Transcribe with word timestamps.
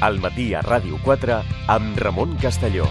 al 0.00 0.20
matí 0.20 0.54
a 0.54 0.62
Ràdio 0.64 0.98
4 1.04 1.40
amb 1.68 1.98
Ramon 1.98 2.36
Castelló. 2.40 2.88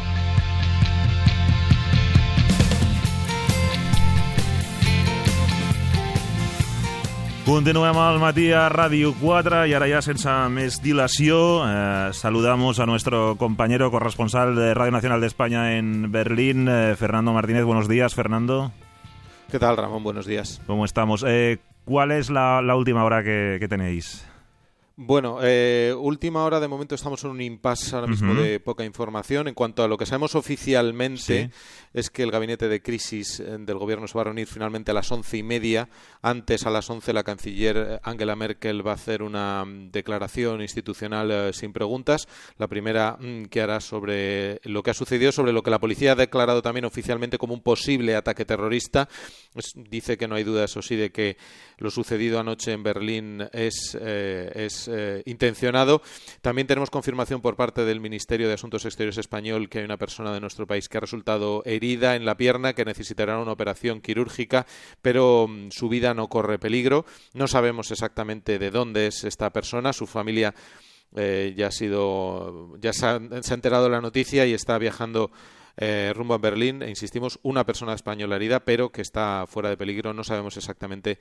Continuem 7.50 7.98
al 7.98 8.20
matí 8.22 8.52
a 8.53 8.67
Ràdio 8.70 9.16
4 9.20 9.66
y 9.66 9.73
ahora 9.73 9.88
ya 9.90 10.03
sense 10.05 10.30
més 10.53 10.84
dilació 10.86 11.66
eh, 11.66 12.14
saludamos 12.14 12.77
a 12.80 12.86
nuestro 12.86 13.38
compañero 13.41 13.89
corresponsal 13.89 14.53
de 14.55 14.76
Radio 14.76 14.91
Nacional 14.91 15.20
de 15.20 15.26
España 15.28 15.78
en 15.78 16.12
Berlín, 16.12 16.67
eh, 16.70 16.95
Fernando 16.95 17.34
Martínez. 17.34 17.64
Buenos 17.64 17.88
días, 17.89 18.14
Fernando. 18.14 18.72
¿Qué 19.50 19.58
tal, 19.58 19.78
Ramón? 19.78 20.03
Buenos 20.03 20.28
días. 20.28 20.62
¿Cómo 20.67 20.86
estamos? 20.86 21.26
Eh, 21.28 21.58
¿Cuál 21.86 22.12
es 22.12 22.30
la, 22.30 22.62
la 22.62 22.76
última 22.76 23.03
hora 23.03 23.23
que, 23.23 23.58
que 23.59 23.67
tenéis? 23.67 24.30
Bueno, 25.02 25.39
eh, 25.41 25.95
última 25.98 26.44
hora 26.44 26.59
de 26.59 26.67
momento 26.67 26.94
estamos 26.94 27.23
en 27.23 27.30
un 27.30 27.39
impasse 27.39 27.95
ahora 27.95 28.08
mismo 28.08 28.34
de 28.34 28.59
poca 28.59 28.84
información. 28.84 29.48
En 29.48 29.53
cuanto 29.53 29.81
a 29.81 29.88
lo 29.88 29.98
que 29.98 30.05
sabemos 30.05 30.35
oficialmente, 30.35 31.20
Sí. 31.45 31.49
es 31.94 32.09
que 32.09 32.22
el 32.22 32.31
gabinete 32.31 32.67
de 32.67 32.81
crisis 32.81 33.39
eh, 33.39 33.55
del 33.62 33.77
gobierno 33.77 34.09
se 34.09 34.16
va 34.16 34.22
a 34.22 34.23
reunir 34.25 34.45
finalmente 34.48 34.91
a 34.91 34.94
las 34.94 35.09
once 35.09 35.38
y 35.38 35.41
media. 35.44 35.88
Antes, 36.22 36.66
a 36.66 36.70
las 36.70 36.89
once, 36.89 37.13
la 37.13 37.23
canciller 37.23 37.77
eh, 37.77 38.00
Angela 38.03 38.36
Merkel 38.36 38.86
va 38.86 38.92
a 38.92 38.95
hacer 38.95 39.23
una 39.23 39.64
mm, 39.64 39.89
declaración 39.92 40.61
institucional 40.61 41.31
eh, 41.31 41.53
sin 41.53 41.72
preguntas. 41.72 42.27
La 42.58 42.67
primera 42.67 43.16
mm, 43.17 43.45
que 43.45 43.61
hará 43.61 43.80
sobre 43.80 44.59
lo 44.66 44.83
que 44.83 44.92
ha 44.92 44.94
sucedido, 44.94 45.31
sobre 45.31 45.53
lo 45.53 45.64
que 45.64 45.72
la 45.72 45.80
policía 45.80 46.11
ha 46.11 46.16
declarado 46.16 46.61
también 46.61 46.83
oficialmente 46.83 47.38
como 47.38 47.53
un 47.53 47.61
posible 47.61 48.17
ataque 48.17 48.44
terrorista. 48.44 49.08
Es- 49.55 49.72
dice 49.77 50.17
que 50.17 50.27
no 50.27 50.36
hay 50.36 50.44
duda, 50.44 50.66
eso 50.66 50.81
sí, 50.81 50.97
de 50.97 51.14
que 51.14 51.38
lo 51.77 51.89
sucedido 51.89 52.38
anoche 52.38 52.73
en 52.73 52.83
Berlín 52.83 53.47
es, 53.53 53.97
eh, 54.02 54.52
es 54.55 54.89
eh, 54.90 55.23
intencionado. 55.26 56.02
También 56.42 56.68
tenemos 56.68 56.90
confirmación 56.90 57.42
por 57.42 57.56
parte 57.56 57.86
del 57.86 58.00
Ministerio 58.00 58.48
de 58.48 58.56
Asuntos 58.56 58.86
Exteriores 58.86 59.18
español 59.18 59.70
que 59.70 59.80
hay 59.80 59.86
una 59.86 59.98
persona 59.98 60.34
de 60.34 60.40
nuestro 60.40 60.68
país 60.68 60.90
que 60.90 60.98
ha 60.98 61.02
resultado 61.02 61.62
herida 61.66 62.16
en 62.16 62.26
la 62.26 62.38
pierna, 62.38 62.73
que 62.73 62.86
necesitará 62.86 63.40
una 63.40 63.52
operación 63.52 64.02
quirúrgica, 64.02 64.66
pero 65.02 65.48
mm, 65.48 65.70
su 65.72 65.90
vida 65.90 66.14
no 66.14 66.28
corre 66.28 66.60
peligro. 66.60 67.06
No 67.34 67.48
sabemos 67.48 67.92
exactamente 67.92 68.60
de 68.60 68.72
dónde 68.72 69.08
es 69.08 69.23
esta 69.23 69.52
persona. 69.52 69.94
Su 69.94 70.08
familia 70.08 70.54
eh, 71.16 71.54
ya 71.56 71.67
ha 71.67 71.72
sido 71.72 72.78
ya 72.80 72.94
se 72.94 73.06
ha, 73.06 73.20
se 73.42 73.54
ha 73.54 73.56
enterado 73.56 73.86
de 73.86 73.90
la 73.90 74.02
noticia 74.02 74.45
y 74.45 74.54
está 74.54 74.78
viajando 74.78 75.32
eh, 75.81 76.11
rumbo 76.13 76.33
a 76.33 76.38
Berlín. 76.38 76.83
E 76.83 76.89
insistimos, 76.89 77.39
una 77.41 77.66
persona 77.66 77.94
española 77.94 78.35
herida, 78.35 78.59
pero 78.59 78.91
que 78.91 79.02
está 79.02 79.45
fuera 79.47 79.69
de 79.69 79.77
peligro. 79.77 80.13
No 80.13 80.25
sabemos 80.25 80.58
exactamente 80.58 81.19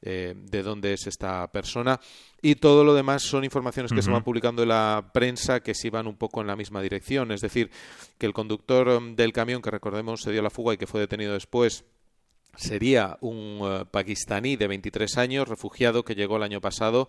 eh, 0.00 0.34
de 0.34 0.62
dónde 0.62 0.94
es 0.94 1.06
esta 1.06 1.46
persona. 1.52 2.00
Y 2.40 2.54
todo 2.54 2.84
lo 2.84 2.94
demás 2.94 3.22
son 3.22 3.44
informaciones 3.44 3.92
que 3.92 4.00
se 4.00 4.10
van 4.10 4.24
publicando 4.24 4.62
en 4.62 4.70
la 4.70 5.10
prensa 5.12 5.60
que 5.60 5.74
sí 5.74 5.90
van 5.90 6.06
un 6.06 6.16
poco 6.16 6.40
en 6.40 6.46
la 6.46 6.56
misma 6.56 6.80
dirección. 6.80 7.32
Es 7.32 7.42
decir, 7.42 7.70
que 8.16 8.24
el 8.24 8.32
conductor 8.32 8.88
em, 8.88 9.14
del 9.14 9.34
camión, 9.34 9.60
que 9.60 9.70
recordemos 9.70 10.22
se 10.22 10.32
dio 10.32 10.40
la 10.40 10.50
fuga 10.50 10.72
y 10.72 10.78
que 10.78 10.86
fue 10.86 11.00
detenido 11.00 11.34
después, 11.34 11.84
sería 12.58 13.16
un 13.20 13.60
eh, 13.62 13.84
pakistaní 13.90 14.56
de 14.56 14.66
23 14.66 15.16
años, 15.18 15.48
refugiado 15.48 16.04
que 16.04 16.14
llegó 16.14 16.36
el 16.36 16.42
año 16.42 16.60
pasado 16.60 17.08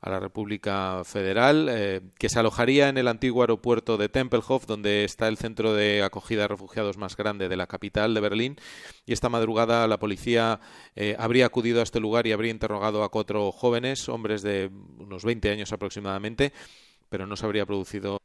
a 0.00 0.10
la 0.10 0.20
República 0.20 1.02
Federal, 1.04 1.68
eh, 1.70 2.00
que 2.18 2.28
se 2.28 2.38
alojaría 2.38 2.88
en 2.88 2.98
el 2.98 3.08
antiguo 3.08 3.42
aeropuerto 3.42 3.96
de 3.96 4.08
Tempelhof, 4.08 4.66
donde 4.66 5.04
está 5.04 5.28
el 5.28 5.36
centro 5.36 5.74
de 5.74 6.02
acogida 6.02 6.42
de 6.42 6.48
refugiados 6.48 6.96
más 6.96 7.16
grande 7.16 7.48
de 7.48 7.56
la 7.56 7.66
capital 7.66 8.14
de 8.14 8.20
Berlín. 8.20 8.56
Y 9.04 9.12
esta 9.12 9.28
madrugada 9.28 9.86
la 9.86 9.98
policía 9.98 10.60
eh, 10.94 11.16
habría 11.18 11.46
acudido 11.46 11.80
a 11.80 11.82
este 11.82 12.00
lugar 12.00 12.26
y 12.26 12.32
habría 12.32 12.50
interrogado 12.50 13.04
a 13.04 13.10
cuatro 13.10 13.52
jóvenes, 13.52 14.08
hombres 14.08 14.42
de 14.42 14.70
unos 14.98 15.24
20 15.24 15.50
años 15.50 15.72
aproximadamente, 15.72 16.52
pero 17.08 17.26
no 17.26 17.36
se 17.36 17.46
habría 17.46 17.66
producido 17.66 18.18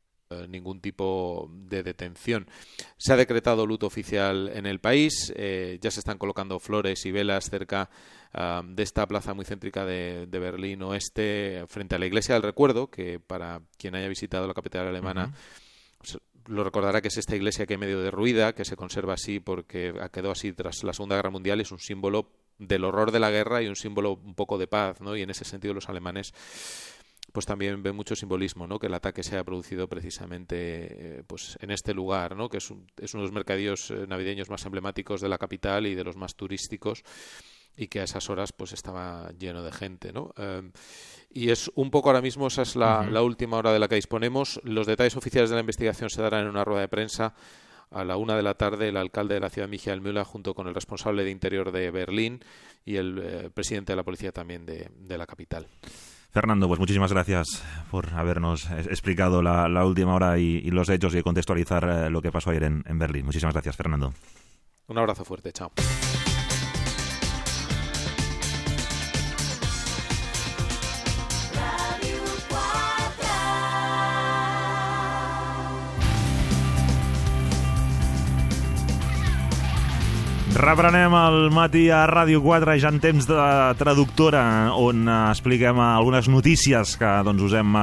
ningún 0.47 0.81
tipo 0.81 1.50
de 1.52 1.84
detención. 1.84 2.47
Se 2.97 3.14
ha 3.14 3.18
decretado 3.18 3.66
luto 3.66 3.88
oficial 3.88 4.50
en 4.53 4.66
el 4.66 4.80
país, 4.80 5.31
eh, 5.36 5.78
ya 5.81 5.92
se 5.92 6.00
están 6.00 6.18
colocando 6.18 6.59
flores 6.59 7.06
y 7.06 7.12
velas 7.12 7.50
cerca 7.50 7.90
de 8.64 8.84
esta 8.84 9.06
plaza 9.08 9.34
muy 9.34 9.44
céntrica 9.44 9.84
de, 9.86 10.25
de 10.25 10.40
Berlín 10.40 10.81
Oeste, 10.84 11.66
frente 11.68 11.96
a 11.96 12.00
la 12.00 12.06
Iglesia 12.06 12.34
del 12.36 12.44
Recuerdo, 12.44 12.90
que 12.90 13.20
para 13.20 13.62
quien 13.78 13.94
haya 13.96 14.08
visitado 14.08 14.47
la 14.47 14.53
capital 14.53 14.88
alemana 14.88 15.34
lo 16.47 16.64
recordará 16.64 17.02
que 17.02 17.09
es 17.09 17.18
esta 17.18 17.36
iglesia 17.36 17.68
que 17.68 17.78
medio 17.78 18.02
derruida, 18.02 18.53
que 18.56 18.66
se 18.66 18.75
conserva 18.75 19.14
así 19.14 19.40
porque 19.40 19.94
ha- 20.02 20.09
quedó 20.09 20.31
así 20.31 20.53
tras 20.53 20.84
la 20.84 20.91
Segunda 20.91 21.16
Guerra 21.16 21.30
Mundial, 21.30 21.62
es 21.62 21.72
un 21.72 21.78
símbolo 21.80 22.31
del 22.58 22.84
horror 22.84 23.12
de 23.12 23.20
la 23.20 23.30
guerra 23.30 23.62
y 23.62 23.68
un 23.68 23.75
símbolo 23.75 24.14
un 24.14 24.34
poco 24.34 24.58
de 24.58 24.66
paz, 24.68 25.02
¿no? 25.02 25.16
Y 25.16 25.22
en 25.22 25.30
ese 25.30 25.46
sentido 25.46 25.74
los 25.75 25.88
alemanes 25.88 26.34
pues 27.31 27.46
también 27.46 27.81
ven 27.84 27.96
mucho 27.96 28.16
simbolismo, 28.16 28.68
¿no? 28.68 28.78
Que 28.80 28.88
el 28.88 28.94
ataque 28.94 29.24
se 29.24 29.36
haya 29.36 29.44
producido 29.44 29.88
precisamente 29.88 31.19
eh, 31.19 31.24
pues 31.25 31.58
en 31.62 31.72
este 31.72 31.94
lugar, 31.94 32.36
¿no? 32.36 32.50
Que 32.50 32.58
es, 32.58 32.69
un- 32.72 32.88
es 32.97 33.14
uno 33.14 33.22
de 33.24 33.28
los 33.28 33.34
mercadillos 33.34 33.92
eh, 33.92 34.06
navideños 34.08 34.50
más 34.50 34.66
emblemáticos 34.66 35.22
de 35.22 35.30
la 35.30 35.38
capital 35.38 35.88
y 35.88 35.96
de 35.96 36.03
los 36.03 36.16
más 36.18 36.36
turísticos 36.36 37.03
y 37.78 37.88
que 37.88 38.02
a 38.02 38.03
esas 38.03 38.30
horas 38.30 38.52
pues 38.52 38.74
estaba 38.74 39.31
lleno 39.40 39.64
de 39.64 39.72
gente, 39.72 40.12
¿no? 40.12 40.34
Eh, 40.38 40.72
y 41.34 41.50
es 41.50 41.72
un 41.75 41.90
poco 41.90 42.09
ahora 42.09 42.22
mismo 42.22 42.47
esa 42.47 42.64
es 42.64 42.75
la 42.75 43.22
última 43.22 43.58
hora 43.58 43.72
de 43.72 43.80
la 43.80 43.88
que 43.88 43.96
disponemos. 43.96 44.59
Los 44.66 44.86
detalles 44.88 45.16
oficiales 45.16 45.50
de 45.50 45.56
la 45.56 45.62
investigación 45.62 46.09
se 46.09 46.22
darán 46.22 46.41
en 46.44 46.50
una 46.50 46.66
rueda 46.66 46.81
de 46.81 46.88
prensa 46.90 47.34
a 47.90 48.03
la 48.03 48.18
una 48.18 48.36
de 48.36 48.44
la 48.44 48.56
tarde. 48.56 48.90
El 48.90 48.97
alcalde 48.97 49.36
de 49.36 49.40
la 49.40 49.50
ciudad, 49.50 49.70
Michael 49.70 50.02
Müller, 50.02 50.24
junto 50.25 50.53
con 50.53 50.68
el 50.68 50.75
responsable 50.75 51.24
de 51.24 51.31
Interior 51.31 51.72
de 51.72 51.90
Berlín 51.91 52.44
y 52.84 52.97
el 52.97 53.20
eh, 53.24 53.50
presidente 53.53 53.94
de 53.94 53.96
la 53.97 54.03
policía 54.03 54.34
también 54.34 54.66
de, 54.66 54.90
de 54.94 55.18
la 55.18 55.25
capital. 55.25 55.68
Fernando, 56.31 56.68
pues 56.68 56.80
muchísimas 56.80 57.12
gracias 57.12 57.64
por 57.92 58.14
habernos 58.14 58.69
explicado 58.72 59.42
la, 59.42 59.86
última 59.86 60.16
hora 60.16 60.40
y, 60.40 60.62
los 60.72 60.90
hechos 60.90 61.14
y 61.14 61.22
contextualizar 61.22 61.84
eh, 61.84 62.09
lo 62.09 62.22
que 62.22 62.31
pasó 62.31 62.52
ayer 62.52 62.64
en 62.64 63.00
Berlín. 63.00 63.25
Muchísimas 63.25 63.53
gracias, 63.53 63.75
Fernando. 63.75 64.14
Un 64.88 64.97
abrazo 64.97 65.24
fuerte, 65.24 65.53
chao. 65.53 65.72
Reprenem 80.61 81.09
el 81.17 81.47
matí 81.49 81.88
a 81.89 82.03
Ràdio 82.05 82.38
4 82.44 82.75
ja 82.77 82.91
en 82.94 82.99
temps 83.01 83.25
de 83.25 83.45
traductora 83.79 84.44
on 84.77 85.07
eh, 85.09 85.13
expliquem 85.31 85.79
algunes 85.81 86.27
notícies 86.29 86.91
que 87.01 87.13
doncs, 87.25 87.41
us, 87.47 87.55
hem, 87.57 87.79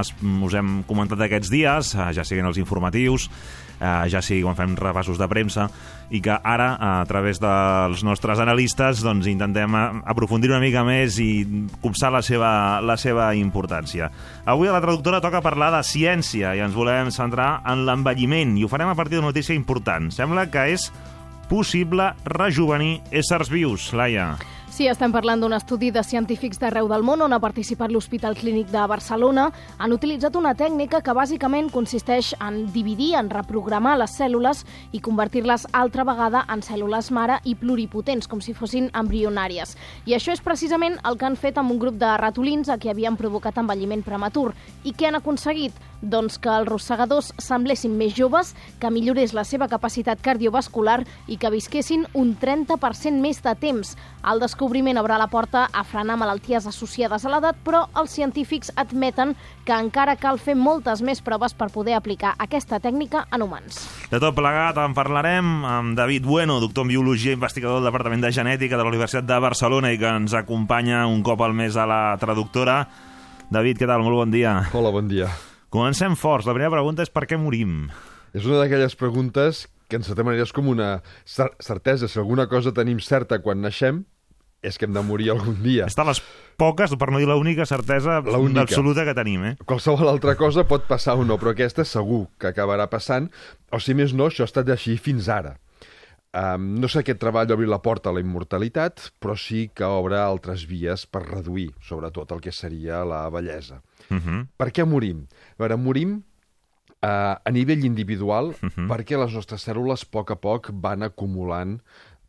us 0.47 0.55
hem 0.55 0.77
comentat 0.87 1.25
aquests 1.27 1.51
dies, 1.51 1.91
eh, 1.97 2.07
ja 2.15 2.23
siguin 2.23 2.47
els 2.47 2.61
informatius, 2.63 3.27
eh, 3.81 4.07
ja 4.15 4.23
sigui 4.23 4.45
quan 4.47 4.55
fem 4.55 4.79
repassos 4.79 5.19
de 5.19 5.27
premsa 5.27 5.67
i 6.15 6.23
que 6.23 6.39
ara, 6.39 6.71
a 6.79 7.03
través 7.11 7.43
dels 7.43 8.07
nostres 8.07 8.39
analistes, 8.39 9.03
doncs, 9.03 9.27
intentem 9.27 9.75
aprofundir 10.07 10.55
una 10.55 10.63
mica 10.63 10.87
més 10.87 11.19
i 11.19 11.43
copsar 11.83 12.15
la 12.15 12.23
seva, 12.23 12.79
la 12.79 12.95
seva 12.95 13.33
importància. 13.35 14.13
Avui 14.47 14.71
a 14.71 14.79
la 14.79 14.85
traductora 14.87 15.25
toca 15.25 15.43
parlar 15.43 15.75
de 15.75 15.83
ciència 15.83 16.55
i 16.55 16.63
ens 16.63 16.79
volem 16.79 17.11
centrar 17.11 17.57
en 17.67 17.89
l'envelliment 17.91 18.55
i 18.55 18.63
ho 18.63 18.71
farem 18.71 18.95
a 18.95 18.99
partir 19.03 19.19
d'una 19.19 19.33
notícia 19.35 19.59
important. 19.59 20.13
Sembla 20.15 20.47
que 20.47 20.71
és 20.79 20.93
possible 21.49 22.13
rejuvenir 22.25 23.01
éssers 23.11 23.51
vius, 23.51 23.93
Laia. 23.93 24.37
Sí, 24.79 24.87
estem 24.87 25.11
parlant 25.11 25.41
d'un 25.43 25.57
estudi 25.57 25.89
de 25.91 26.05
científics 26.07 26.61
d'arreu 26.63 26.87
del 26.87 27.03
món 27.03 27.25
on 27.25 27.33
ha 27.35 27.41
participat 27.43 27.91
l'Hospital 27.91 28.37
Clínic 28.39 28.69
de 28.71 28.85
Barcelona. 28.87 29.49
Han 29.83 29.91
utilitzat 29.97 30.37
una 30.39 30.53
tècnica 30.55 31.01
que 31.03 31.15
bàsicament 31.19 31.67
consisteix 31.75 32.29
en 32.39 32.61
dividir, 32.71 33.09
en 33.19 33.27
reprogramar 33.33 33.97
les 33.99 34.15
cèl·lules 34.21 34.61
i 34.95 35.01
convertir-les 35.03 35.67
altra 35.75 36.05
vegada 36.07 36.45
en 36.55 36.63
cèl·lules 36.63 37.11
mare 37.11 37.41
i 37.43 37.57
pluripotents, 37.59 38.31
com 38.31 38.39
si 38.39 38.55
fossin 38.55 38.87
embrionàries. 38.95 39.75
I 40.07 40.15
això 40.15 40.31
és 40.31 40.45
precisament 40.47 41.01
el 41.03 41.19
que 41.19 41.27
han 41.27 41.41
fet 41.43 41.59
amb 41.59 41.75
un 41.75 41.83
grup 41.83 41.99
de 41.99 42.15
ratolins 42.23 42.71
a 42.71 42.79
qui 42.79 42.95
havien 42.95 43.19
provocat 43.19 43.59
envelliment 43.59 44.07
prematur. 44.07 44.53
I 44.87 44.95
què 44.95 45.11
han 45.11 45.19
aconseguit? 45.19 45.75
Doncs 45.99 46.39
que 46.39 46.55
els 46.55 46.69
rossegadors 46.71 47.33
semblessin 47.43 47.97
més 47.99 48.15
joves, 48.15 48.55
que 48.79 48.95
millorés 48.95 49.35
la 49.35 49.43
seva 49.43 49.67
capacitat 49.67 50.23
cardiovascular 50.23 51.01
i 51.27 51.35
que 51.35 51.51
visquessin 51.51 52.07
un 52.15 52.37
30% 52.39 53.19
més 53.19 53.43
de 53.43 53.57
temps. 53.59 53.97
El 54.23 54.39
descobriment 54.69 54.99
obre 55.01 55.17
la 55.17 55.31
porta 55.33 55.63
a 55.73 55.81
frenar 55.81 56.19
malalties 56.21 56.67
associades 56.69 57.23
a 57.25 57.31
l'edat, 57.33 57.57
però 57.65 57.87
els 57.97 58.13
científics 58.13 58.69
admeten 58.77 59.31
que 59.65 59.73
encara 59.73 60.19
cal 60.21 60.37
fer 60.37 60.53
moltes 60.61 61.01
més 61.01 61.23
proves 61.25 61.55
per 61.57 61.71
poder 61.73 61.95
aplicar 61.97 62.35
aquesta 62.37 62.77
tècnica 62.77 63.23
en 63.33 63.47
humans. 63.47 63.79
De 64.13 64.21
tot 64.21 64.37
plegat 64.37 64.77
en 64.83 64.93
parlarem 64.93 65.65
amb 65.65 65.97
David 65.97 66.27
Bueno, 66.29 66.59
doctor 66.61 66.85
en 66.85 66.93
Biologia, 66.93 67.33
investigador 67.33 67.81
del 67.81 67.89
Departament 67.89 68.27
de 68.27 68.33
Genètica 68.37 68.77
de 68.77 68.85
la 68.85 68.93
Universitat 68.93 69.25
de 69.25 69.39
Barcelona 69.41 69.95
i 69.95 69.97
que 69.97 70.13
ens 70.21 70.37
acompanya 70.37 71.07
un 71.09 71.25
cop 71.25 71.41
al 71.41 71.57
mes 71.57 71.81
a 71.81 71.89
la 71.89 72.03
traductora. 72.21 72.83
David, 73.49 73.81
què 73.81 73.89
tal? 73.89 74.05
Molt 74.05 74.21
bon 74.21 74.37
dia. 74.37 74.53
Hola, 74.77 74.93
bon 74.93 75.09
dia. 75.09 75.31
Comencem 75.73 76.13
forts. 76.13 76.45
La 76.45 76.53
primera 76.53 76.77
pregunta 76.77 77.09
és 77.09 77.15
per 77.15 77.25
què 77.25 77.41
morim? 77.41 77.89
És 78.37 78.45
una 78.45 78.61
d'aquelles 78.61 79.01
preguntes 79.01 79.65
que 79.89 79.97
en 79.97 80.05
certa 80.05 80.29
manera 80.29 80.45
és 80.45 80.53
com 80.53 80.69
una 80.69 80.99
cer 81.25 81.55
certesa. 81.57 82.05
Si 82.05 82.21
alguna 82.21 82.51
cosa 82.53 82.77
tenim 82.77 83.01
certa 83.01 83.41
quan 83.41 83.65
naixem, 83.65 84.05
és 84.63 84.79
que 84.79 84.89
hem 84.89 84.95
de 84.95 85.03
morir 85.07 85.31
algun 85.31 85.61
dia. 85.63 85.87
Està 85.87 86.03
a 86.03 86.11
les 86.11 86.21
poques, 86.59 86.95
per 86.99 87.11
no 87.13 87.21
dir 87.23 87.29
l'única 87.31 87.67
certesa 87.67 88.19
L'única. 88.25 88.67
absoluta 88.67 89.05
que 89.07 89.15
tenim, 89.15 89.45
eh? 89.45 89.55
Qualsevol 89.65 90.11
altra 90.11 90.35
cosa 90.37 90.67
pot 90.67 90.89
passar 90.89 91.15
o 91.19 91.25
no, 91.25 91.39
però 91.39 91.55
aquesta 91.55 91.85
segur 91.87 92.27
que 92.39 92.51
acabarà 92.51 92.89
passant, 92.91 93.31
o 93.71 93.79
si 93.79 93.95
més 93.95 94.15
no, 94.15 94.27
això 94.27 94.43
ha 94.43 94.51
estat 94.51 94.69
així 94.75 94.99
fins 94.99 95.29
ara. 95.29 95.57
Um, 96.39 96.75
no 96.77 96.91
sé 96.93 97.01
aquest 97.01 97.21
treball 97.23 97.51
obrir 97.55 97.71
la 97.71 97.81
porta 97.81 98.11
a 98.11 98.13
la 98.13 98.21
immortalitat, 98.21 99.13
però 99.19 99.35
sí 99.39 99.71
que 99.75 99.87
obre 99.87 100.19
altres 100.21 100.67
vies 100.69 101.07
per 101.07 101.23
reduir, 101.25 101.71
sobretot, 101.81 102.35
el 102.35 102.43
que 102.45 102.53
seria 102.53 103.05
la 103.05 103.29
bellesa. 103.31 103.81
Uh 104.11 104.19
-huh. 104.19 104.47
Per 104.57 104.69
què 104.73 104.85
morim? 104.85 105.27
A 105.57 105.63
veure, 105.63 105.77
morim 105.77 106.23
uh, 107.03 107.39
a 107.45 107.51
nivell 107.51 107.85
individual 107.85 108.49
uh 108.51 108.69
-huh. 108.69 108.87
perquè 108.89 109.19
les 109.19 109.35
nostres 109.35 109.67
cèl·lules 109.67 110.05
a 110.05 110.09
poc 110.11 110.31
a 110.31 110.37
poc 110.37 110.71
van 110.73 111.03
acumulant 111.03 111.81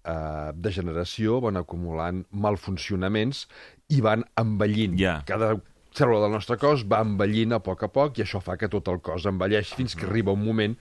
uh, 0.05 0.51
degeneració, 0.55 1.39
van 1.41 1.57
acumulant 1.59 2.23
malfuncionaments 2.31 3.45
i 3.89 4.01
van 4.05 4.23
envellint. 4.39 4.97
Ja. 4.99 5.19
Cada 5.27 5.55
cèl·lula 5.95 6.25
del 6.27 6.35
nostre 6.37 6.57
cos 6.61 6.83
va 6.85 7.01
envellint 7.05 7.55
a 7.57 7.59
poc 7.65 7.83
a 7.83 7.89
poc 7.91 8.19
i 8.19 8.23
això 8.23 8.41
fa 8.43 8.57
que 8.61 8.69
tot 8.69 8.87
el 8.91 8.99
cos 9.01 9.25
envelleix 9.25 9.73
fins 9.75 9.95
que 9.97 10.05
arriba 10.05 10.31
un 10.35 10.43
moment 10.45 10.75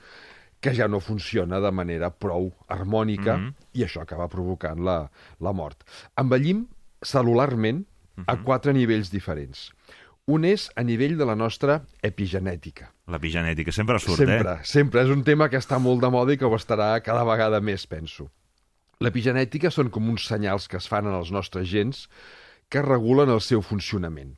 que 0.60 0.72
ja 0.74 0.88
no 0.90 0.98
funciona 1.00 1.60
de 1.62 1.70
manera 1.70 2.10
prou 2.10 2.50
harmònica 2.68 3.36
Mhm. 3.38 3.54
i 3.74 3.84
això 3.86 4.02
acaba 4.02 4.28
provocant 4.28 4.80
la, 4.84 5.08
la 5.40 5.52
mort. 5.52 5.84
Envellim 6.18 6.66
cel·lularment 7.00 7.84
a 8.26 8.34
quatre 8.42 8.72
nivells 8.74 9.10
diferents. 9.12 9.68
Un 10.26 10.44
és 10.44 10.68
a 10.76 10.82
nivell 10.82 11.16
de 11.16 11.24
la 11.24 11.36
nostra 11.38 11.84
epigenètica. 12.02 12.90
L'epigenètica 13.08 13.72
sempre 13.72 13.98
surt, 14.02 14.18
sempre, 14.18 14.58
eh? 14.58 14.64
sempre. 14.64 15.04
És 15.06 15.08
un 15.14 15.22
tema 15.24 15.48
que 15.48 15.56
està 15.56 15.78
molt 15.80 16.02
de 16.02 16.10
moda 16.10 16.34
i 16.34 16.36
que 16.36 16.44
ho 16.44 16.54
estarà 16.56 17.00
cada 17.00 17.22
vegada 17.24 17.60
més, 17.60 17.86
penso. 17.86 18.28
L'epigenètica 18.98 19.70
són 19.70 19.92
com 19.94 20.08
uns 20.10 20.24
senyals 20.26 20.66
que 20.66 20.78
es 20.80 20.88
fan 20.90 21.06
en 21.06 21.14
els 21.14 21.30
nostres 21.30 21.68
gens 21.70 22.06
que 22.68 22.82
regulen 22.82 23.30
el 23.30 23.40
seu 23.44 23.62
funcionament. 23.62 24.32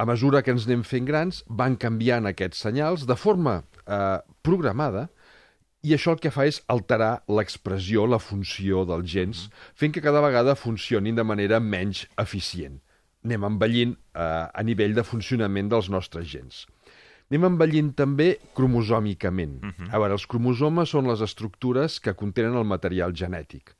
A 0.00 0.06
mesura 0.08 0.40
que 0.42 0.54
ens 0.54 0.64
anem 0.64 0.84
fent 0.86 1.04
grans, 1.04 1.42
van 1.60 1.76
canviant 1.76 2.28
aquests 2.30 2.62
senyals 2.64 3.04
de 3.10 3.16
forma 3.18 3.58
eh, 3.84 4.18
programada 4.46 5.08
i 5.84 5.92
això 5.94 6.14
el 6.14 6.22
que 6.22 6.32
fa 6.32 6.46
és 6.48 6.62
alterar 6.72 7.22
l'expressió, 7.28 8.06
la 8.08 8.20
funció 8.22 8.86
dels 8.88 9.12
gens, 9.12 9.44
fent 9.76 9.92
que 9.92 10.02
cada 10.02 10.22
vegada 10.24 10.56
funcionin 10.56 11.18
de 11.18 11.26
manera 11.26 11.60
menys 11.60 12.06
eficient. 12.18 12.80
Anem 13.26 13.44
envellint 13.50 13.92
eh, 13.92 14.24
a 14.48 14.64
nivell 14.64 14.96
de 14.96 15.04
funcionament 15.04 15.68
dels 15.68 15.90
nostres 15.92 16.30
gens. 16.32 16.64
Anem 17.28 17.44
envellint 17.50 17.92
també 17.92 18.38
cromosòmicament. 18.56 19.58
Uh 19.60 19.68
-huh. 19.68 19.90
A 19.92 19.98
veure, 19.98 20.16
els 20.16 20.26
cromosomes 20.26 20.88
són 20.88 21.06
les 21.06 21.20
estructures 21.20 22.00
que 22.00 22.14
contenen 22.14 22.56
el 22.56 22.64
material 22.64 23.12
genètic. 23.12 23.76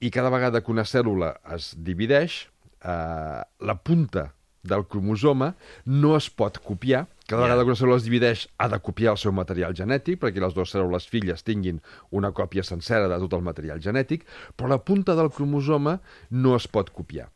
I 0.00 0.10
cada 0.10 0.30
vegada 0.30 0.60
que 0.62 0.70
una 0.72 0.84
cèl·lula 0.84 1.34
es 1.54 1.74
divideix, 1.78 2.46
eh, 2.82 3.42
la 3.60 3.76
punta 3.82 4.32
del 4.66 4.82
cromosoma 4.90 5.52
no 5.86 6.16
es 6.16 6.28
pot 6.30 6.58
copiar. 6.58 7.06
Cada 7.26 7.42
Ja. 7.42 7.46
vegada 7.48 7.62
que 7.62 7.70
una 7.70 7.78
cèl·lula 7.78 7.96
es 7.96 8.04
divideix 8.04 8.48
ha 8.58 8.68
de 8.68 8.78
copiar 8.80 9.12
el 9.12 9.18
seu 9.18 9.32
material 9.32 9.74
genètic 9.74 10.20
perquè 10.20 10.40
les 10.42 10.54
dues 10.54 10.72
cèl·lules 10.74 11.06
filles 11.08 11.42
tinguin 11.42 11.80
una 12.10 12.32
còpia 12.32 12.62
sencera 12.62 13.08
de 13.08 13.18
tot 13.18 13.32
el 13.34 13.42
material 13.42 13.80
genètic, 13.80 14.24
però 14.56 14.68
la 14.68 14.78
punta 14.84 15.14
del 15.14 15.30
cromosoma 15.30 16.00
no 16.30 16.56
es 16.56 16.66
pot 16.68 16.90
copiar. 16.90 17.30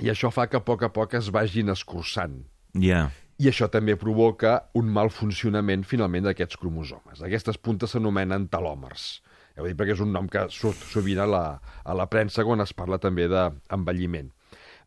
I 0.00 0.10
això 0.12 0.30
fa 0.30 0.46
que 0.46 0.56
a 0.58 0.60
poc 0.60 0.82
a 0.82 0.90
poc 0.92 1.14
es 1.14 1.30
vagin 1.30 1.68
escurçant. 1.70 2.44
Ja. 2.74 3.10
I 3.38 3.48
això 3.48 3.68
també 3.70 3.96
provoca 3.96 4.68
un 4.74 4.88
mal 4.88 5.08
funcionament, 5.10 5.84
finalment, 5.84 6.24
d'aquests 6.24 6.56
cromosomes. 6.56 7.22
Aquestes 7.22 7.58
puntes 7.58 7.90
s'anomenen 7.90 8.48
telòmers. 8.48 9.20
Ja 9.56 9.64
ho 9.64 9.66
dic 9.66 9.76
perquè 9.78 9.96
és 9.96 10.02
un 10.04 10.12
nom 10.12 10.28
que 10.28 10.46
surt 10.52 10.82
sovint 10.92 11.22
a 11.24 11.26
la, 11.26 11.44
a 11.84 11.96
la 11.96 12.06
premsa 12.12 12.44
quan 12.44 12.60
es 12.60 12.74
parla 12.76 12.98
també 13.02 13.26
d'envelliment. 13.32 14.30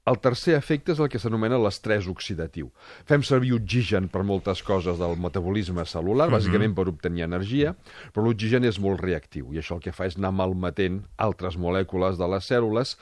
El 0.10 0.18
tercer 0.24 0.56
efecte 0.58 0.94
és 0.96 1.00
el 1.04 1.10
que 1.12 1.20
s'anomena 1.22 1.58
l'estrès 1.62 2.08
oxidatiu. 2.10 2.70
Fem 3.06 3.22
servir 3.26 3.52
oxigen 3.58 4.08
per 4.10 4.24
moltes 4.26 4.64
coses 4.66 4.98
del 4.98 5.18
metabolisme 5.22 5.84
cel·lular, 5.86 6.30
bàsicament 6.34 6.74
per 6.78 6.88
obtenir 6.90 7.26
energia, 7.28 7.76
però 8.14 8.26
l'oxigen 8.26 8.66
és 8.66 8.80
molt 8.82 9.04
reactiu 9.04 9.54
i 9.54 9.60
això 9.62 9.78
el 9.78 9.84
que 9.84 9.94
fa 9.94 10.08
és 10.10 10.18
anar 10.18 10.32
malmetent 10.34 11.04
altres 11.18 11.60
molècules 11.62 12.18
de 12.18 12.30
les 12.32 12.50
cèl·lules, 12.50 12.96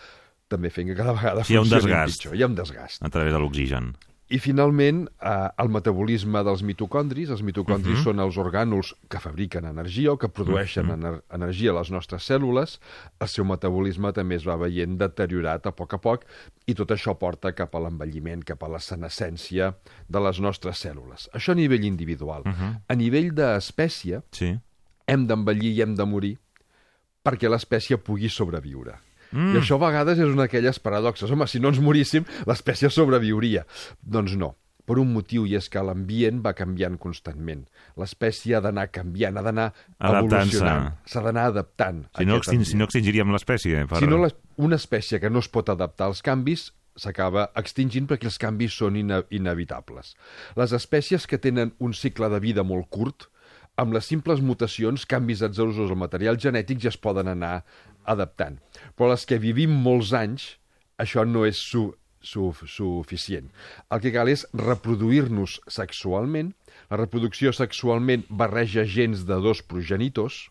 també 0.51 0.71
fent 0.73 0.87
que 0.89 0.95
cada 0.95 1.13
vegada 1.13 1.43
Sí, 1.47 1.55
funcionin 1.55 1.95
pitjor. 2.07 2.35
Hi 2.35 2.43
ha 2.43 2.51
un 2.51 2.55
desgast. 2.55 3.03
A 3.03 3.09
través 3.13 3.31
de 3.35 3.39
l'oxigen. 3.39 3.93
I 4.29 4.39
finalment, 4.43 5.05
eh, 5.23 5.47
el 5.63 5.69
metabolisme 5.71 6.41
dels 6.43 6.61
mitocondris. 6.61 7.29
Els 7.31 7.41
mitocondris 7.47 7.93
Mhm. 7.93 7.93
uh 7.93 7.99
-huh. 7.99 8.03
són 8.03 8.19
els 8.19 8.35
orgànuls 8.37 8.93
que 9.09 9.19
fabriquen 9.19 9.63
energia 9.65 10.11
o 10.11 10.17
que 10.17 10.27
produeixen 10.27 10.89
uh 10.89 10.95
Mhm. 10.95 11.03
-huh. 11.03 11.07
ener 11.07 11.23
energia 11.31 11.71
a 11.71 11.79
les 11.79 11.91
nostres 11.91 12.29
cèl·lules. 12.29 12.79
El 13.21 13.27
seu 13.27 13.45
metabolisme 13.45 14.11
també 14.13 14.35
es 14.35 14.43
va 14.45 14.57
veient 14.57 14.97
deteriorat 14.99 15.65
a 15.67 15.71
poc 15.71 15.93
a 15.93 15.97
poc 15.97 16.25
i 16.65 16.73
tot 16.73 16.89
això 16.91 17.17
porta 17.17 17.53
cap 17.53 17.73
a 17.75 17.79
l'envelliment, 17.79 18.43
cap 18.43 18.63
a 18.63 18.67
la 18.67 18.79
senescència 18.79 19.75
de 20.09 20.19
les 20.19 20.39
nostres 20.41 20.85
cèl·lules. 20.85 21.29
Això 21.33 21.51
a 21.51 21.55
nivell 21.55 21.85
individual. 21.85 22.41
Uh 22.45 22.49
Mhm. 22.49 22.55
-huh. 22.55 22.81
A 22.87 22.95
nivell 22.95 23.31
d'espècie, 23.33 24.21
Sí. 24.31 24.59
hem 25.07 25.25
d'envellir 25.25 25.71
i 25.73 25.81
hem 25.81 25.95
de 25.95 26.03
morir 26.05 26.37
perquè 27.23 27.49
l'espècie 27.49 27.97
pugui 27.97 28.27
sobreviure. 28.29 28.95
Mm. 29.31 29.55
I 29.55 29.61
això 29.61 29.79
a 29.79 29.85
vegades 29.87 30.21
és 30.21 30.29
una 30.29 30.45
d'aquelles 30.45 30.79
paradoxes. 30.83 31.31
Home, 31.31 31.47
si 31.49 31.61
no 31.63 31.73
ens 31.73 31.81
moríssim, 31.83 32.27
l'espècie 32.49 32.91
sobreviuria. 32.93 33.65
Doncs 34.01 34.37
no, 34.39 34.53
per 34.87 34.97
un 35.01 35.11
motiu, 35.11 35.43
i 35.49 35.57
és 35.59 35.67
que 35.71 35.83
l'ambient 35.83 36.39
va 36.45 36.53
canviant 36.57 36.95
constantment. 37.01 37.65
L'espècie 37.99 38.55
ha 38.55 38.63
d'anar 38.63 38.87
canviant, 38.95 39.35
ha 39.35 39.43
d'anar 39.43 39.67
evolucionant. 39.99 40.93
S'ha 41.05 41.23
d'anar 41.25 41.49
adaptant. 41.51 42.05
Si 42.15 42.27
no, 42.29 42.39
extin 42.39 42.63
si 42.63 42.71
no 42.71 42.85
ambient. 42.85 42.87
extingiríem 42.87 43.35
l'espècie. 43.35 43.85
Per... 43.89 43.99
Si 43.99 44.07
no, 44.07 44.23
una 44.63 44.79
espècie 44.79 45.19
que 45.19 45.31
no 45.33 45.43
es 45.43 45.51
pot 45.51 45.69
adaptar 45.73 46.07
als 46.07 46.23
canvis 46.23 46.69
s'acaba 46.97 47.49
extingint 47.59 48.07
perquè 48.09 48.25
els 48.31 48.39
canvis 48.41 48.73
són 48.79 48.95
ine 48.97 49.21
inevitables. 49.29 50.15
Les 50.57 50.73
espècies 50.73 51.27
que 51.29 51.37
tenen 51.37 51.75
un 51.83 51.93
cicle 51.93 52.31
de 52.33 52.39
vida 52.41 52.63
molt 52.65 52.89
curt, 52.89 53.27
amb 53.77 53.93
les 53.93 54.07
simples 54.09 54.41
mutacions, 54.41 55.05
canvis 55.05 55.43
atzerosos 55.45 55.91
al 55.91 55.99
material 56.01 56.39
genètic 56.41 56.81
ja 56.81 56.89
es 56.89 56.97
poden 56.97 57.29
anar 57.29 57.59
adaptant. 58.07 58.57
Però 58.95 59.11
les 59.11 59.27
que 59.29 59.39
vivim 59.41 59.73
molts 59.85 60.13
anys, 60.17 60.55
això 60.97 61.25
no 61.27 61.45
és 61.45 61.61
su 61.61 61.89
su 62.27 62.51
suficient. 62.67 63.47
El 63.93 64.01
que 64.03 64.11
cal 64.11 64.27
és 64.27 64.43
reproduir-nos 64.57 65.61
sexualment. 65.71 66.51
La 66.91 66.99
reproducció 66.99 67.53
sexualment 67.55 68.25
barreja 68.29 68.83
gens 68.83 69.23
de 69.29 69.37
dos 69.43 69.61
progenitors, 69.63 70.47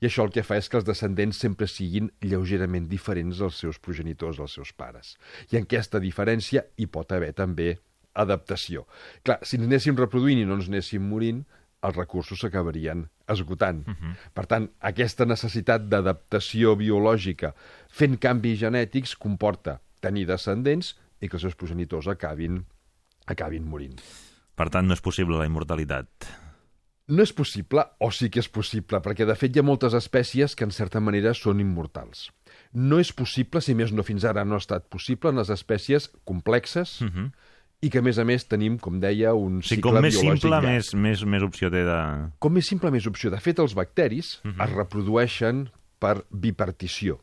i 0.00 0.08
això 0.08 0.24
el 0.24 0.32
que 0.32 0.44
fa 0.46 0.56
és 0.56 0.70
que 0.70 0.78
els 0.78 0.86
descendents 0.88 1.42
sempre 1.42 1.68
siguin 1.68 2.08
lleugerament 2.24 2.86
diferents 2.88 3.42
dels 3.42 3.58
seus 3.60 3.78
progenitors, 3.78 4.38
dels 4.40 4.54
seus 4.56 4.72
pares. 4.72 5.16
I 5.52 5.58
en 5.60 5.66
aquesta 5.68 6.00
diferència 6.00 6.64
hi 6.80 6.86
pot 6.88 7.12
haver 7.12 7.34
també 7.36 7.74
adaptació. 8.16 8.86
Clar, 9.26 9.38
si 9.44 9.58
ens 9.58 9.68
anéssim 9.68 9.98
reproduint 10.00 10.40
i 10.40 10.46
no 10.48 10.56
ens 10.56 10.70
anéssim 10.72 11.04
morint, 11.04 11.44
els 11.84 11.96
recursos 11.96 12.40
s'acabarien 12.40 13.06
esgotant. 13.30 13.86
Uh 13.86 13.94
-huh. 13.94 14.14
Per 14.34 14.46
tant, 14.46 14.70
aquesta 14.80 15.24
necessitat 15.24 15.88
d'adaptació 15.88 16.76
biològica 16.76 17.54
fent 17.88 18.18
canvis 18.18 18.58
genètics 18.60 19.16
comporta 19.16 19.80
tenir 20.00 20.26
descendents 20.26 20.96
i 21.20 21.28
que 21.28 21.36
els 21.36 21.42
seus 21.42 21.54
progenitors 21.54 22.08
acabin, 22.08 22.64
acabin 23.26 23.64
morint. 23.64 24.00
Per 24.54 24.68
tant, 24.68 24.86
no 24.86 24.94
és 24.94 25.00
possible 25.00 25.38
la 25.38 25.46
immortalitat. 25.46 26.08
No 27.10 27.22
és 27.22 27.32
possible, 27.34 27.82
o 27.98 28.10
sí 28.14 28.28
que 28.30 28.38
és 28.38 28.48
possible, 28.48 29.00
perquè 29.02 29.26
de 29.26 29.34
fet 29.34 29.56
hi 29.56 29.58
ha 29.58 29.66
moltes 29.66 29.96
espècies 29.98 30.54
que 30.54 30.64
en 30.64 30.70
certa 30.70 31.00
manera 31.00 31.32
són 31.34 31.58
immortals. 31.58 32.28
No 32.72 33.00
és 33.02 33.10
possible, 33.12 33.60
si 33.60 33.74
més 33.74 33.90
no 33.90 34.04
fins 34.06 34.24
ara 34.24 34.44
no 34.44 34.54
ha 34.54 34.62
estat 34.62 34.86
possible, 34.88 35.32
en 35.32 35.40
les 35.42 35.50
espècies 35.50 36.10
complexes 36.24 37.00
Uh 37.00 37.08
-huh. 37.08 37.30
I 37.82 37.88
que 37.88 37.98
a 37.98 38.02
més 38.02 38.18
a 38.18 38.24
més 38.28 38.44
tenim, 38.44 38.76
com 38.78 38.98
deia, 39.00 39.32
un 39.34 39.62
sigui, 39.62 39.76
cicle 39.80 39.92
com 39.94 40.02
més 40.04 40.14
biològic 40.18 40.42
simple, 40.42 40.50
llarg. 40.50 40.66
més, 40.68 40.94
més, 40.94 41.24
més 41.24 41.42
opció 41.42 41.70
té 41.72 41.84
de... 41.86 41.98
Com 42.38 42.52
més 42.52 42.66
simple, 42.68 42.90
més 42.92 43.06
opció. 43.06 43.30
De 43.32 43.40
fet, 43.40 43.58
els 43.58 43.74
bacteris 43.74 44.40
uh 44.44 44.48
Mhm. 44.48 44.54
-huh. 44.58 44.64
es 44.68 44.70
reprodueixen 44.76 45.70
per 45.98 46.24
bipartició. 46.30 47.20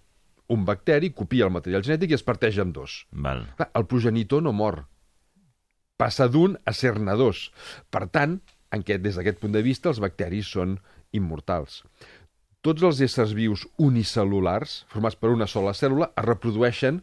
Un 0.49 0.63
bacteri 0.65 1.11
copia 1.11 1.45
el 1.45 1.51
material 1.51 1.83
genètic 1.83 2.11
i 2.11 2.13
es 2.13 2.23
parteix 2.23 2.57
en 2.57 2.71
dos. 2.71 3.05
Val. 3.11 3.45
Clar, 3.57 3.69
el 3.75 3.85
progenitor 3.85 4.41
no 4.41 4.51
mor. 4.53 4.85
Passa 5.97 6.27
d'un 6.27 6.57
a 6.65 6.73
ser-ne 6.73 7.15
dos. 7.17 7.51
Per 7.89 8.07
tant, 8.09 8.39
en 8.71 8.83
què, 8.83 8.97
des 9.01 9.15
d'aquest 9.15 9.39
punt 9.39 9.51
de 9.51 9.61
vista, 9.61 9.89
els 9.89 9.99
bacteris 9.99 10.45
són 10.47 10.79
immortals. 11.11 11.83
Tots 12.61 12.83
els 12.83 12.99
éssers 13.01 13.33
vius 13.33 13.67
unicel·lulars, 13.79 14.85
formats 14.91 15.15
per 15.15 15.29
una 15.29 15.47
sola 15.47 15.71
cèl·lula, 15.71 16.11
es 16.17 16.25
reprodueixen 16.25 17.01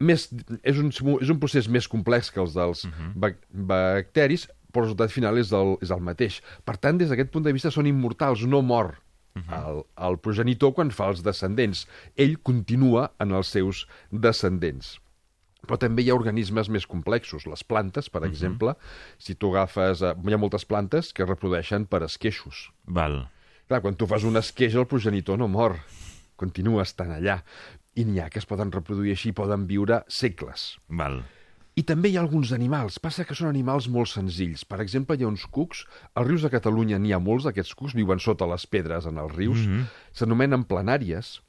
més, 0.00 0.28
és, 0.62 0.78
un, 0.78 0.90
és 1.20 1.30
un 1.30 1.38
procés 1.38 1.68
més 1.68 1.88
complex 1.88 2.30
que 2.30 2.40
els 2.40 2.54
dels 2.54 2.84
uh 2.84 2.90
-huh. 2.90 3.12
bac 3.14 3.38
bacteris, 3.50 4.48
però 4.72 4.82
el 4.82 4.90
resultat 4.90 5.10
final 5.10 5.38
és 5.38 5.52
el, 5.52 5.76
és 5.80 5.90
el 5.90 6.00
mateix. 6.00 6.42
Per 6.64 6.76
tant, 6.76 6.98
des 6.98 7.08
d'aquest 7.08 7.30
punt 7.30 7.44
de 7.44 7.52
vista 7.52 7.70
són 7.70 7.86
immortals, 7.86 8.44
no 8.46 8.62
mor 8.62 8.96
uh 9.34 9.42
-huh. 9.42 9.68
el, 9.68 9.84
el 10.08 10.18
progenitor 10.18 10.74
quan 10.74 10.90
fa 10.90 11.08
els 11.08 11.22
descendents. 11.22 11.86
Ell 12.16 12.38
continua 12.42 13.12
en 13.18 13.30
els 13.32 13.48
seus 13.48 13.86
descendents. 14.10 15.00
Però 15.66 15.78
també 15.78 16.02
hi 16.02 16.10
ha 16.10 16.14
organismes 16.14 16.68
més 16.68 16.86
complexos. 16.86 17.46
Les 17.46 17.64
plantes, 17.64 18.10
per 18.10 18.20
uh 18.20 18.26
-huh. 18.26 18.30
exemple, 18.30 18.74
si 19.18 19.34
tu 19.34 19.50
agafes... 19.50 20.02
Eh, 20.02 20.14
hi 20.26 20.32
ha 20.32 20.38
moltes 20.38 20.64
plantes 20.64 21.12
que 21.12 21.22
es 21.22 21.28
reprodueixen 21.28 21.86
per 21.86 22.02
esqueixos. 22.02 22.70
Val. 22.84 23.28
Clar, 23.66 23.80
quan 23.80 23.96
tu 23.96 24.06
fas 24.06 24.24
un 24.24 24.36
esqueix, 24.36 24.74
el 24.74 24.86
progenitor 24.86 25.38
no 25.38 25.48
mor. 25.48 25.78
Continua 26.36 26.82
estant 26.82 27.10
allà. 27.10 27.42
I 27.94 28.04
n'hi 28.04 28.20
ha 28.20 28.28
que 28.30 28.40
es 28.42 28.46
poden 28.46 28.72
reproduir 28.74 29.14
així, 29.14 29.32
poden 29.32 29.66
viure 29.70 30.02
segles. 30.08 30.74
Val. 30.88 31.22
I 31.74 31.82
també 31.82 32.10
hi 32.10 32.18
ha 32.18 32.22
alguns 32.22 32.52
animals. 32.54 33.00
Passa 33.02 33.24
que 33.26 33.34
són 33.34 33.48
animals 33.48 33.88
molt 33.90 34.12
senzills. 34.12 34.62
Per 34.68 34.78
exemple, 34.82 35.16
hi 35.18 35.24
ha 35.26 35.30
uns 35.30 35.46
cucs, 35.50 35.82
als 36.14 36.28
rius 36.28 36.44
de 36.46 36.50
Catalunya 36.52 37.00
n'hi 37.02 37.14
ha 37.14 37.18
molts 37.22 37.48
d'aquests 37.48 37.74
cucs, 37.74 37.96
viuen 37.98 38.22
sota 38.22 38.46
les 38.46 38.66
pedres 38.70 39.08
en 39.10 39.18
els 39.18 39.34
rius, 39.34 39.58
mm 39.58 39.72
-hmm. 39.72 39.90
s'anomenen 40.12 40.66
planàries, 40.70 41.40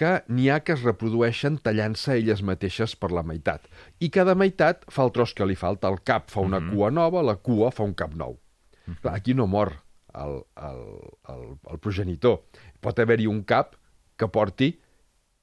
que 0.00 0.24
n'hi 0.28 0.48
ha 0.50 0.60
que 0.64 0.72
es 0.72 0.82
reprodueixen 0.82 1.58
tallant-se 1.58 2.16
elles 2.16 2.42
mateixes 2.42 2.96
per 2.96 3.10
la 3.12 3.22
meitat. 3.22 3.68
I 4.00 4.08
cada 4.10 4.34
meitat 4.34 4.86
fa 4.88 5.04
el 5.04 5.12
tros 5.12 5.34
que 5.34 5.46
li 5.46 5.54
falta. 5.54 5.88
El 5.88 6.00
cap 6.02 6.30
fa 6.30 6.40
una 6.40 6.58
mm 6.58 6.70
-hmm. 6.70 6.74
cua 6.74 6.90
nova, 6.90 7.22
la 7.22 7.36
cua 7.36 7.70
fa 7.70 7.84
un 7.84 7.94
cap 7.94 8.14
nou. 8.14 8.32
Mm 8.32 8.92
-hmm. 8.92 9.00
Clar, 9.02 9.14
aquí 9.14 9.34
no 9.34 9.46
mor 9.46 9.72
el, 10.14 10.42
el, 10.56 10.80
el, 11.28 11.42
el 11.70 11.78
progenitor. 11.78 12.42
Pot 12.80 12.98
haver-hi 12.98 13.26
un 13.26 13.44
cap 13.44 13.76
que 14.16 14.28
porti 14.28 14.80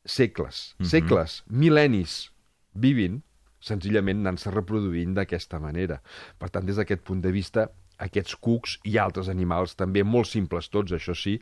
segles, 0.08 0.76
mm 0.78 0.84
-hmm. 0.84 0.90
segles, 0.90 1.44
mil·lennis 1.52 2.32
vivint, 2.74 3.22
senzillament 3.60 4.22
anant-se 4.24 4.52
reproduint 4.54 5.14
d'aquesta 5.18 5.60
manera. 5.60 6.02
Per 6.40 6.50
tant, 6.50 6.66
des 6.66 6.78
d'aquest 6.80 7.04
punt 7.04 7.22
de 7.22 7.32
vista, 7.32 7.68
aquests 7.98 8.36
cucs 8.36 8.80
i 8.86 8.98
altres 9.02 9.30
animals, 9.30 9.76
també 9.76 10.04
molt 10.04 10.30
simples 10.30 10.70
tots, 10.70 10.94
això 10.96 11.16
sí, 11.18 11.40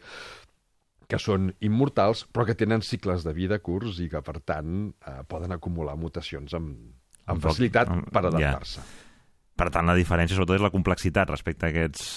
que 1.07 1.19
són 1.21 1.51
immortals, 1.61 2.25
però 2.33 2.47
que 2.47 2.55
tenen 2.57 2.81
cicles 2.81 3.23
de 3.23 3.33
vida 3.33 3.59
curts 3.59 3.99
i 4.01 4.09
que, 4.09 4.21
per 4.25 4.39
tant, 4.41 4.93
eh, 5.05 5.21
poden 5.29 5.51
acumular 5.51 5.95
mutacions 5.95 6.53
amb, 6.57 6.77
amb 7.25 7.43
facilitat 7.43 7.91
per 8.11 8.25
adaptar-se. 8.25 8.81
Ja. 8.81 9.03
Per 9.55 9.69
tant, 9.71 9.87
la 9.87 9.95
diferència 9.95 10.35
sobretot 10.35 10.57
és 10.57 10.65
la 10.65 10.73
complexitat 10.73 11.29
respecte 11.29 11.67
a 11.67 11.69
aquests 11.69 12.07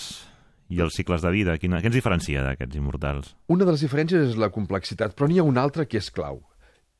i 0.68 0.80
els 0.84 0.94
cicles 0.98 1.24
de 1.24 1.32
vida. 1.32 1.56
Quina, 1.60 1.80
què 1.80 1.90
ens 1.90 1.96
diferencia 1.96 2.44
d'aquests 2.44 2.76
immortals? 2.76 3.34
Una 3.48 3.64
de 3.64 3.74
les 3.74 3.84
diferències 3.84 4.30
és 4.32 4.38
la 4.40 4.50
complexitat, 4.54 5.16
però 5.16 5.28
n'hi 5.28 5.40
ha 5.40 5.46
una 5.48 5.64
altra 5.64 5.86
que 5.88 6.00
és 6.00 6.10
clau 6.14 6.42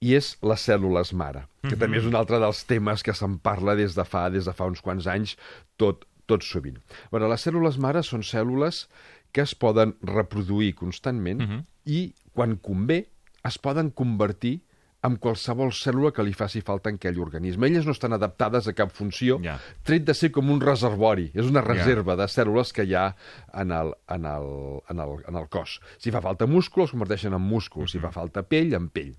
i 0.01 0.15
és 0.15 0.37
les 0.47 0.63
cèl·lules 0.69 1.13
mare, 1.13 1.47
que 1.63 1.69
mm 1.69 1.73
-hmm. 1.73 1.81
també 1.81 1.99
és 1.99 2.07
un 2.07 2.15
altre 2.15 2.39
dels 2.39 2.65
temes 2.65 3.03
que 3.03 3.15
se'n 3.15 3.39
parla 3.39 3.75
des 3.75 3.95
de 3.95 4.05
fa 4.05 4.31
des 4.31 4.45
de 4.45 4.53
fa 4.53 4.67
uns 4.67 4.81
quants 4.81 5.07
anys, 5.07 5.37
tot, 5.77 6.07
tot 6.27 6.43
sovint. 6.43 6.79
Bueno, 7.11 7.29
les 7.29 7.47
cèl·lules 7.47 7.79
mare 7.79 8.03
són 8.03 8.23
cèl·lules 8.23 8.87
que 9.33 9.43
es 9.43 9.55
poden 9.55 9.97
reproduir 10.03 10.75
constantment 10.75 11.41
mm 11.41 11.47
-hmm. 11.47 11.65
i, 11.85 12.15
quan 12.33 12.57
convé, 12.57 13.09
es 13.45 13.59
poden 13.59 13.91
convertir 13.91 14.61
en 15.07 15.15
qualsevol 15.23 15.71
cèl·lula 15.71 16.11
que 16.15 16.25
li 16.27 16.33
faci 16.35 16.61
falta 16.67 16.91
en 16.91 16.97
aquell 16.99 17.21
organisme. 17.23 17.69
Elles 17.69 17.87
no 17.87 17.95
estan 17.95 18.17
adaptades 18.17 18.67
a 18.67 18.75
cap 18.75 18.91
funció, 18.91 19.39
Ja. 19.45 19.59
tret 19.87 20.05
de 20.05 20.15
ser 20.15 20.33
com 20.35 20.51
un 20.51 20.61
reservori. 20.61 21.31
És 21.35 21.47
una 21.47 21.63
reserva 21.63 22.17
de 22.17 22.27
cèl·lules 22.27 22.73
que 22.75 22.85
hi 22.85 22.95
ha 22.95 23.15
en 23.55 23.71
el, 23.71 23.95
en 24.09 24.27
el, 24.27 24.49
en 24.91 24.99
el, 25.05 25.15
en 25.29 25.37
el 25.37 25.49
cos. 25.49 25.81
Si 25.99 26.11
fa 26.11 26.21
falta 26.21 26.47
múscul, 26.47 26.85
es 26.85 26.91
converteixen 26.91 27.33
en 27.33 27.41
múscul. 27.43 27.89
Si 27.89 27.99
fa 28.03 28.11
falta 28.11 28.43
pell, 28.43 28.75
en 28.75 28.89
pell. 28.89 29.15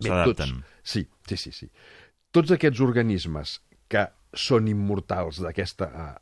S'adapten. 0.00 0.62
Sí, 0.82 1.08
sí, 1.26 1.36
sí, 1.36 1.52
sí. 1.52 1.70
Tots 2.30 2.52
aquests 2.54 2.80
organismes 2.80 3.58
que 3.90 4.06
són 4.32 4.68
immortals 4.70 5.40
eh, 5.42 5.64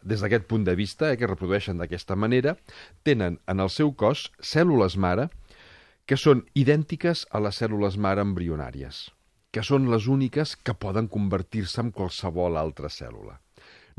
des 0.02 0.23
d'aquest 0.25 0.47
punt 0.49 0.64
de 0.64 0.75
vista, 0.75 1.12
eh, 1.12 1.18
que 1.21 1.28
reprodueixen 1.28 1.76
d'aquesta 1.76 2.16
manera, 2.16 2.57
tenen 3.04 3.38
en 3.47 3.61
el 3.61 3.68
seu 3.68 3.92
cos 3.92 4.30
cèl·lules 4.40 4.97
mare 4.97 5.28
que 6.09 6.17
són 6.17 6.47
idèntiques 6.57 7.27
a 7.37 7.41
les 7.45 7.59
cèl·lules 7.61 7.99
mare 8.00 8.23
embrionàries, 8.25 9.03
que 9.53 9.61
són 9.61 9.91
les 9.93 10.07
úniques 10.09 10.55
que 10.57 10.73
poden 10.73 11.11
convertir-se 11.12 11.83
en 11.85 11.93
qualsevol 11.93 12.57
altra 12.57 12.88
cèl·lula. 12.88 13.37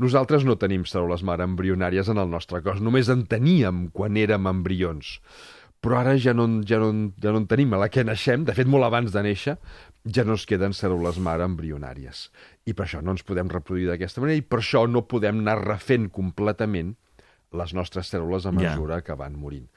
Nosaltres 0.02 0.46
no 0.48 0.56
tenim 0.58 0.82
cèl·lules 0.88 1.22
mare 1.28 1.46
embrionàries 1.46 2.08
en 2.10 2.18
el 2.18 2.30
nostre 2.32 2.62
cos, 2.66 2.80
només 2.82 3.10
en 3.12 3.26
teníem 3.30 3.86
quan 3.94 4.18
érem 4.18 4.48
embrions. 4.50 5.18
Però 5.80 6.00
ara 6.00 6.16
ja 6.18 6.34
no, 6.34 6.48
ja, 6.66 6.80
no, 6.82 6.90
ja 7.22 7.30
no 7.32 7.42
en 7.44 7.46
tenim. 7.48 7.76
A 7.76 7.80
la 7.84 7.88
que 7.92 8.04
naixem, 8.04 8.42
de 8.48 8.56
fet 8.56 8.68
molt 8.68 8.88
abans 8.88 9.14
de 9.14 9.22
néixer, 9.24 9.54
ja 10.04 10.24
no 10.26 10.34
ens 10.34 10.48
queden 10.48 10.74
cèl·lules 10.76 11.20
mare 11.22 11.46
embrionàries. 11.46 12.26
I 12.66 12.74
per 12.74 12.88
això 12.88 13.04
no 13.04 13.14
ens 13.14 13.22
podem 13.28 13.52
reproduir 13.52 13.86
d'aquesta 13.92 14.24
manera 14.24 14.40
i 14.40 14.44
per 14.44 14.60
això 14.64 14.82
no 14.88 15.06
podem 15.08 15.44
anar 15.44 15.60
refent 15.62 16.10
completament 16.10 16.96
les 17.60 17.72
nostres 17.76 18.10
cèl·lules 18.10 18.48
a 18.48 18.56
mesura 18.56 19.00
que 19.04 19.16
van 19.16 19.38
morint. 19.38 19.68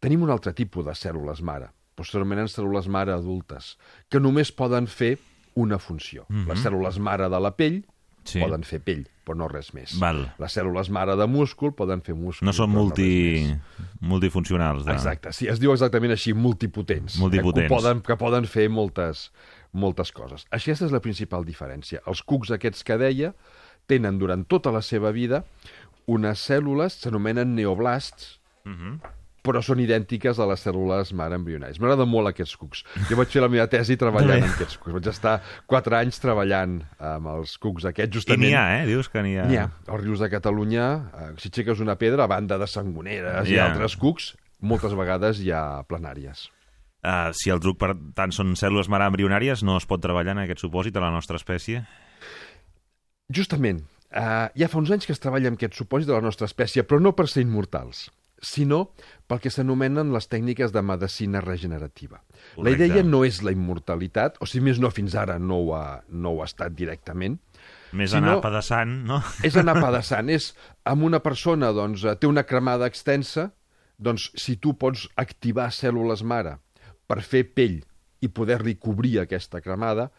Tenim 0.00 0.22
un 0.24 0.32
altre 0.32 0.54
tipus 0.56 0.86
de 0.86 0.96
cèl·lules 0.96 1.42
mare, 1.44 1.72
posteriorment 1.94 2.46
cèl·lules 2.48 2.88
mare 2.88 3.12
adultes, 3.12 3.76
que 4.08 4.20
només 4.20 4.52
poden 4.52 4.86
fer 4.86 5.18
una 5.54 5.78
funció. 5.78 6.26
Mm 6.28 6.44
-hmm. 6.44 6.48
Les 6.48 6.64
cèl·lules 6.64 6.98
mare 6.98 7.28
de 7.28 7.40
la 7.40 7.56
pell 7.56 7.84
Sí. 8.24 8.38
poden 8.38 8.62
fer 8.62 8.80
pell, 8.84 9.06
però 9.24 9.34
no 9.36 9.48
res 9.48 9.72
més. 9.74 9.98
Val. 9.98 10.34
Les 10.38 10.56
cèl·lules 10.56 10.90
mare 10.90 11.16
de 11.16 11.26
múscul 11.26 11.72
poden 11.72 12.02
fer 12.02 12.14
múscul. 12.14 12.46
No 12.46 12.52
són 12.52 12.70
multi... 12.70 13.46
més. 13.48 13.58
multifuncionals. 14.00 14.84
De... 14.84 14.92
Exacte, 14.92 15.32
sí, 15.32 15.48
es 15.48 15.58
diu 15.60 15.72
exactament 15.72 16.12
així, 16.12 16.34
multipotents. 16.34 17.18
Multipotents. 17.18 17.68
Que 17.68 17.74
poden, 17.74 18.02
que 18.02 18.16
poden 18.16 18.44
fer 18.44 18.68
moltes, 18.68 19.30
moltes 19.72 20.12
coses. 20.12 20.46
Aquesta 20.50 20.86
és 20.86 20.92
la 20.92 21.00
principal 21.00 21.44
diferència. 21.44 22.00
Els 22.06 22.22
cucs 22.22 22.50
aquests 22.50 22.84
que 22.84 22.98
deia 22.98 23.34
tenen 23.86 24.18
durant 24.18 24.44
tota 24.44 24.70
la 24.70 24.82
seva 24.82 25.10
vida 25.12 25.44
unes 26.06 26.50
cèl·lules, 26.50 27.00
s'anomenen 27.00 27.54
neoblasts, 27.54 28.36
Uh 28.66 28.72
-huh. 28.72 28.98
Però 29.42 29.62
són 29.64 29.80
idèntiques 29.80 30.38
a 30.38 30.46
les 30.50 30.62
cèl·lules 30.66 31.12
mare 31.16 31.38
embrionàries. 31.40 31.80
M'agrada 31.80 32.06
molt 32.08 32.30
aquests 32.30 32.56
cucs. 32.60 32.84
Jo 33.08 33.16
vaig 33.18 33.32
fer 33.32 33.42
la 33.44 33.48
meva 33.52 33.66
tesi 33.72 33.96
treballant 34.00 34.42
amb 34.44 34.54
aquests 34.54 34.76
cucs. 34.80 34.94
Vaig 34.98 35.08
estar 35.12 35.38
quatre 35.70 35.96
anys 36.00 36.20
treballant 36.20 36.78
amb 36.98 37.32
els 37.36 37.56
cucs 37.58 37.88
aquests, 37.90 38.12
I 38.14 38.20
justament... 38.20 38.44
n'hi 38.46 38.54
ha, 38.58 38.66
eh? 38.80 38.86
Dius 38.90 39.08
que 39.08 39.24
n'hi 39.24 39.36
ha... 39.40 39.48
N'hi 39.48 39.60
ha. 39.62 39.66
Als 39.88 40.04
rius 40.04 40.20
de 40.22 40.30
Catalunya, 40.32 40.86
eh, 41.14 41.32
si 41.40 41.48
aixeques 41.52 41.80
una 41.80 41.96
pedra, 42.00 42.24
a 42.24 42.32
banda 42.32 42.58
de 42.60 42.68
sangoneres 42.70 43.48
i 43.48 43.56
Ja. 43.56 43.70
altres 43.70 43.96
cucs, 43.96 44.34
moltes 44.60 44.92
vegades 44.98 45.40
hi 45.40 45.52
ha 45.56 45.82
planàries. 45.88 46.48
Uh, 47.00 47.30
si 47.32 47.48
el 47.48 47.60
truc, 47.64 47.78
per 47.80 47.94
tant, 48.12 48.28
són 48.36 48.52
cèl·lules 48.60 48.90
mare 48.92 49.06
embrionàries, 49.08 49.62
no 49.64 49.78
es 49.80 49.86
pot 49.88 50.02
treballar 50.04 50.34
en 50.36 50.42
aquest 50.44 50.60
supòsit 50.60 50.98
a 51.00 51.04
la 51.06 51.08
nostra 51.14 51.38
espècie? 51.40 51.80
Justament, 53.32 53.80
eh, 54.10 54.48
ja 54.58 54.68
fa 54.68 54.78
uns 54.80 54.90
anys 54.90 55.06
que 55.06 55.14
es 55.14 55.22
treballa 55.22 55.48
amb 55.48 55.56
aquest 55.56 55.78
supòsit 55.78 56.10
de 56.10 56.16
la 56.16 56.24
nostra 56.24 56.48
espècie, 56.50 56.82
però 56.84 57.00
no 57.00 57.12
per 57.16 57.28
ser 57.30 57.44
immortals, 57.46 58.08
sinó 58.40 58.90
pel 59.28 59.40
que 59.40 59.52
s'anomenen 59.52 60.12
les 60.14 60.26
tècniques 60.28 60.72
de 60.72 60.82
medicina 60.82 61.42
regenerativa. 61.44 62.22
La 62.56 62.64
Correcte. 62.64 62.86
idea 62.86 63.04
no 63.04 63.24
és 63.24 63.42
la 63.46 63.52
immortalitat, 63.52 64.40
o 64.40 64.48
si 64.48 64.60
més 64.64 64.80
no 64.80 64.90
fins 64.90 65.14
ara 65.14 65.38
no 65.38 65.60
ho 65.60 65.74
ha, 65.76 66.00
no 66.08 66.34
ho 66.34 66.42
ha 66.42 66.48
estat 66.50 66.74
directament, 66.74 67.38
Més 67.90 68.12
Si 68.12 68.18
anar 68.20 68.36
pedaçant, 68.42 68.92
no? 69.06 69.18
és 69.46 69.56
anar 69.58 69.74
pedaçant, 69.80 70.30
és 70.30 70.52
amb 70.86 71.06
una 71.08 71.20
persona 71.24 71.72
doncs, 71.74 72.04
eh, 72.06 72.14
té 72.16 72.28
una 72.30 72.44
cremada 72.46 72.86
extensa, 72.90 73.50
doncs 73.98 74.30
si 74.38 74.56
tu 74.62 74.76
pots 74.78 75.08
activar 75.20 75.68
cèl·lules 75.74 76.22
mare 76.22 76.56
per 77.10 77.20
fer 77.26 77.44
pell 77.50 77.80
i 78.22 78.30
poder-li 78.30 78.76
cobrir 78.78 79.18
aquesta 79.20 79.60
cremada, 79.64 80.10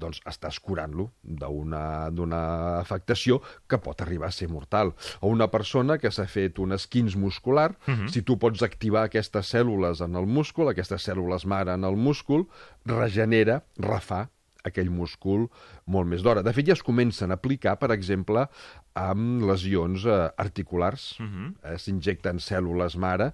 doncs 0.00 0.20
estàs 0.28 0.58
curant-lo 0.64 1.10
d'una 1.22 2.40
afectació 2.78 3.40
que 3.68 3.80
pot 3.82 4.00
arribar 4.00 4.30
a 4.30 4.34
ser 4.34 4.48
mortal. 4.48 4.94
O 5.20 5.28
una 5.28 5.50
persona 5.52 5.98
que 5.98 6.10
s'ha 6.10 6.26
fet 6.30 6.58
un 6.58 6.72
esquins 6.72 7.16
muscular, 7.16 7.76
uh 7.86 7.94
-huh. 7.94 8.08
si 8.08 8.22
tu 8.22 8.38
pots 8.38 8.62
activar 8.62 9.04
aquestes 9.04 9.54
cèl·lules 9.54 10.04
en 10.04 10.16
el 10.16 10.26
múscul, 10.26 10.68
aquestes 10.68 11.08
cèl·lules 11.08 11.46
mare 11.46 11.72
en 11.74 11.84
el 11.84 11.96
múscul, 11.96 12.46
regenera, 12.84 13.62
refà 13.78 14.28
aquell 14.64 14.90
múscul 14.90 15.48
molt 15.86 16.08
més 16.08 16.22
d'hora. 16.22 16.42
De 16.42 16.52
fet, 16.52 16.66
ja 16.66 16.72
es 16.72 16.82
comencen 16.82 17.30
a 17.30 17.34
aplicar, 17.34 17.78
per 17.78 17.90
exemple, 17.92 18.46
amb 18.94 19.42
lesions 19.42 20.04
eh, 20.04 20.30
articulars. 20.36 21.18
Uh 21.20 21.26
-huh. 21.26 21.54
eh, 21.62 21.78
S'injecten 21.78 22.38
cèl·lules 22.38 22.96
mare 22.96 23.32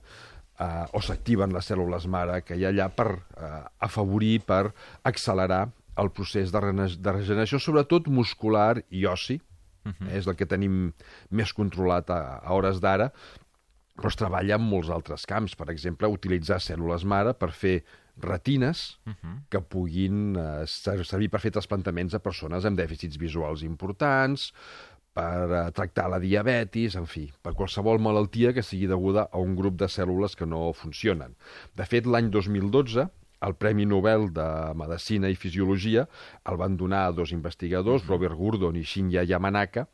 eh, 0.61 0.85
o 0.93 1.01
s'activen 1.01 1.53
les 1.53 1.71
cèl·lules 1.71 2.07
mare 2.07 2.43
que 2.43 2.57
hi 2.57 2.65
ha 2.65 2.73
allà 2.73 2.89
per 2.89 3.11
eh, 3.13 3.65
afavorir, 3.79 4.41
per 4.47 4.73
accelerar 5.03 5.69
el 5.97 6.11
procés 6.13 6.53
de, 6.53 6.61
rene- 6.61 6.97
de 6.99 7.13
regeneració, 7.13 7.59
sobretot 7.63 8.09
muscular 8.09 8.83
i 8.91 9.07
ossi. 9.07 9.41
Uh 9.87 9.93
-huh. 9.93 10.11
És 10.19 10.27
el 10.27 10.35
que 10.35 10.47
tenim 10.47 10.93
més 11.31 11.53
controlat 11.53 12.11
a, 12.11 12.39
a 12.43 12.53
hores 12.53 12.81
d'ara, 12.81 13.13
però 13.97 14.09
es 14.09 14.17
treballa 14.17 14.57
en 14.57 14.63
molts 14.63 14.91
altres 14.91 15.27
camps. 15.27 15.55
Per 15.55 15.71
exemple, 15.71 16.09
utilitzar 16.09 16.59
cèl·lules 16.59 17.05
mare 17.05 17.35
per 17.35 17.53
fer 17.53 17.85
retines 18.19 18.99
uh 19.07 19.13
-huh. 19.13 19.39
que 19.49 19.61
puguin 19.61 20.37
eh, 20.37 20.67
ser- 20.67 21.05
servir 21.05 21.31
per 21.31 21.41
fer 21.41 21.51
trasplantaments 21.51 22.15
a 22.15 22.19
persones 22.19 22.65
amb 22.65 22.79
dèficits 22.79 23.17
visuals 23.19 23.63
importants, 23.63 24.53
per 25.17 25.51
eh, 25.51 25.71
tractar 25.73 26.11
la 26.13 26.19
diabetis, 26.21 26.97
en 26.97 27.07
fi, 27.07 27.33
per 27.43 27.55
qualsevol 27.55 27.99
malaltia 27.99 28.53
que 28.53 28.63
sigui 28.63 28.87
deguda 28.87 29.29
a 29.33 29.39
un 29.39 29.55
grup 29.57 29.79
de 29.81 29.87
cèl·lules 29.89 30.37
que 30.37 30.47
no 30.47 30.73
funcionen. 30.77 31.35
De 31.75 31.87
fet, 31.89 32.07
l'any 32.07 32.29
2012, 32.31 33.09
el 33.45 33.55
Premi 33.55 33.87
Nobel 33.87 34.31
de 34.35 34.47
Medicina 34.79 35.29
i 35.29 35.37
Fisiologia 35.37 36.07
el 36.49 36.59
van 36.61 36.77
donar 36.77 37.07
a 37.07 37.13
dos 37.13 37.33
investigadors, 37.33 38.07
Robert 38.09 38.37
Gurdon 38.37 38.77
i 38.77 38.85
Shinya 38.85 39.25
Yamanaka, 39.29 39.87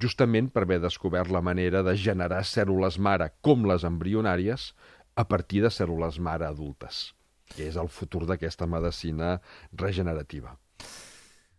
justament 0.00 0.50
per 0.54 0.64
haver 0.64 0.80
descobert 0.82 1.32
la 1.34 1.42
manera 1.42 1.82
de 1.82 1.96
generar 1.98 2.44
cèl·lules 2.46 2.98
mare 2.98 3.32
com 3.42 3.66
les 3.68 3.84
embrionàries 3.84 4.72
a 5.16 5.24
partir 5.28 5.62
de 5.62 5.70
cèl·lules 5.70 6.18
mare 6.20 6.46
adultes, 6.46 7.14
que 7.54 7.66
és 7.68 7.76
el 7.80 7.88
futur 7.88 8.24
d'aquesta 8.28 8.66
medicina 8.66 9.38
regenerativa. 9.72 10.56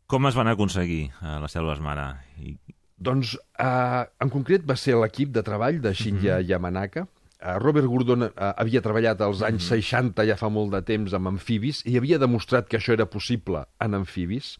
Com 0.08 0.28
es 0.30 0.36
van 0.38 0.52
aconseguir 0.52 1.10
uh, 1.10 1.40
les 1.42 1.56
cèl·lules 1.56 1.82
mare? 1.82 2.10
I... 2.38 2.56
Doncs, 2.96 3.34
eh, 3.60 4.04
en 4.24 4.30
concret, 4.32 4.64
va 4.64 4.78
ser 4.80 4.94
l'equip 4.96 5.34
de 5.36 5.42
treball 5.44 5.82
de 5.84 5.92
Shinya 5.92 6.38
Yamanaka, 6.48 7.02
eh, 7.04 7.25
Robert 7.62 7.88
Gurdon 7.88 8.28
eh, 8.28 8.32
havia 8.58 8.82
treballat 8.82 9.22
als 9.22 9.44
anys 9.46 9.70
60, 9.72 10.26
ja 10.26 10.38
fa 10.40 10.50
molt 10.50 10.74
de 10.74 10.82
temps, 10.86 11.14
amb 11.14 11.30
amfibis, 11.36 11.84
i 11.86 11.98
havia 12.00 12.20
demostrat 12.22 12.70
que 12.70 12.80
això 12.80 12.96
era 12.96 13.06
possible 13.06 13.66
en 13.84 13.98
amfibis, 14.00 14.56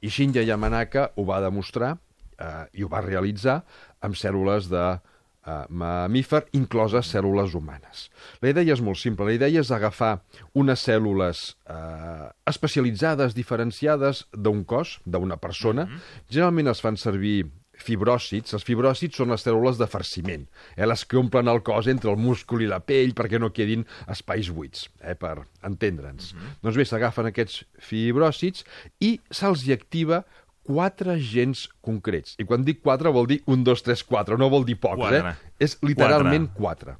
i 0.00 0.08
Shinya 0.08 0.44
Yamanaka 0.46 1.10
ho 1.16 1.26
va 1.28 1.42
demostrar 1.44 1.94
eh, 2.40 2.64
i 2.78 2.84
ho 2.84 2.90
va 2.92 3.04
realitzar 3.04 3.60
amb 4.00 4.16
cèl·lules 4.16 4.70
de 4.72 4.84
eh, 4.90 5.64
mamífer, 5.68 6.44
incloses 6.56 7.12
cèl·lules 7.12 7.54
humanes. 7.54 8.08
La 8.40 8.52
idea 8.52 8.74
és 8.74 8.82
molt 8.84 9.00
simple. 9.00 9.28
La 9.28 9.36
idea 9.36 9.60
és 9.60 9.72
agafar 9.74 10.18
unes 10.58 10.84
cèl·lules 10.86 11.44
eh, 11.68 12.28
especialitzades, 12.50 13.36
diferenciades 13.36 14.26
d'un 14.32 14.64
cos, 14.64 14.98
d'una 15.04 15.40
persona. 15.42 15.88
Generalment 16.30 16.72
es 16.72 16.84
fan 16.84 16.96
servir 17.00 17.44
fibròcits. 17.82 18.54
Els 18.56 18.64
fibròcits 18.66 19.16
són 19.20 19.32
les 19.32 19.44
cèl·lules 19.46 19.78
de 19.80 19.86
farciment, 19.90 20.46
eh, 20.76 20.86
les 20.86 21.04
que 21.04 21.18
omplen 21.20 21.48
el 21.48 21.62
cos 21.66 21.88
entre 21.90 22.10
el 22.12 22.16
múscul 22.20 22.62
i 22.62 22.68
la 22.70 22.80
pell 22.80 23.14
perquè 23.16 23.40
no 23.40 23.50
quedin 23.52 23.86
espais 24.08 24.50
buits, 24.54 24.88
eh, 25.02 25.14
per 25.14 25.38
entendre'ns. 25.66 26.34
Doncs 26.62 26.76
bé, 26.76 26.84
s'agafen 26.84 27.26
aquests 27.30 27.64
fibròcits 27.78 28.64
i 29.00 29.18
se'ls 29.30 29.66
hi 29.66 29.72
activa 29.76 30.24
quatre 30.70 31.16
gens 31.18 31.68
concrets. 31.82 32.36
I 32.38 32.44
quan 32.46 32.62
dic 32.64 32.82
quatre 32.84 33.10
vol 33.10 33.26
dir 33.26 33.40
un, 33.50 33.64
dos, 33.64 33.82
tres, 33.82 34.04
quatre, 34.04 34.36
no 34.38 34.50
vol 34.52 34.64
dir 34.68 34.76
pocs, 34.78 35.00
Quatre. 35.00 35.32
eh? 35.32 35.54
És 35.58 35.78
literalment 35.82 36.50
quatre. 36.54 36.96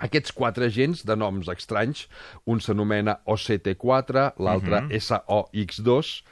Aquests 0.00 0.32
quatre 0.32 0.70
gens 0.72 1.02
de 1.04 1.16
noms 1.16 1.48
estranys, 1.52 2.06
un 2.46 2.60
s'anomena 2.60 3.18
OCT4, 3.26 4.30
l'altre 4.40 4.84
SOX2, 4.96 6.22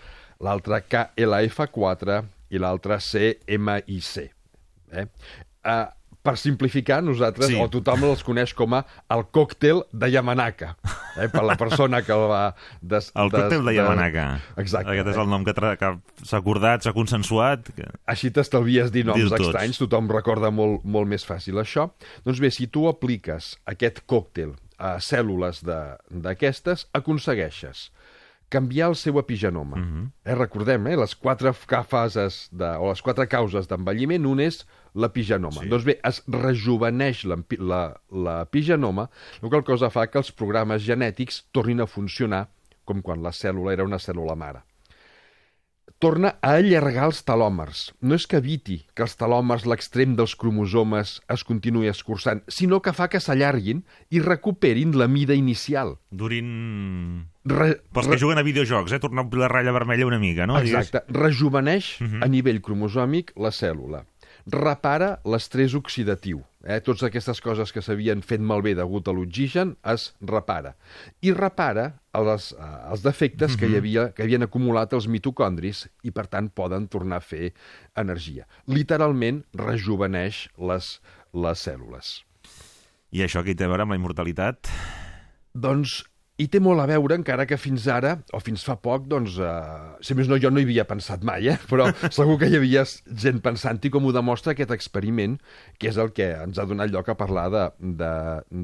l'altre 0.40 0.78
KLF4 0.88 2.22
i 2.50 2.58
l'altre 2.58 2.98
CMIC. 3.02 4.30
Eh? 4.92 5.06
Uh, 5.64 5.86
per 6.22 6.34
simplificar, 6.36 6.98
nosaltres, 7.02 7.46
Sí. 7.48 7.56
o 7.56 7.68
tothom 7.72 8.02
els 8.04 8.22
coneix 8.26 8.50
com 8.56 8.74
a 8.74 8.82
el 9.14 9.22
còctel 9.32 9.84
de 9.92 10.10
Yamanaka, 10.12 10.74
eh? 11.16 11.28
per 11.32 11.44
la 11.46 11.54
persona 11.56 12.02
que 12.04 12.12
el 12.12 12.24
va... 12.28 12.40
Des, 12.82 13.10
El 13.16 13.30
còctel 13.32 13.64
de 13.64 13.74
Yamanaka. 13.76 14.24
Exacte. 14.60 14.90
Aquest 14.92 15.08
és 15.14 15.20
el 15.22 15.30
nom 15.30 15.44
que, 15.46 15.54
que 15.54 15.92
s'ha 16.26 16.40
acordat, 16.42 16.84
s'ha 16.84 16.92
consensuat. 16.92 17.70
Que... 17.76 17.86
Així 18.10 18.32
t'estalvies 18.34 18.90
dir 18.92 19.06
noms 19.08 19.32
estranys, 19.38 19.78
tothom 19.80 20.10
recorda 20.12 20.50
molt, 20.52 20.84
molt 20.84 21.08
més 21.08 21.24
fàcil 21.24 21.62
això. 21.62 21.88
Doncs 22.26 22.42
bé, 22.44 22.50
si 22.52 22.66
tu 22.66 22.88
apliques 22.90 23.54
aquest 23.70 24.02
còctel 24.10 24.56
a 24.76 24.96
cèl·lules 25.00 25.62
de- 25.64 25.96
d'aquestes, 26.10 26.88
aconsegueixes 26.98 27.88
canviar 28.48 28.88
el 28.90 28.96
seu 28.96 29.18
epigenoma. 29.18 29.76
Mm 29.76 29.84
-hmm. 29.84 30.10
eh, 30.24 30.34
recordem, 30.34 30.86
eh, 30.86 30.96
les 30.96 31.14
quatre 31.14 31.52
fases 31.52 32.48
de, 32.52 32.76
o 32.78 32.88
les 32.88 33.02
quatre 33.02 33.26
causes 33.26 33.68
d'envelliment, 33.68 34.26
un 34.26 34.40
és 34.40 34.66
l'epigenoma. 34.94 35.62
Sí. 35.62 35.68
Doncs 35.68 35.84
bé, 35.84 35.98
es 36.02 36.22
rejuveneix 36.26 37.24
l'epigenoma, 38.10 39.10
la 39.42 39.48
qual 39.48 39.64
cosa 39.64 39.90
fa 39.90 40.06
que 40.06 40.18
els 40.18 40.32
programes 40.32 40.82
genètics 40.82 41.44
tornin 41.52 41.80
a 41.80 41.86
funcionar 41.86 42.48
com 42.84 43.02
quan 43.02 43.22
la 43.22 43.30
cèl·lula 43.30 43.72
era 43.72 43.84
una 43.84 43.98
cèl·lula 43.98 44.34
mare 44.34 44.67
torna 45.98 46.36
a 46.40 46.54
allargar 46.58 47.08
els 47.10 47.22
telòmers. 47.26 47.88
No 48.00 48.16
és 48.18 48.26
que 48.30 48.38
eviti 48.38 48.78
que 48.94 49.04
els 49.06 49.16
telòmers, 49.18 49.66
l'extrem 49.68 50.14
dels 50.18 50.34
cromosomes, 50.38 51.18
es 51.30 51.44
continuï 51.46 51.90
escurçant, 51.90 52.42
sinó 52.48 52.80
que 52.82 52.94
fa 52.94 53.08
que 53.10 53.20
s'allarguin 53.22 53.82
i 54.14 54.22
recuperin 54.24 54.94
la 54.98 55.08
mida 55.10 55.36
inicial. 55.38 55.96
Durin... 56.10 57.26
Re, 57.48 57.78
Pels 57.96 58.10
que 58.12 58.18
juguen 58.20 58.38
a 58.38 58.44
videojocs, 58.44 58.92
eh? 58.92 59.00
Tornar 59.00 59.22
a 59.22 59.26
omplir 59.26 59.40
la 59.40 59.48
ratlla 59.48 59.72
vermella 59.72 60.06
una 60.06 60.18
mica, 60.20 60.46
no? 60.46 60.58
Exacte. 60.60 61.00
Rejuveneix 61.08 61.94
a 62.20 62.28
nivell 62.28 62.60
cromosòmic 62.60 63.32
la 63.40 63.54
cèl·lula. 63.54 64.04
Repara 64.48 65.18
l'estrès 65.28 65.74
oxidatiu. 65.76 66.40
Eh? 66.64 66.78
Totes 66.84 67.04
aquestes 67.08 67.40
coses 67.44 67.72
que 67.74 67.82
s'havien 67.84 68.22
fet 68.24 68.40
malbé 68.40 68.74
degut 68.78 69.08
a 69.08 69.14
l'oxigen 69.14 69.74
es 69.92 70.08
repara. 70.24 70.74
I 71.20 71.34
repara 71.36 71.90
els, 72.16 72.50
eh, 72.56 72.70
els 72.92 73.04
defectes 73.04 73.56
que, 73.60 73.68
hi 73.68 73.78
havia, 73.78 74.08
que 74.16 74.24
havien 74.24 74.46
acumulat 74.46 74.94
els 74.96 75.08
mitocondris 75.08 75.86
i, 76.02 76.10
per 76.10 76.26
tant, 76.32 76.48
poden 76.48 76.88
tornar 76.88 77.20
a 77.20 77.24
fer 77.24 77.52
energia. 77.96 78.48
Literalment, 78.66 79.44
rejuveneix 79.52 80.46
les, 80.58 80.94
les 81.34 81.66
cèl·lules. 81.68 82.14
I 83.12 83.24
això 83.24 83.44
què 83.44 83.52
hi 83.52 83.58
té 83.58 83.68
a 83.68 83.72
veure 83.72 83.84
amb 83.84 83.94
la 83.94 84.00
immortalitat? 84.00 84.68
Doncs 85.56 86.02
hi 86.38 86.46
té 86.46 86.60
molt 86.62 86.78
a 86.78 86.86
veure, 86.86 87.16
encara 87.18 87.46
que 87.50 87.56
fins 87.58 87.88
ara, 87.90 88.12
o 88.32 88.38
fins 88.38 88.62
fa 88.66 88.76
poc, 88.78 89.08
doncs, 89.10 89.40
eh, 89.42 89.96
si 90.06 90.14
més 90.14 90.28
no, 90.30 90.38
jo 90.38 90.52
no 90.52 90.62
hi 90.62 90.66
havia 90.68 90.84
pensat 90.86 91.24
mai, 91.26 91.48
eh? 91.50 91.56
però 91.70 91.88
segur 92.14 92.36
que 92.38 92.46
hi 92.46 92.54
havia 92.60 92.84
gent 92.86 93.40
pensant-hi 93.42 93.90
com 93.90 94.06
ho 94.06 94.12
demostra 94.14 94.54
aquest 94.54 94.70
experiment, 94.76 95.34
que 95.82 95.90
és 95.90 95.98
el 95.98 96.12
que 96.14 96.30
ens 96.38 96.60
ha 96.62 96.66
donat 96.70 96.94
lloc 96.94 97.10
a 97.10 97.18
parlar 97.18 97.48
de, 97.54 97.64
de, 98.02 98.12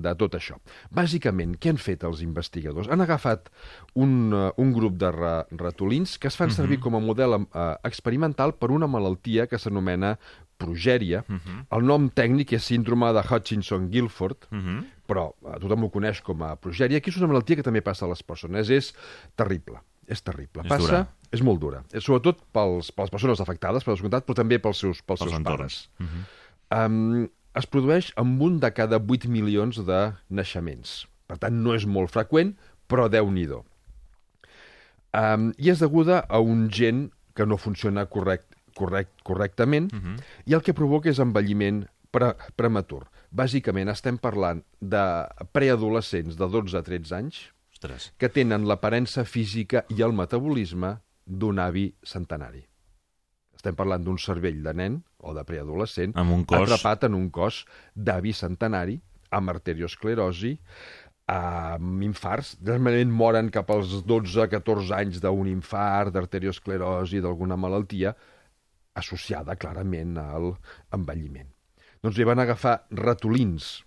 de 0.07 0.15
tot 0.23 0.39
això. 0.39 0.61
Bàsicament, 0.95 1.59
què 1.59 1.75
han 1.75 1.83
fet 1.83 2.07
els 2.07 2.23
investigadors? 2.23 2.93
Han 2.95 3.03
agafat 3.03 3.51
un, 3.99 4.31
eh, 4.31 4.47
un 4.63 4.73
grup 4.77 4.99
de 5.03 5.11
ra 5.15 5.35
ratolins 5.59 6.17
que 6.19 6.31
es 6.31 6.39
fan 6.39 6.55
servir 6.55 6.79
com 6.85 6.95
a 6.95 7.03
model 7.03 7.41
eh, 7.43 7.69
experimental 7.91 8.55
per 8.55 8.71
una 8.71 8.87
malaltia 8.91 9.49
que 9.51 9.59
s'anomena 9.59 10.15
progèria. 10.63 11.25
El 11.75 11.83
nom 11.87 12.07
tècnic 12.15 12.55
és 12.55 12.69
síndrome 12.71 13.11
de 13.13 13.23
Hutchinson-Gilford, 13.27 14.47
Uh 14.55 14.59
-huh. 14.59 14.85
Però 15.09 15.29
eh, 15.33 15.59
tothom 15.63 15.87
ho 15.87 15.91
coneix 15.95 16.23
com 16.25 16.43
a 16.47 16.55
progèria, 16.61 17.01
que 17.01 17.13
és 17.13 17.19
una 17.21 17.31
malaltia 17.33 17.61
que 17.61 17.67
també 17.67 17.83
passa 17.85 18.07
a 18.07 18.11
les 18.13 18.23
persones. 18.23 18.71
És 18.73 18.93
terrible, 19.37 19.81
és 20.09 20.23
terrible. 20.25 20.65
És 20.65 20.73
passa, 20.73 20.87
dura. 20.87 21.31
és 21.33 21.45
molt 21.47 21.61
dura. 21.63 21.85
És 21.93 22.07
sobretot 22.07 22.43
pels, 22.55 22.91
per 22.95 23.07
les 23.07 23.15
persones 23.15 23.43
afectades, 23.45 23.85
per 23.85 23.95
descomptat, 23.97 24.27
però 24.27 24.39
també 24.43 24.61
pels 24.63 24.85
seus, 24.85 25.03
pels 25.03 25.25
Pels 25.25 25.31
seus 25.31 25.41
entorns. 25.41 25.81
pares. 25.99 26.31
Um, 26.75 27.27
es 27.55 27.69
produeix 27.71 28.11
amb 28.21 28.41
un 28.43 28.59
de 28.63 28.71
cada 28.75 28.99
8 28.99 29.29
milions 29.31 29.79
de 29.87 30.01
naixements. 30.29 31.05
Per 31.31 31.39
tant, 31.41 31.55
no 31.65 31.75
és 31.77 31.87
molt 31.87 32.13
freqüent, 32.13 32.55
però 32.91 33.07
déu-n'hi-do. 33.09 33.63
Um, 35.15 35.53
I 35.63 35.71
és 35.71 35.79
deguda 35.79 36.25
a 36.27 36.41
un 36.43 36.67
gen 36.75 37.07
que 37.39 37.47
no 37.47 37.57
funciona 37.59 38.07
correct, 38.11 38.57
correct, 38.75 39.13
correctament 39.23 39.93
uh 39.93 40.01
-huh. 40.01 40.17
i 40.47 40.55
el 40.55 40.63
que 40.63 40.75
provoca 40.75 41.09
és 41.09 41.19
envelliment 41.19 41.87
pre 42.11 42.35
prematur. 42.57 43.07
Bàsicament 43.35 43.91
estem 43.91 44.19
parlant 44.23 44.61
de 44.81 45.03
preadolescents 45.53 46.37
de 46.39 46.47
12 46.51 46.77
a 46.79 46.83
13 46.87 47.17
anys 47.17 47.41
Ostres. 47.75 48.13
que 48.19 48.29
tenen 48.31 48.67
l'aparença 48.71 49.25
física 49.27 49.85
i 49.91 50.03
el 50.07 50.13
metabolisme 50.15 50.93
d'un 51.27 51.59
avi 51.59 51.89
centenari. 52.07 52.63
Estem 53.57 53.75
parlant 53.75 54.05
d'un 54.05 54.19
cervell 54.21 54.61
de 54.63 54.75
nen 54.77 55.01
o 55.19 55.33
de 55.35 55.43
preadolescent 55.49 56.15
cos- 56.45 56.69
atrapat 56.71 57.09
en 57.09 57.15
un 57.15 57.31
cos 57.31 57.65
d'avi 57.97 58.33
centenari 58.33 59.01
amb 59.35 59.51
arteriosclerosi, 59.51 60.53
amb 61.27 62.03
infarts. 62.07 62.59
Generalment 62.63 63.11
moren 63.11 63.49
cap 63.51 63.71
als 63.73 64.05
12-14 64.07 64.93
anys 64.95 65.19
d'un 65.25 65.49
infart, 65.49 66.13
d'arteriosclerosi, 66.15 67.21
d'alguna 67.25 67.57
malaltia, 67.57 68.15
associada 68.95 69.57
clarament 69.57 70.19
al 70.21 70.53
envelliment. 70.93 71.49
Doncs 72.05 72.21
li 72.21 72.27
van 72.29 72.43
agafar 72.43 72.83
ratolins 72.93 73.79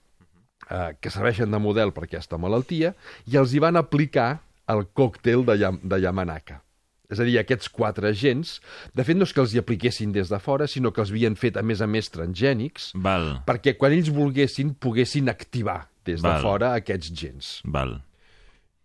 eh, 0.70 0.94
que 1.00 1.12
serveixen 1.14 1.54
de 1.54 1.60
model 1.62 1.94
per 1.94 2.08
aquesta 2.08 2.40
malaltia 2.42 2.96
i 3.30 3.38
els 3.38 3.54
hi 3.54 3.62
van 3.64 3.78
aplicar 3.78 4.40
el 4.74 4.88
còctel 4.98 5.46
de, 5.48 5.60
Yam 5.62 5.78
de 5.84 6.00
Yamanaka. 6.02 6.62
És 7.08 7.22
a 7.24 7.28
dir, 7.28 7.38
aquests 7.40 7.70
quatre 7.72 8.10
agents, 8.12 8.58
de 8.92 9.04
fet 9.08 9.16
no 9.16 9.24
és 9.24 9.32
que 9.32 9.40
els 9.40 9.54
hi 9.56 9.62
apliquessin 9.62 10.12
des 10.12 10.28
de 10.28 10.40
fora, 10.44 10.66
sinó 10.68 10.92
que 10.92 11.00
els 11.00 11.14
havien 11.14 11.38
fet, 11.40 11.56
a 11.56 11.64
més 11.64 11.80
a 11.80 11.88
més, 11.88 12.10
transgènics, 12.12 12.90
Val, 13.00 13.30
perquè 13.48 13.78
quan 13.80 13.96
ells 13.96 14.10
volguessin, 14.12 14.74
poguessin 14.76 15.32
activar 15.32 15.86
des 16.04 16.20
de 16.20 16.28
Val. 16.28 16.44
fora 16.44 16.74
aquests 16.76 17.14
gens. 17.16 17.54
val. 17.64 18.02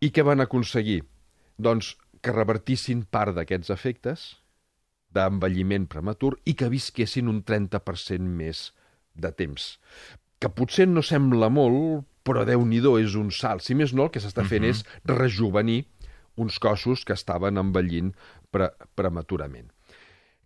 I 0.02 0.12
què 0.14 0.22
van 0.26 0.42
aconseguir? 0.42 1.00
Doncs 1.58 1.96
que 2.22 2.34
revertissin 2.34 3.02
part 3.10 3.34
d'aquests 3.34 3.70
efectes 3.74 4.28
d'envelliment 5.12 5.88
prematur 5.90 6.36
i 6.46 6.54
que 6.54 6.70
visquessin 6.70 7.28
un 7.28 7.42
30% 7.42 8.22
més 8.22 8.70
de 9.14 9.32
temps. 9.36 9.76
Que 10.42 10.50
potser 10.50 10.88
no 10.90 11.02
sembla 11.06 11.50
molt, 11.52 12.06
però 12.26 12.44
déu 12.46 12.64
nhi 12.66 12.80
és 13.02 13.14
un 13.18 13.30
salt. 13.30 13.62
Si 13.62 13.74
més 13.74 13.92
no, 13.92 14.04
el 14.04 14.10
que 14.10 14.20
s'està 14.20 14.44
fent 14.44 14.64
és 14.64 14.84
rejuvenir 15.04 15.84
uns 16.36 16.58
cossos 16.58 17.04
que 17.04 17.12
estaven 17.12 17.58
envellint 17.58 18.12
pre 18.50 18.70
prematurament. 18.94 19.70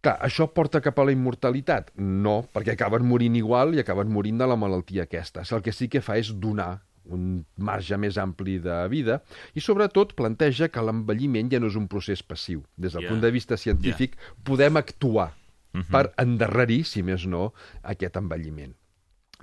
Clar, 0.02 0.16
això 0.22 0.46
porta 0.52 0.80
cap 0.80 0.98
a 0.98 1.04
la 1.04 1.12
immortalitat? 1.14 1.92
No, 1.98 2.42
perquè 2.52 2.74
acaben 2.74 3.06
morint 3.06 3.36
igual 3.36 3.74
i 3.74 3.80
acaben 3.82 4.10
morint 4.12 4.38
de 4.38 4.46
la 4.46 4.56
malaltia 4.56 5.06
aquesta. 5.06 5.42
El 5.50 5.64
que 5.64 5.72
sí 5.72 5.88
que 5.88 6.02
fa 6.04 6.18
és 6.20 6.30
donar 6.30 6.76
un 7.06 7.44
marge 7.62 7.96
més 8.02 8.16
ampli 8.18 8.58
de 8.62 8.76
vida 8.90 9.20
i 9.54 9.62
sobretot 9.62 10.16
planteja 10.18 10.68
que 10.74 10.82
l'envelliment 10.82 11.50
ja 11.52 11.60
no 11.62 11.70
és 11.70 11.78
un 11.78 11.86
procés 11.90 12.22
passiu. 12.22 12.64
Des 12.76 12.94
del 12.94 13.06
yeah. 13.06 13.12
punt 13.12 13.22
de 13.22 13.30
vista 13.34 13.58
científic 13.58 14.16
yeah. 14.16 14.38
podem 14.46 14.78
actuar 14.82 15.32
uh 15.76 15.82
-huh. 15.82 15.90
per 15.90 16.12
endarrerir, 16.16 16.84
si 16.84 17.02
més 17.02 17.26
no, 17.26 17.52
aquest 17.82 18.16
envelliment. 18.16 18.74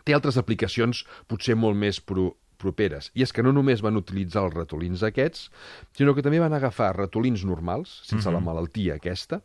Té 0.04 0.14
altres 0.14 0.38
aplicacions 0.38 1.06
potser 1.28 1.56
molt 1.56 1.78
més 1.78 2.02
pro 2.02 2.36
properes. 2.64 3.12
I 3.14 3.26
és 3.26 3.34
que 3.36 3.44
no 3.44 3.52
només 3.52 3.82
van 3.84 4.00
utilitzar 4.00 4.46
els 4.48 4.56
ratolins 4.56 5.04
aquests, 5.04 5.50
sinó 5.98 6.16
que 6.16 6.24
també 6.26 6.40
van 6.40 6.54
agafar 6.54 6.96
ratolins 6.96 7.44
normals, 7.44 8.02
sense 8.04 8.28
uh 8.28 8.32
-huh. 8.32 8.38
la 8.38 8.46
malaltia 8.46 8.96
aquesta, 8.96 9.42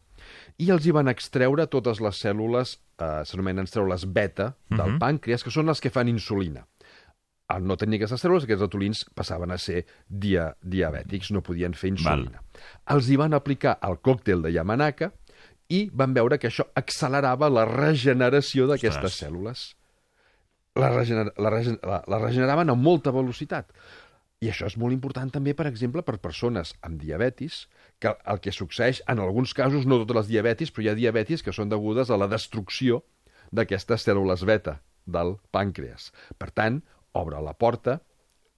i 0.58 0.70
els 0.70 0.86
hi 0.86 0.94
van 0.94 1.08
extreure 1.08 1.66
totes 1.66 2.00
les 2.00 2.24
cèl·lules, 2.24 2.78
eh, 2.98 3.24
s'anomenen 3.24 3.66
cèl·lules 3.66 4.06
beta, 4.06 4.54
del 4.68 4.80
uh 4.80 4.86
-huh. 4.94 4.98
pàncreas, 4.98 5.44
que 5.44 5.50
són 5.50 5.66
les 5.66 5.80
que 5.80 5.90
fan 5.90 6.08
insulina. 6.08 6.66
al 7.48 7.64
no 7.64 7.78
tenir 7.78 7.96
aquestes 7.96 8.22
cèl·lules, 8.22 8.44
aquests 8.44 8.60
ratolins 8.60 9.06
passaven 9.14 9.50
a 9.50 9.56
ser 9.56 9.86
dia, 10.06 10.54
diabètics, 10.60 11.30
no 11.30 11.40
podien 11.40 11.72
fer 11.72 11.88
insulina. 11.88 12.42
Val. 12.42 12.96
Els 12.96 13.08
hi 13.08 13.16
van 13.16 13.32
aplicar 13.32 13.78
el 13.82 13.96
còctel 14.04 14.42
de 14.42 14.52
Yamanaka 14.52 15.12
i 15.68 15.88
van 15.92 16.14
veure 16.16 16.38
que 16.40 16.48
això 16.48 16.66
accelerava 16.78 17.50
la 17.52 17.66
regeneració 17.68 18.66
d'aquestes 18.70 19.20
cèl·lules. 19.22 19.64
La, 20.78 20.92
regener 20.94 21.32
la, 21.36 21.50
regen 21.50 21.78
la, 21.82 22.02
la 22.06 22.20
regeneraven 22.22 22.70
amb 22.72 22.84
molta 22.84 23.12
velocitat. 23.12 23.72
I 24.38 24.52
això 24.52 24.68
és 24.70 24.76
molt 24.78 24.94
important 24.94 25.32
també, 25.34 25.52
per 25.58 25.66
exemple, 25.66 26.04
per 26.06 26.20
persones 26.22 26.72
amb 26.86 27.00
diabetis, 27.02 27.64
que 27.98 28.12
el 28.30 28.38
que 28.40 28.54
succeeix, 28.54 29.02
en 29.10 29.18
alguns 29.18 29.52
casos, 29.58 29.86
no 29.86 29.98
totes 30.04 30.20
les 30.20 30.28
diabetis, 30.30 30.70
però 30.70 30.86
hi 30.86 30.92
ha 30.92 30.98
diabetis 30.98 31.42
que 31.42 31.54
són 31.54 31.72
degudes 31.72 32.12
a 32.14 32.18
la 32.20 32.30
destrucció 32.30 33.02
d'aquestes 33.50 34.06
cèl·lules 34.06 34.44
beta 34.46 34.78
del 35.04 35.34
pàncreas. 35.50 36.12
Per 36.38 36.52
tant, 36.54 36.78
obre 37.18 37.42
la 37.42 37.56
porta 37.58 37.98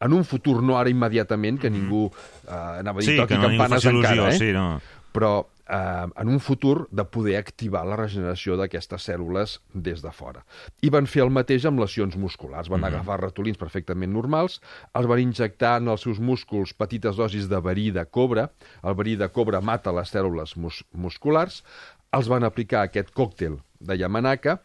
en 0.01 0.16
un 0.16 0.25
futur, 0.25 0.61
no 0.64 0.79
ara 0.81 0.90
immediatament, 0.92 1.61
que 1.61 1.70
mm 1.70 1.75
-hmm. 1.75 1.81
ningú 1.81 2.11
eh, 2.49 2.81
anava 2.81 2.99
a 2.99 3.03
dir 3.03 3.11
sí, 3.11 3.16
toqui 3.16 3.35
campanes 3.35 3.85
il·lusió, 3.85 4.12
encara, 4.12 4.29
eh? 4.29 4.38
Sí, 4.38 4.53
no. 4.53 4.81
però 5.12 5.46
eh, 5.70 6.06
en 6.22 6.28
un 6.28 6.40
futur 6.40 6.88
de 6.90 7.04
poder 7.04 7.37
activar 7.38 7.85
la 7.87 7.98
regeneració 8.00 8.56
d'aquestes 8.59 9.06
cèl·lules 9.09 9.59
des 9.74 10.02
de 10.02 10.12
fora. 10.12 10.44
I 10.83 10.90
van 10.90 11.06
fer 11.06 11.22
el 11.24 11.33
mateix 11.35 11.66
amb 11.68 11.80
lesions 11.80 12.16
musculars. 12.16 12.68
Van 12.68 12.80
mm 12.80 12.85
-hmm. 12.85 12.94
agafar 12.94 13.20
ratolins 13.20 13.59
perfectament 13.59 14.12
normals, 14.12 14.61
els 14.94 15.06
van 15.06 15.20
injectar 15.20 15.76
en 15.80 15.88
els 15.88 16.00
seus 16.00 16.18
músculs 16.18 16.74
petites 16.74 17.16
dosis 17.16 17.48
de 17.48 17.61
verí 17.61 17.90
de 17.90 18.04
cobre. 18.04 18.48
El 18.83 18.94
verí 18.94 19.16
de 19.16 19.28
cobre 19.28 19.61
mata 19.61 19.92
les 19.92 20.14
cèl·lules 20.14 20.56
mus 20.56 20.85
musculars. 20.92 21.64
Els 22.12 22.28
van 22.28 22.44
aplicar 22.44 22.83
aquest 22.83 23.11
còctel 23.14 23.61
de 23.78 23.96
Yamanaka, 23.96 24.61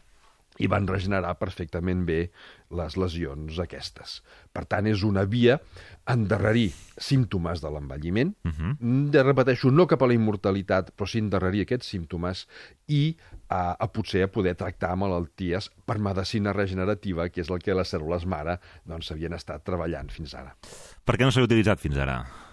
i 0.59 0.69
van 0.71 0.87
regenerar 0.87 1.33
perfectament 1.39 2.05
bé 2.07 2.19
les 2.75 2.95
lesions 2.97 3.59
aquestes. 3.59 4.19
Per 4.55 4.63
tant, 4.69 4.87
és 4.87 5.03
una 5.03 5.25
via 5.29 5.59
endarrerir 6.11 6.69
símptomes 7.01 7.61
de 7.61 7.71
l'envelliment, 7.71 8.33
uh 8.45 8.51
-huh. 8.51 9.09
de, 9.11 9.23
repeteixo, 9.23 9.71
no 9.71 9.87
cap 9.87 10.01
a 10.01 10.07
la 10.07 10.13
immortalitat, 10.13 10.91
però 10.95 11.07
sí 11.07 11.19
endarrerir 11.19 11.61
aquests 11.61 11.87
símptomes 11.87 12.47
i 12.87 13.17
a, 13.49 13.75
a 13.79 13.87
potser 13.87 14.23
a 14.23 14.27
poder 14.27 14.55
tractar 14.55 14.95
malalties 14.95 15.69
per 15.85 15.99
medicina 15.99 16.53
regenerativa, 16.53 17.29
que 17.29 17.41
és 17.41 17.49
el 17.49 17.59
que 17.59 17.73
les 17.73 17.93
cèl·lules 17.93 18.25
mare 18.25 18.59
doncs, 18.85 19.11
havien 19.11 19.33
estat 19.33 19.63
treballant 19.63 20.09
fins 20.09 20.33
ara. 20.33 20.55
Per 21.05 21.17
què 21.17 21.23
no 21.23 21.31
s'ha 21.31 21.43
utilitzat 21.43 21.79
fins 21.79 21.97
ara? 21.97 22.44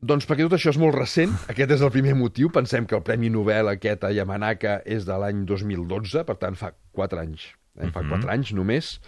Doncs 0.00 0.24
perquè 0.24 0.46
tot 0.46 0.54
això 0.56 0.72
és 0.72 0.78
molt 0.80 0.96
recent, 0.96 1.32
aquest 1.52 1.74
és 1.76 1.82
el 1.84 1.90
primer 1.92 2.14
motiu. 2.16 2.48
Pensem 2.52 2.86
que 2.88 2.96
el 2.96 3.02
Premi 3.04 3.28
Nobel 3.28 3.68
aquest 3.68 4.06
a 4.08 4.12
Yamanaka 4.16 4.78
és 4.88 5.04
de 5.04 5.16
l'any 5.20 5.42
2012, 5.48 6.22
per 6.24 6.38
tant 6.40 6.56
fa 6.56 6.72
4 6.96 7.20
anys. 7.20 7.50
Eh? 7.76 7.90
Fa 7.92 8.00
4 8.00 8.06
uh 8.06 8.16
-huh. 8.16 8.32
anys 8.32 8.52
només. 8.56 9.00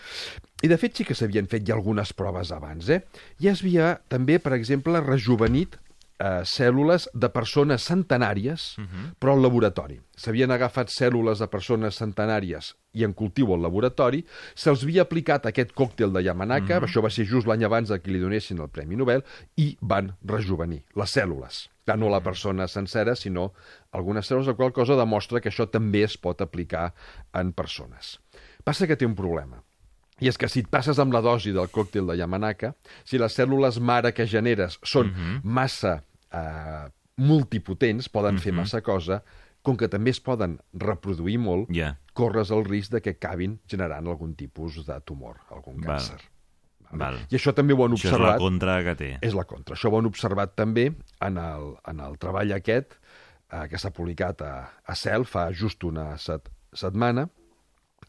I 0.63 0.69
de 0.69 0.77
fet 0.77 0.97
sí 0.97 1.05
que 1.05 1.15
s'havien 1.15 1.49
fet 1.49 1.65
ja 1.67 1.75
algunes 1.75 2.13
proves 2.13 2.53
abans. 2.53 2.89
Eh? 2.89 3.01
Ja 3.41 3.53
es 3.53 3.63
havia 3.63 4.03
també, 4.09 4.39
per 4.39 4.53
exemple, 4.53 5.01
rejuvenit 5.01 5.79
eh, 6.23 6.43
cèl·lules 6.47 7.09
de 7.15 7.29
persones 7.35 7.83
centenàries, 7.89 8.79
uh 8.79 8.85
-huh. 8.85 9.11
però 9.19 9.35
al 9.35 9.43
laboratori. 9.43 10.01
S'havien 10.17 10.51
agafat 10.51 10.89
cèl·lules 10.89 11.39
de 11.39 11.49
persones 11.49 11.97
centenàries 12.01 12.75
i 12.93 13.05
en 13.05 13.13
cultiu 13.13 13.53
al 13.53 13.63
laboratori, 13.63 14.25
se'ls 14.55 14.83
havia 14.83 15.03
aplicat 15.03 15.47
aquest 15.47 15.73
còctel 15.73 16.13
de 16.13 16.23
Yamanaka, 16.23 16.77
uh 16.77 16.81
-huh. 16.81 16.87
això 16.87 17.03
va 17.03 17.11
ser 17.11 17.25
just 17.25 17.47
l'any 17.47 17.65
abans 17.65 17.89
que 17.89 18.11
li 18.11 18.21
donessin 18.21 18.61
el 18.61 18.69
Premi 18.69 18.97
Nobel, 18.97 19.23
i 19.57 19.77
van 19.81 20.17
rejuvenir 20.25 20.85
les 20.95 21.17
cèl·lules. 21.17 21.69
Clar, 21.85 21.99
no 21.99 22.09
la 22.09 22.21
persona 22.21 22.69
sencera, 22.69 23.17
sinó 23.17 23.53
algunes 23.91 24.31
cèl·lules, 24.31 24.47
la 24.47 24.55
qual 24.55 24.73
cosa 24.73 24.95
demostra 24.95 25.41
que 25.41 25.49
això 25.49 25.69
també 25.69 26.05
es 26.05 26.17
pot 26.17 26.41
aplicar 26.41 26.95
en 27.33 27.53
persones. 27.53 28.21
Passa 28.65 28.87
que 28.87 28.97
té 28.97 29.05
un 29.05 29.15
problema. 29.15 29.63
I 30.21 30.29
és 30.29 30.39
que 30.39 30.49
si 30.49 30.61
et 30.61 30.69
passes 30.69 30.99
amb 30.99 31.13
la 31.13 31.21
dosi 31.21 31.51
del 31.53 31.69
còctel 31.69 32.07
de 32.07 32.17
Yamanaka, 32.17 32.75
si 33.05 33.19
les 33.19 33.39
cèl·lules 33.39 33.81
mare 33.81 34.13
que 34.13 34.27
generes 34.27 34.79
són 34.85 35.07
uh 35.07 35.13
-huh. 35.13 35.41
massa 35.43 36.05
eh, 36.33 36.91
multipotents, 37.17 38.09
poden 38.09 38.35
uh 38.35 38.39
-huh. 38.39 38.43
fer 38.43 38.53
mhm. 38.53 38.61
massa 38.61 38.81
cosa, 38.81 39.23
com 39.63 39.77
que 39.77 39.89
també 39.89 40.11
es 40.11 40.21
poden 40.21 40.59
reproduir 40.75 41.39
molt, 41.39 41.71
yeah. 41.71 41.97
corres 42.13 42.51
el 42.51 42.65
risc 42.67 42.93
de 42.93 43.01
que 43.01 43.11
acabin 43.11 43.61
generant 43.71 44.07
algun 44.07 44.35
tipus 44.35 44.85
de 44.87 45.01
tumor, 45.07 45.39
algun 45.51 45.81
Val. 45.81 45.99
càncer. 45.99 46.21
Val. 46.93 47.17
I 47.31 47.39
això 47.39 47.55
també 47.57 47.73
ho 47.73 47.85
han 47.85 47.95
això 47.97 48.11
observat. 48.11 48.35
és 48.35 48.43
la 48.43 48.45
contra 48.45 48.83
que 48.85 48.95
té. 48.95 49.11
És 49.23 49.35
la 49.35 49.45
contra. 49.45 49.77
Això 49.77 49.89
ho 49.89 49.99
han 49.99 50.07
observat 50.07 50.57
també 50.59 50.91
en 51.21 51.39
el, 51.39 51.77
en 51.89 52.01
el 52.01 52.19
treball 52.19 52.53
aquest, 52.53 52.99
eh, 53.49 53.69
que 53.71 53.79
s'ha 53.79 53.93
publicat 53.95 54.43
a, 54.43 54.53
a 54.85 54.95
CEL 54.99 55.25
fa 55.25 55.51
just 55.57 55.85
una 55.89 56.19
set, 56.19 56.51
setmana. 56.75 57.29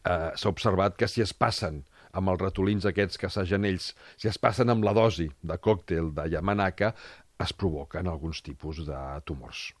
Eh, 0.02 0.30
s'ha 0.36 0.50
observat 0.50 0.98
que 1.00 1.08
si 1.08 1.22
es 1.24 1.32
passen 1.32 1.84
amb 2.14 2.30
els 2.30 2.42
ratolins 2.42 2.84
aquests 2.86 3.18
que 3.18 3.30
s'hagen 3.30 3.64
ells, 3.66 3.92
si 4.20 4.28
es 4.30 4.38
passen 4.38 4.70
amb 4.70 4.84
la 4.86 4.92
dosi 4.94 5.26
de 5.42 5.56
còctel 5.58 6.12
de 6.14 6.28
Yamanaka, 6.34 6.92
es 7.40 7.52
provoquen 7.52 8.08
alguns 8.08 8.42
tipus 8.42 8.84
de 8.86 9.00
tumors. 9.26 9.72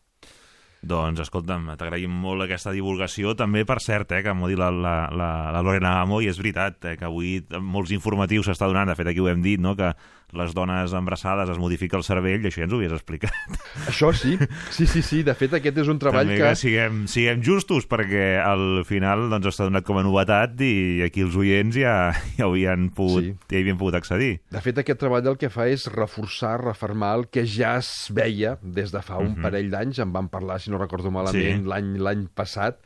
Doncs, 0.84 1.22
escolta'm, 1.24 1.70
t'agraïm 1.80 2.12
molt 2.12 2.44
aquesta 2.44 2.72
divulgació. 2.74 3.32
També, 3.38 3.62
per 3.64 3.78
cert, 3.80 4.10
eh, 4.12 4.20
que 4.24 4.34
m'ho 4.36 4.50
dit 4.50 4.60
la, 4.60 4.68
la, 4.68 4.94
la, 5.08 5.28
la 5.54 5.62
Lorena 5.64 5.94
Amo, 6.02 6.20
i 6.20 6.28
és 6.28 6.40
veritat, 6.40 6.76
eh, 6.84 6.96
que 7.00 7.06
avui 7.08 7.38
molts 7.56 7.94
informatius 7.96 8.50
s'està 8.50 8.68
donant, 8.68 8.90
de 8.90 8.96
fet 8.98 9.08
aquí 9.08 9.22
ho 9.24 9.30
hem 9.32 9.40
dit, 9.44 9.62
no? 9.62 9.72
que 9.78 9.94
les 10.32 10.54
dones 10.54 10.92
embarassades 10.96 11.50
es 11.50 11.58
modifica 11.60 11.98
el 11.98 12.04
cervell, 12.06 12.42
i 12.42 12.50
això 12.50 12.62
ja 12.62 12.68
ens 12.68 12.74
ho 12.74 12.80
havies 12.80 12.94
explicat. 12.96 13.58
Això 13.90 14.10
sí, 14.16 14.36
sí, 14.74 14.86
sí, 14.86 15.02
sí. 15.04 15.22
De 15.26 15.34
fet, 15.38 15.54
aquest 15.58 15.78
és 15.84 15.90
un 15.90 16.00
treball 16.02 16.26
També 16.26 16.38
que... 16.40 16.48
que 16.48 16.58
siguem, 16.58 17.04
siguem 17.10 17.42
justos, 17.44 17.88
perquè 17.90 18.40
al 18.42 18.82
final 18.88 19.28
doncs, 19.32 19.52
està 19.52 19.68
donat 19.68 19.86
com 19.86 20.00
a 20.00 20.04
novetat 20.06 20.60
i 20.64 21.02
aquí 21.06 21.24
els 21.26 21.36
oients 21.38 21.76
ja, 21.78 21.96
ja, 22.38 22.48
havien 22.48 22.88
pogut, 22.94 23.28
sí. 23.28 23.34
ja 23.50 23.58
hi 23.58 23.64
havien 23.64 23.80
pogut 23.80 23.98
accedir. 24.00 24.32
De 24.54 24.62
fet, 24.64 24.80
aquest 24.82 25.02
treball 25.02 25.30
el 25.34 25.38
que 25.40 25.52
fa 25.52 25.68
és 25.70 25.86
reforçar, 25.92 26.56
refermar 26.64 27.14
el 27.20 27.28
que 27.32 27.46
ja 27.48 27.76
es 27.80 27.92
veia 28.14 28.56
des 28.62 28.94
de 28.94 29.02
fa 29.04 29.18
un 29.18 29.26
uh 29.26 29.28
mhm. 29.30 29.38
-huh. 29.38 29.42
parell 29.48 29.70
d'anys, 29.70 29.98
en 30.02 30.12
van 30.12 30.28
parlar, 30.28 30.60
si 30.60 30.70
no 30.70 30.78
recordo 30.78 31.10
malament, 31.10 31.62
sí. 31.62 31.68
l'any 31.68 31.96
l'any 31.98 32.28
passat, 32.34 32.80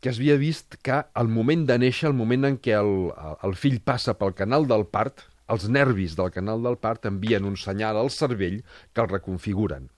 que 0.00 0.10
es 0.10 0.18
havia 0.18 0.36
vist 0.36 0.76
que 0.82 1.04
al 1.14 1.28
moment 1.28 1.66
de 1.66 1.78
néixer, 1.78 2.08
el 2.10 2.16
moment 2.16 2.44
en 2.44 2.58
què 2.60 2.74
el, 2.78 3.12
el 3.42 3.54
fill 3.56 3.80
passa 3.80 4.14
pel 4.18 4.34
canal 4.34 4.66
del 4.66 4.86
part, 4.86 5.24
els 5.52 5.68
nervis 5.68 6.16
del 6.16 6.32
canal 6.34 6.62
del 6.64 6.78
part 6.80 7.06
envien 7.10 7.44
un 7.44 7.56
senyal 7.60 7.98
al 8.00 8.10
cervell 8.14 8.62
que 8.92 9.04
el 9.04 9.10
reconfiguren. 9.10 9.90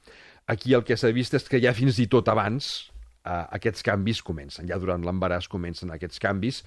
Aquí 0.46 0.74
el 0.74 0.84
que 0.86 0.96
s'ha 0.98 1.12
vist 1.14 1.34
és 1.34 1.46
que 1.50 1.60
ja 1.62 1.74
fins 1.74 1.98
i 2.02 2.08
tot 2.10 2.28
abans 2.30 2.90
eh, 3.26 3.44
aquests 3.58 3.86
canvis 3.86 4.22
comencen. 4.26 4.68
Ja 4.70 4.78
durant 4.82 5.06
l'embaràs 5.06 5.48
comencen 5.50 5.94
aquests 5.94 6.22
canvis 6.22 6.62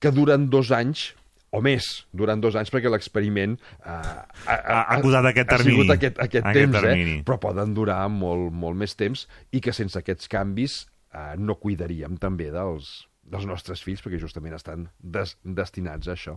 que 0.00 0.12
duren 0.12 0.50
dos 0.52 0.72
anys 0.72 1.10
o 1.56 1.62
més, 1.64 1.86
durant 2.12 2.40
dos 2.42 2.56
anys, 2.58 2.70
perquè 2.74 2.90
l'experiment 2.92 3.54
eh, 3.56 3.88
ha, 3.88 4.56
ha, 4.56 4.80
ha 4.92 4.98
posat 5.00 5.30
aquest 5.30 5.48
termini. 5.52 5.72
Ha 5.72 5.78
sigut 5.78 5.94
aquest, 5.94 6.18
aquest, 6.18 6.44
aquest 6.44 6.58
temps, 6.58 6.80
termini. 6.80 7.18
eh? 7.20 7.24
però 7.24 7.38
poden 7.40 7.72
durar 7.76 8.02
molt, 8.12 8.50
molt 8.52 8.76
més 8.76 8.96
temps 8.98 9.24
i 9.56 9.62
que 9.64 9.72
sense 9.76 9.96
aquests 10.00 10.28
canvis 10.32 10.82
eh, 11.14 11.34
no 11.38 11.56
cuidaríem 11.62 12.18
també 12.20 12.50
dels, 12.52 13.06
dels 13.24 13.48
nostres 13.48 13.84
fills, 13.86 14.04
perquè 14.04 14.20
justament 14.20 14.58
estan 14.58 14.88
des, 15.00 15.36
destinats 15.44 16.10
a 16.10 16.16
això. 16.18 16.36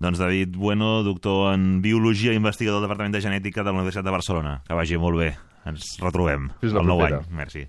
Doncs 0.00 0.18
David 0.18 0.56
Bueno, 0.56 1.02
doctor 1.02 1.54
en 1.54 1.80
Biologia 1.82 2.32
i 2.32 2.36
investigador 2.40 2.80
del 2.80 2.88
Departament 2.88 3.14
de 3.14 3.22
Genètica 3.24 3.62
de 3.62 3.70
la 3.72 3.78
Universitat 3.78 4.04
de 4.04 4.10
Barcelona. 4.16 4.56
Que 4.66 4.74
vagi 4.74 4.98
molt 4.98 5.20
bé. 5.20 5.30
Ens 5.64 5.94
retrobem 6.02 6.50
Fins 6.60 6.74
la 6.76 6.82
el 6.84 6.90
nou 6.90 7.00
propera. 7.00 7.22
any. 7.22 7.36
Merci. 7.40 7.66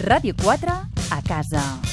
Ràdio 0.00 0.34
4 0.42 0.70
a 1.16 1.20
casa. 1.26 1.89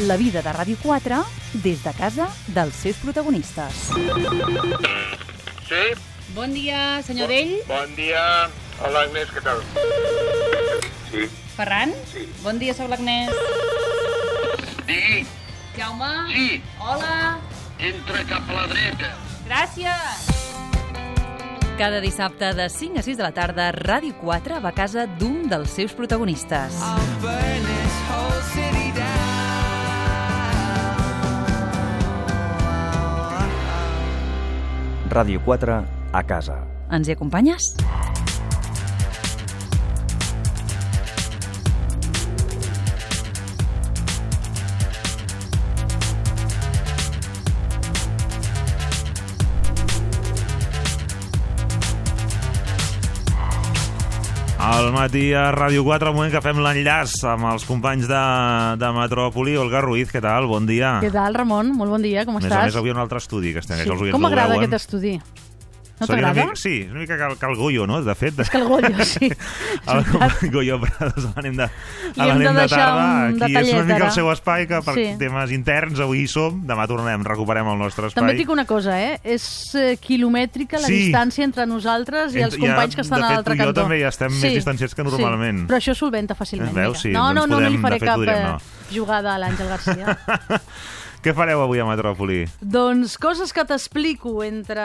La 0.00 0.16
vida 0.16 0.40
de 0.42 0.52
Ràdio 0.52 0.76
4 0.82 1.18
des 1.62 1.82
de 1.84 1.92
casa 1.92 2.26
dels 2.48 2.74
seus 2.74 2.96
protagonistes. 3.02 3.90
Sí? 5.68 5.82
Bon 6.34 6.52
dia, 6.52 7.02
senyor 7.04 7.28
Dell. 7.28 7.58
Bon 7.68 7.92
dia. 7.96 8.48
Hola, 8.82 9.04
Agnès, 9.04 9.28
què 9.30 9.42
tal? 9.44 9.60
Sí. 11.10 11.28
Ferran? 11.58 11.92
Sí. 12.10 12.24
Bon 12.42 12.58
dia, 12.58 12.74
sóc 12.74 12.88
l'Agnès. 12.88 13.30
Sí, 14.88 15.26
Jaume? 15.76 16.12
Sí. 16.32 16.62
Hola. 16.80 17.38
entra 17.82 18.24
cap 18.30 18.48
a 18.48 18.60
la 18.60 18.66
dreta. 18.70 19.12
Gràcies. 19.46 20.30
Cada 21.78 22.00
dissabte 22.00 22.52
de 22.54 22.68
5 22.70 23.00
a 23.00 23.02
6 23.02 23.16
de 23.18 23.24
la 23.26 23.32
tarda, 23.34 23.72
Ràdio 23.74 24.14
4 24.20 24.60
va 24.62 24.70
a 24.70 24.76
casa 24.76 25.06
d'un 25.06 25.48
dels 25.50 25.70
seus 25.70 25.92
protagonistes. 25.92 26.78
Ràdio 35.12 35.42
4 35.44 35.80
a 36.12 36.22
casa. 36.24 36.56
Ens 36.92 37.08
hi 37.08 37.16
acompanyes? 37.16 37.72
Al 54.82 54.90
matí 54.90 55.30
a 55.32 55.52
Ràdio 55.54 55.84
4, 55.86 56.08
al 56.10 56.14
moment 56.16 56.32
que 56.34 56.40
fem 56.42 56.58
l'enllaç 56.58 57.12
amb 57.30 57.46
els 57.52 57.62
companys 57.68 58.08
de, 58.10 58.22
de 58.82 58.88
Metròpoli. 58.96 59.54
Olga 59.62 59.78
Ruiz, 59.84 60.10
què 60.10 60.18
tal? 60.24 60.48
Bon 60.50 60.66
dia. 60.66 60.96
Què 61.04 61.10
tal, 61.14 61.36
Ramon? 61.38 61.70
Molt 61.78 61.94
bon 61.94 62.02
dia, 62.02 62.24
com 62.26 62.34
A 62.34 62.40
més 62.40 62.48
estàs? 62.48 62.64
a 62.64 62.66
més, 62.66 62.78
avui 62.80 62.90
un 62.90 62.98
altre 62.98 63.20
estudi 63.22 63.52
que 63.54 63.62
estem, 63.62 63.78
Sí. 63.78 63.84
que 63.86 63.92
els 63.94 64.02
oients 64.02 64.16
Com 64.16 64.24
m'agrada 64.26 64.56
aquest 64.58 64.74
estudi? 64.80 65.14
No 66.02 66.06
t'agrada? 66.10 66.44
Sí, 66.58 66.74
és 66.84 66.90
una 66.90 67.00
mica 67.00 67.16
cal, 67.20 67.36
cal 67.40 67.54
Goyo, 67.56 67.86
no? 67.86 68.00
De 68.02 68.14
fet. 68.18 68.38
És 68.42 68.50
Goyo, 68.52 68.90
sí. 69.08 69.30
El 69.30 70.50
Goyo 70.54 70.80
Prados, 70.82 71.24
a 71.30 71.32
l'ànim 71.38 71.56
de, 71.56 71.68
a 71.68 72.26
de 72.26 72.38
de 72.52 72.66
tarda. 72.68 73.06
un 73.32 73.42
Aquí 73.42 73.56
és 73.56 73.72
una 73.72 73.82
mica 73.86 73.96
ara. 73.96 74.06
el 74.10 74.12
seu 74.12 74.30
espai, 74.32 74.66
que 74.68 74.82
per 74.82 74.94
Sí. 74.98 75.06
temes 75.18 75.50
interns 75.54 76.00
avui 76.02 76.24
hi 76.24 76.28
som. 76.28 76.60
Demà 76.66 76.86
tornem, 76.90 77.24
recuperem 77.24 77.66
el 77.72 77.78
nostre 77.78 78.08
espai. 78.10 78.20
També 78.20 78.32
et 78.36 78.42
dic 78.42 78.50
una 78.52 78.64
cosa, 78.66 78.98
eh? 79.00 79.20
És 79.24 79.46
eh, 79.74 79.96
quilomètrica 80.02 80.80
la 80.82 80.86
Sí. 80.90 81.06
distància 81.06 81.44
entre 81.44 81.66
nosaltres 81.66 82.34
i 82.34 82.42
els 82.42 82.54
Entre- 82.54 82.66
ja, 82.68 82.74
companys 82.74 82.94
que 82.96 83.00
estan 83.06 83.20
de 83.20 83.24
a 83.24 83.28
fet, 83.28 83.36
l'altre 83.36 83.54
tu 83.54 83.56
i 83.56 83.60
jo 83.62 83.64
cantó. 83.70 83.80
també 83.82 84.00
ja 84.02 84.08
estem 84.08 84.32
més 84.32 84.52
distanciats 84.58 84.94
que 84.94 85.04
normalment. 85.04 85.60
Sí, 85.62 85.66
però 85.70 85.78
això 85.80 85.94
solventa 85.94 86.34
fàcilment. 86.34 86.72
Veus? 86.74 87.00
Sí, 87.00 87.10
no, 87.10 87.26
doncs 87.32 87.34
no, 87.34 87.46
no, 87.46 87.46
no 87.46 87.56
podem- 87.60 87.72
li 87.72 87.78
faré 87.78 87.94
de 87.96 88.00
fet, 88.00 88.08
cap 88.08 88.16
podríem 88.16 88.38
eh, 88.38 88.52
no. 88.52 88.58
jugada 88.92 89.34
a 89.34 89.38
l'Àngel 89.38 89.68
Garcia. 89.68 90.18
Què 91.22 91.30
fareu 91.38 91.60
avui 91.62 91.78
a 91.78 91.84
Metròpoli? 91.86 92.40
Doncs 92.66 93.12
coses 93.22 93.52
que 93.54 93.62
t'explico, 93.62 94.40
entre 94.42 94.82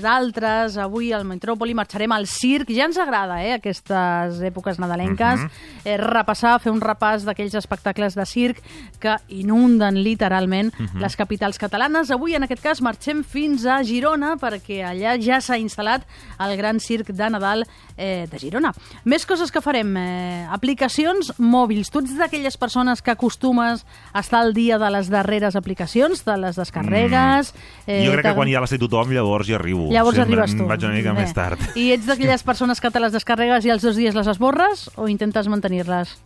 d'altres, 0.00 0.78
avui 0.80 1.10
al 1.12 1.26
Metròpoli 1.28 1.74
marxarem 1.76 2.14
al 2.16 2.24
circ. 2.24 2.70
Ja 2.72 2.86
ens 2.88 2.96
agrada, 2.96 3.42
eh, 3.44 3.52
aquestes 3.58 4.38
èpoques 4.48 4.78
nadalenques, 4.80 5.40
Mhm. 5.40 5.50
eh, 5.84 5.98
repassar, 5.98 6.58
fer 6.60 6.72
un 6.72 6.80
repàs 6.80 7.24
d'aquells 7.24 7.54
espectacles 7.54 8.14
de 8.14 8.24
circ 8.24 8.62
que 8.98 9.14
inunden 9.28 10.02
literalment 10.02 10.72
Mhm. 10.78 11.02
les 11.02 11.16
capitals 11.16 11.58
catalanes. 11.58 12.10
Avui, 12.10 12.34
en 12.34 12.44
aquest 12.44 12.62
cas, 12.62 12.80
marxem 12.80 13.22
fins 13.22 13.66
a 13.66 13.84
Girona, 13.84 14.36
perquè 14.38 14.80
allà 14.88 15.20
ja 15.20 15.38
s'ha 15.42 15.58
instal·lat 15.58 16.00
el 16.40 16.56
gran 16.56 16.80
circ 16.80 17.08
de 17.08 17.28
Nadal 17.28 17.66
eh, 17.98 18.26
de 18.30 18.38
Girona. 18.38 18.72
Més 19.04 19.24
coses 19.26 19.52
que 19.52 19.60
farem. 19.60 19.96
Eh, 19.98 20.46
aplicacions 20.50 21.38
mòbils. 21.38 21.90
Tu 21.90 21.98
ets 22.00 22.16
d'aquelles 22.16 22.56
persones 22.56 23.02
que 23.02 23.10
acostumes 23.12 23.84
a 24.12 24.20
estar 24.20 24.40
al 24.40 24.54
dia 24.54 24.78
de 24.78 24.90
les 24.90 25.10
darreres 25.10 25.54
aplicacions, 25.54 25.73
de 26.24 26.36
les 26.38 26.56
descarregues... 26.56 27.52
jo 27.86 28.12
crec 28.12 28.22
que 28.26 28.34
quan 28.34 28.48
ja 28.50 28.60
les 28.60 28.70
té 28.70 28.78
tothom, 28.78 29.10
llavors 29.12 29.48
hi 29.48 29.54
arribo. 29.54 29.90
Llavors 29.92 30.16
Sempre 30.16 30.40
arribes 30.40 30.56
tu. 30.58 30.66
Vaig 30.66 30.84
una 30.84 30.94
mica 30.94 31.12
Bé. 31.12 31.20
més 31.22 31.34
tard. 31.34 31.58
I 31.76 31.90
ets 31.92 32.06
d'aquelles 32.06 32.42
persones 32.42 32.80
que 32.80 32.90
te 32.90 33.00
les 33.00 33.12
descarregues 33.12 33.64
i 33.64 33.70
els 33.70 33.82
dos 33.82 33.96
dies 33.96 34.14
les 34.14 34.26
esborres 34.26 34.88
o 34.96 35.08
intentes 35.08 35.48
mantenir-les? 35.48 36.16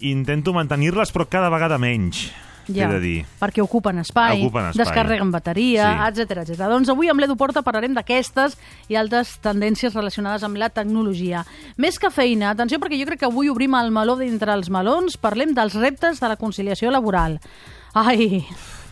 Intento 0.00 0.52
mantenir-les, 0.52 1.12
però 1.14 1.26
cada 1.30 1.48
vegada 1.48 1.78
menys, 1.78 2.30
Ja, 2.66 2.88
de 2.88 2.98
dir. 2.98 3.26
perquè 3.40 3.60
ocupen 3.62 3.98
espai, 4.00 4.40
Ocupen 4.40 4.70
espai. 4.70 4.84
descarreguen 4.84 5.30
bateria, 5.30 6.10
Sí. 6.12 6.20
etc 6.20 6.38
etc. 6.42 6.56
Doncs 6.68 6.88
avui 6.88 7.08
amb 7.08 7.20
l'Edu 7.20 7.36
Porta 7.36 7.60
parlarem 7.62 7.92
d'aquestes 7.94 8.56
i 8.88 8.96
altres 8.96 9.38
tendències 9.40 9.92
relacionades 9.94 10.42
amb 10.42 10.56
la 10.56 10.70
tecnologia. 10.70 11.44
Més 11.76 11.98
que 11.98 12.10
feina, 12.10 12.50
atenció 12.50 12.78
perquè 12.80 12.98
jo 12.98 13.06
crec 13.06 13.20
que 13.20 13.26
avui 13.26 13.48
obrim 13.50 13.74
el 13.74 13.90
meló 13.92 14.16
d'entre 14.16 14.52
els 14.54 14.70
melons, 14.70 15.16
parlem 15.16 15.54
dels 15.54 15.74
reptes 15.74 16.20
de 16.20 16.28
la 16.28 16.36
conciliació 16.36 16.90
laboral. 16.90 17.38
Ai, 17.94 18.44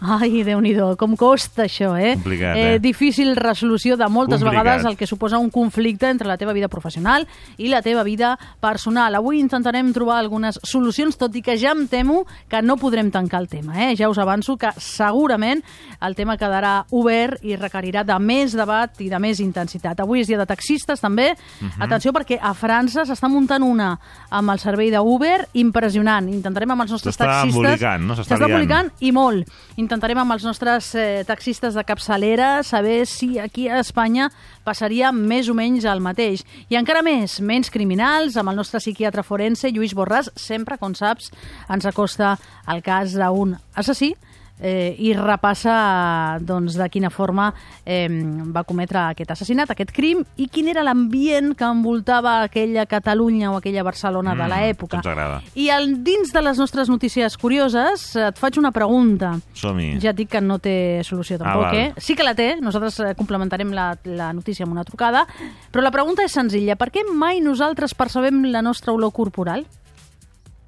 ai, 0.02 0.42
déu 0.42 0.60
nhi 0.60 0.72
com 0.98 1.14
costa 1.16 1.66
això, 1.66 1.92
eh? 1.94 2.14
Complicat, 2.16 2.56
eh? 2.56 2.78
Difícil 2.82 3.36
resolució 3.36 3.96
de 3.96 4.08
moltes 4.08 4.40
Complicat. 4.40 4.64
vegades 4.64 4.86
el 4.86 4.96
que 4.96 5.06
suposa 5.06 5.38
un 5.38 5.50
conflicte 5.50 6.08
entre 6.10 6.26
la 6.26 6.36
teva 6.36 6.52
vida 6.52 6.68
professional 6.68 7.26
i 7.56 7.68
la 7.68 7.82
teva 7.82 8.02
vida 8.02 8.38
personal. 8.60 9.14
Avui 9.14 9.38
intentarem 9.38 9.92
trobar 9.92 10.18
algunes 10.18 10.58
solucions, 10.64 11.16
tot 11.16 11.34
i 11.36 11.42
que 11.42 11.56
ja 11.58 11.72
em 11.72 11.86
temo 11.86 12.24
que 12.48 12.62
no 12.62 12.76
podrem 12.76 13.10
tancar 13.10 13.42
el 13.42 13.48
tema. 13.48 13.76
Eh? 13.90 13.96
Ja 13.96 14.08
us 14.08 14.18
avanço 14.18 14.56
que 14.56 14.72
segurament 14.78 15.62
el 16.00 16.16
tema 16.16 16.36
quedarà 16.36 16.84
obert 16.90 17.44
i 17.44 17.54
requerirà 17.56 18.02
de 18.04 18.18
més 18.18 18.56
debat 18.58 18.98
i 19.00 19.08
de 19.12 19.18
més 19.22 19.40
intensitat. 19.40 20.00
Avui 20.00 20.20
és 20.20 20.26
dia 20.26 20.38
de 20.38 20.46
taxistes, 20.46 21.00
també. 21.00 21.32
Mhm. 21.60 21.82
Atenció, 21.82 22.12
perquè 22.12 22.38
a 22.40 22.54
França 22.54 23.04
s'està 23.06 23.28
muntant 23.28 23.62
una 23.62 23.98
amb 24.30 24.50
el 24.50 24.58
servei 24.58 24.90
d'Uber 24.90 25.48
impressionant. 25.54 26.28
Intentarem 26.28 26.70
amb 26.70 26.82
els 26.82 26.90
nostres 26.90 27.14
S'està 27.16 27.26
taxistes... 27.26 27.54
embolicant, 27.56 28.06
no? 28.06 28.16
S'està 28.16 28.36
S'està 28.36 28.48
embolicant 28.50 28.90
i 29.00 29.12
molt. 29.12 29.46
Intentarem 29.92 30.22
amb 30.22 30.32
els 30.32 30.44
nostres 30.48 30.86
eh, 30.96 31.20
taxistes 31.28 31.74
de 31.76 31.82
capçalera 31.84 32.62
saber 32.64 33.02
si 33.04 33.34
aquí 33.36 33.66
a 33.68 33.76
Espanya 33.82 34.30
passaria 34.64 35.10
més 35.12 35.50
o 35.52 35.54
menys 35.58 35.84
el 35.84 36.00
mateix. 36.00 36.46
I 36.72 36.78
encara 36.80 37.02
més, 37.04 37.34
menys 37.44 37.68
criminals, 37.68 38.38
amb 38.40 38.48
el 38.48 38.56
nostre 38.56 38.80
psiquiatre 38.80 39.20
forense, 39.20 39.68
Lluís 39.68 39.92
Borràs, 39.92 40.30
sempre, 40.32 40.78
com 40.80 40.96
saps, 40.96 41.28
ens 41.68 41.84
acosta 41.84 42.38
el 42.72 42.80
cas 42.80 43.12
d'un 43.20 43.52
assassí 43.76 44.14
eh, 44.62 44.94
i 44.98 45.12
repassa 45.18 46.38
doncs, 46.40 46.76
de 46.78 46.86
quina 46.88 47.10
forma 47.10 47.50
eh, 47.84 48.06
va 48.54 48.62
cometre 48.64 49.00
aquest 49.10 49.32
assassinat, 49.34 49.70
aquest 49.74 49.90
crim, 49.92 50.22
i 50.38 50.46
quin 50.48 50.68
era 50.70 50.84
l'ambient 50.86 51.52
que 51.58 51.66
envoltava 51.66 52.38
aquella 52.46 52.86
Catalunya 52.86 53.50
o 53.50 53.56
aquella 53.58 53.82
Barcelona 53.82 54.36
de 54.36 54.42
Mm, 54.46 54.48
l'època. 54.52 54.96
ens 55.02 55.06
agrada. 55.06 55.42
I 55.54 55.68
al, 55.70 56.02
dins 56.04 56.32
de 56.32 56.42
les 56.42 56.58
nostres 56.58 56.88
notícies 56.88 57.36
curioses 57.36 58.14
et 58.16 58.38
faig 58.38 58.58
una 58.58 58.70
pregunta. 58.72 59.34
Som-hi. 59.54 59.98
Ja 60.00 60.10
et 60.10 60.16
dic 60.16 60.30
que 60.30 60.40
no 60.40 60.58
té 60.58 61.00
solució 61.04 61.36
Ah, 61.36 61.38
tampoc, 61.44 61.62
val. 61.64 61.76
eh? 61.76 61.92
Sí 61.98 62.14
que 62.14 62.22
la 62.22 62.34
té, 62.34 62.56
nosaltres 62.60 63.00
eh, 63.00 63.14
complementarem 63.18 63.72
la, 63.72 63.96
la 64.04 64.32
notícia 64.32 64.64
amb 64.64 64.72
una 64.72 64.84
trucada, 64.84 65.26
però 65.72 65.82
la 65.82 65.90
pregunta 65.90 66.22
és 66.24 66.32
senzilla. 66.32 66.76
Per 66.76 66.90
què 66.90 67.02
mai 67.12 67.40
nosaltres 67.40 67.94
percebem 67.94 68.44
la 68.44 68.62
nostra 68.62 68.92
olor 68.92 69.12
corporal? 69.12 69.66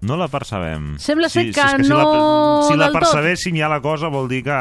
No 0.05 0.19
la 0.21 0.27
percebem. 0.29 0.99
Sembla 1.01 1.31
ser 1.33 1.47
que 1.49 1.63
és 1.65 1.87
si 1.87 1.89
no 1.89 1.97
la, 1.97 2.67
si 2.69 2.75
la 2.77 2.85
del 2.85 2.93
tot. 2.93 2.99
percebéssim 3.01 3.57
ja 3.57 3.71
la 3.73 3.79
cosa 3.81 4.11
vol 4.13 4.29
dir 4.29 4.43
que... 4.45 4.57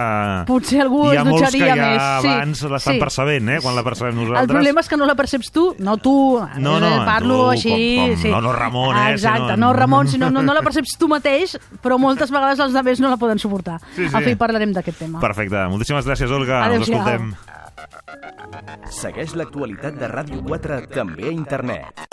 Potser 0.48 0.80
algú 0.86 1.02
hi 1.12 1.18
ha 1.18 1.22
es 1.22 1.28
molts 1.28 1.42
que 1.42 1.50
dutxaria 1.52 1.76
ja 1.76 1.88
més. 1.90 2.06
Sí, 2.24 2.30
abans 2.32 2.62
l'estan 2.72 2.96
sí. 2.96 3.02
percebent, 3.04 3.50
eh? 3.52 3.58
Quan 3.66 3.76
la 3.76 3.84
percebem 3.84 4.16
nosaltres. 4.22 4.44
El 4.46 4.52
problema 4.54 4.84
és 4.86 4.90
que 4.92 5.00
no 5.02 5.08
la 5.10 5.16
perceps 5.20 5.52
tu, 5.52 5.66
no 5.84 5.98
tu. 6.00 6.16
No, 6.64 6.78
no, 6.80 6.94
eh, 6.96 7.02
parlo 7.06 7.38
tu, 7.42 7.50
així. 7.58 7.74
com- 7.74 8.08
com- 8.14 8.22
sí. 8.24 8.32
no, 8.32 8.42
no 8.48 8.54
Ramon, 8.56 8.96
eh, 8.96 9.12
Exacte, 9.12 9.40
sinó- 9.44 9.58
no 9.58 9.74
Ramon, 9.74 10.08
sinó 10.08 10.30
no, 10.32 10.42
no 10.42 10.54
la 10.56 10.62
perceps 10.64 10.96
tu 10.98 11.10
mateix, 11.12 11.58
però 11.84 12.00
moltes 12.00 12.32
vegades 12.32 12.60
els 12.64 12.76
altres 12.80 13.04
no 13.04 13.10
la 13.12 13.18
poden 13.18 13.40
suportar. 13.40 13.82
Sí, 13.98 14.08
sí. 14.08 14.16
En 14.16 14.24
fi, 14.24 14.36
parlarem 14.40 14.72
d'aquest 14.72 14.98
tema. 15.04 15.20
Perfecte. 15.20 15.68
Moltíssimes 15.68 16.08
gràcies, 16.08 16.32
Olga. 16.32 16.62
Us 16.64 16.68
Adéu-siau. 16.72 17.00
escoltem. 17.04 17.36
Segueix 18.94 19.36
l'actualitat 19.36 20.00
de 20.00 20.08
Ràdio 20.08 20.40
4 20.46 20.88
també 20.94 21.28
a 21.28 21.32
internet. 21.36 22.08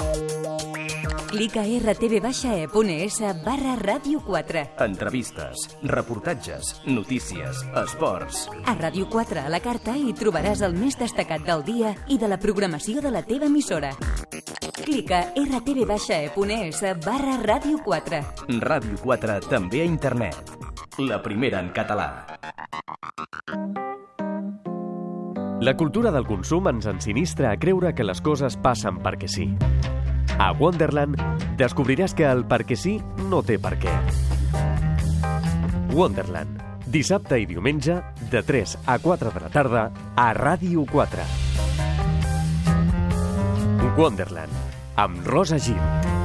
Clica 1.30 1.62
a 1.62 1.78
rtv-e.es 1.78 3.18
barra 3.44 3.76
ràdio 3.78 4.18
4. 4.26 4.62
Entrevistes, 4.82 5.62
reportatges, 5.84 6.82
notícies, 6.86 7.62
esports. 7.84 8.48
A 8.66 8.74
Ràdio 8.74 9.06
4 9.06 9.44
a 9.46 9.52
la 9.52 9.60
carta 9.62 9.94
hi 9.94 10.10
trobaràs 10.10 10.64
el 10.66 10.74
més 10.74 10.98
destacat 10.98 11.46
del 11.46 11.62
dia 11.62 11.94
i 12.10 12.18
de 12.18 12.26
la 12.26 12.40
programació 12.42 12.98
de 12.98 13.14
la 13.14 13.22
teva 13.22 13.46
emissora. 13.46 13.92
Clica 14.82 15.22
a 15.30 15.44
rtv-e.es 15.44 16.82
barra 17.06 17.38
ràdio 17.44 17.78
4. 17.86 18.22
Ràdio 18.66 18.98
4 19.04 19.38
també 19.46 19.84
a 19.84 19.86
internet. 19.86 20.56
La 20.98 21.22
primera 21.22 21.62
en 21.62 21.70
català. 21.70 22.10
La 25.60 25.76
cultura 25.76 26.10
del 26.10 26.26
consum 26.26 26.66
ens 26.72 26.90
ensinistra 26.90 27.52
a 27.52 27.58
creure 27.60 27.94
que 27.94 28.02
les 28.02 28.18
coses 28.18 28.58
passen 28.58 28.98
perquè 28.98 29.28
sí. 29.30 29.46
A 30.40 30.52
Wonderland 30.56 31.20
descobriràs 31.60 32.14
que 32.16 32.24
el 32.24 32.46
perquè 32.48 32.76
sí 32.78 32.94
no 33.28 33.42
té 33.44 33.58
per 33.60 33.74
què. 33.82 33.92
Wonderland, 35.92 36.62
dissabte 36.88 37.36
i 37.42 37.44
diumenge, 37.50 37.98
de 38.32 38.40
3 38.48 38.78
a 38.88 38.96
4 39.04 39.34
de 39.34 39.42
la 39.44 39.50
tarda, 39.52 39.82
a 40.16 40.30
Ràdio 40.32 40.86
4. 40.88 41.26
Wonderland, 44.00 44.56
amb 44.96 45.28
Rosa 45.28 45.60
Gil. 45.60 46.19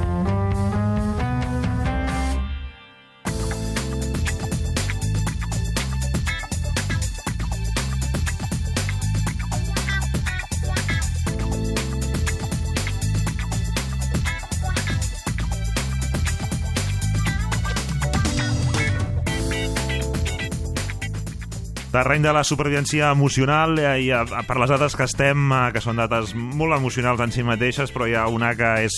Terreny 21.95 22.25
de 22.25 22.33
la 22.35 22.43
supervivència 22.43 23.07
emocional 23.15 23.77
eh, 23.79 23.91
i 24.03 24.09
eh, 24.11 24.25
per 24.43 24.57
les 24.59 24.67
dates 24.67 24.97
que 24.99 25.05
estem, 25.07 25.45
eh, 25.47 25.59
que 25.71 25.79
són 25.79 25.95
dates 26.01 26.33
molt 26.35 26.75
emocionals 26.75 27.21
en 27.23 27.31
si 27.31 27.45
mateixes, 27.47 27.93
però 27.95 28.09
hi 28.09 28.17
ha 28.19 28.25
una 28.27 28.49
que 28.59 28.71
és 28.83 28.97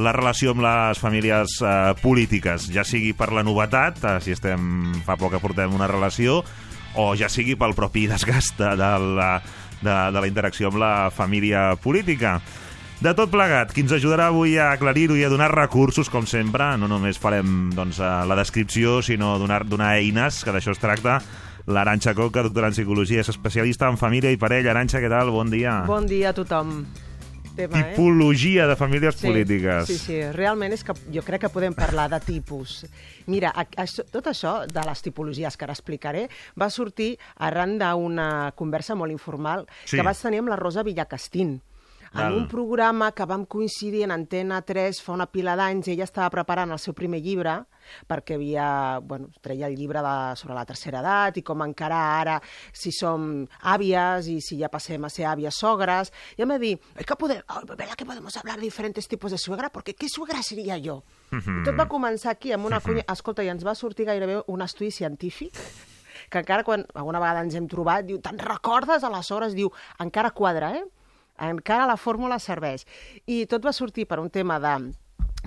la 0.00 0.14
relació 0.16 0.54
amb 0.54 0.64
les 0.64 1.02
famílies 1.02 1.58
eh, 1.60 1.74
polítiques, 2.00 2.70
ja 2.72 2.80
sigui 2.88 3.12
per 3.12 3.28
la 3.36 3.44
novetat, 3.44 4.00
eh, 4.00 4.14
si 4.24 4.32
estem 4.32 4.94
fa 5.04 5.18
poc 5.20 5.34
que 5.34 5.42
portem 5.42 5.74
una 5.76 5.90
relació, 5.90 6.38
o 6.96 7.10
ja 7.12 7.28
sigui 7.28 7.58
pel 7.60 7.76
propi 7.76 8.06
desgast 8.08 8.56
de, 8.56 8.72
de, 8.80 8.88
la, 9.20 9.28
de, 9.82 9.98
de 10.16 10.24
la 10.24 10.32
interacció 10.32 10.72
amb 10.72 10.80
la 10.80 10.94
família 11.12 11.74
política. 11.84 12.38
De 13.04 13.12
tot 13.16 13.28
plegat, 13.32 13.76
qui 13.76 13.84
ens 13.84 13.92
ajudarà 13.96 14.30
avui 14.32 14.56
a 14.56 14.70
aclarir-ho 14.78 15.20
i 15.20 15.26
a 15.28 15.30
donar 15.32 15.52
recursos, 15.52 16.08
com 16.08 16.24
sempre, 16.24 16.72
no 16.80 16.88
només 16.88 17.20
farem 17.20 17.68
doncs, 17.76 18.00
eh, 18.00 18.16
la 18.32 18.40
descripció, 18.40 19.02
sinó 19.04 19.36
donar, 19.36 19.66
donar 19.68 19.92
eines, 20.00 20.40
que 20.40 20.56
d'això 20.56 20.72
es 20.72 20.80
tracta, 20.80 21.20
l'Aranxa 21.66 22.14
Coca, 22.14 22.42
doctora 22.42 22.68
en 22.68 22.72
Psicologia, 22.74 23.20
és 23.20 23.28
especialista 23.28 23.88
en 23.90 23.98
família 24.00 24.30
i 24.32 24.36
parella. 24.40 24.70
Aranxa, 24.72 25.00
què 25.00 25.08
tal? 25.12 25.30
Bon 25.34 25.50
dia. 25.50 25.82
Bon 25.86 26.06
dia 26.06 26.30
a 26.30 26.36
tothom. 26.36 26.84
tema, 27.56 27.80
eh? 27.80 27.94
Tipologia 27.94 28.66
de 28.66 28.76
famílies 28.76 29.16
Sí, 29.16 29.26
polítiques. 29.26 29.86
Sí, 29.88 29.98
sí, 29.98 30.20
realment 30.32 30.72
és 30.72 30.84
que 30.86 30.94
jo 31.12 31.20
crec 31.26 31.42
que 31.42 31.48
podem 31.52 31.74
parlar 31.74 32.06
de 32.08 32.20
tipus. 32.22 32.86
Mira, 33.26 33.50
a, 33.50 33.66
a, 33.76 33.84
tot 34.12 34.28
això 34.30 34.66
de 34.70 34.84
les 34.86 35.02
tipologies 35.02 35.56
que 35.58 35.66
ara 35.66 35.74
explicaré 35.74 36.28
va 36.58 36.70
sortir 36.70 37.18
arran 37.36 37.74
d'una 37.78 38.52
conversa 38.56 38.94
molt 38.94 39.12
informal 39.12 39.66
Sí. 39.84 39.96
que 39.98 40.02
vaig 40.06 40.16
tenir 40.16 40.38
amb 40.40 40.48
la 40.48 40.56
Rosa 40.56 40.82
Villacastín. 40.86 41.60
En 42.12 42.32
un 42.34 42.48
programa 42.50 43.12
que 43.14 43.22
vam 43.22 43.44
coincidir 43.46 44.02
en 44.02 44.10
Antena 44.10 44.58
3 44.66 44.98
fa 44.98 45.12
una 45.14 45.28
pila 45.30 45.54
d'anys, 45.54 45.92
ella 45.92 46.08
estava 46.08 46.30
preparant 46.34 46.72
el 46.74 46.80
seu 46.82 46.94
primer 46.96 47.20
llibre 47.22 47.52
perquè 48.10 48.34
havia, 48.34 48.98
bueno, 48.98 49.28
treia 49.42 49.68
el 49.70 49.76
llibre 49.78 50.02
de, 50.02 50.14
sobre 50.38 50.56
la 50.56 50.64
tercera 50.66 51.00
edat 51.04 51.38
i 51.38 51.44
com 51.46 51.62
encarar 51.62 52.00
ara 52.18 52.36
si 52.74 52.90
som 52.94 53.46
àvies 53.62 54.26
i 54.30 54.40
si 54.42 54.58
ja 54.58 54.70
passem 54.72 55.06
a 55.06 55.10
ser 55.12 55.28
àvies 55.30 55.62
sogres. 55.62 56.10
I 56.36 56.42
em 56.42 56.50
va 56.50 56.58
dir, 56.58 56.74
es 56.96 57.06
que 57.06 57.16
podem, 57.16 57.42
oh, 57.46 57.62
¿verdad 57.66 57.94
que 57.94 58.06
podemos 58.06 58.36
hablar 58.36 58.58
de 58.58 58.66
diferentes 58.66 59.06
tipos 59.06 59.30
de 59.30 59.38
suegra? 59.38 59.70
Porque 59.70 59.94
¿qué 59.94 60.08
suegra 60.08 60.42
seria 60.42 60.82
jo? 60.82 61.02
I 61.30 61.62
tot 61.62 61.76
va 61.78 61.86
començar 61.86 62.34
aquí 62.34 62.50
amb 62.50 62.66
una 62.66 62.82
cunya... 62.82 63.06
Escolta, 63.10 63.46
i 63.46 63.50
ens 63.52 63.62
va 63.66 63.78
sortir 63.78 64.08
gairebé 64.10 64.42
un 64.50 64.66
estudi 64.66 64.90
científic 64.90 65.54
que 66.30 66.42
encara 66.42 66.64
quan 66.66 66.86
alguna 66.94 67.22
vegada 67.22 67.42
ens 67.46 67.54
hem 67.54 67.66
trobat, 67.70 68.04
diu, 68.06 68.18
te'n 68.22 68.38
recordes 68.42 69.06
aleshores? 69.06 69.54
Diu, 69.54 69.70
encara 70.02 70.34
quadra, 70.34 70.74
eh? 70.78 70.84
Encara 71.40 71.86
la 71.88 71.96
fórmula 71.96 72.38
serveix. 72.38 72.84
I 73.26 73.46
tot 73.46 73.64
va 73.64 73.72
sortir 73.72 74.06
per 74.06 74.20
un 74.20 74.30
tema 74.30 74.58
de 74.60 74.92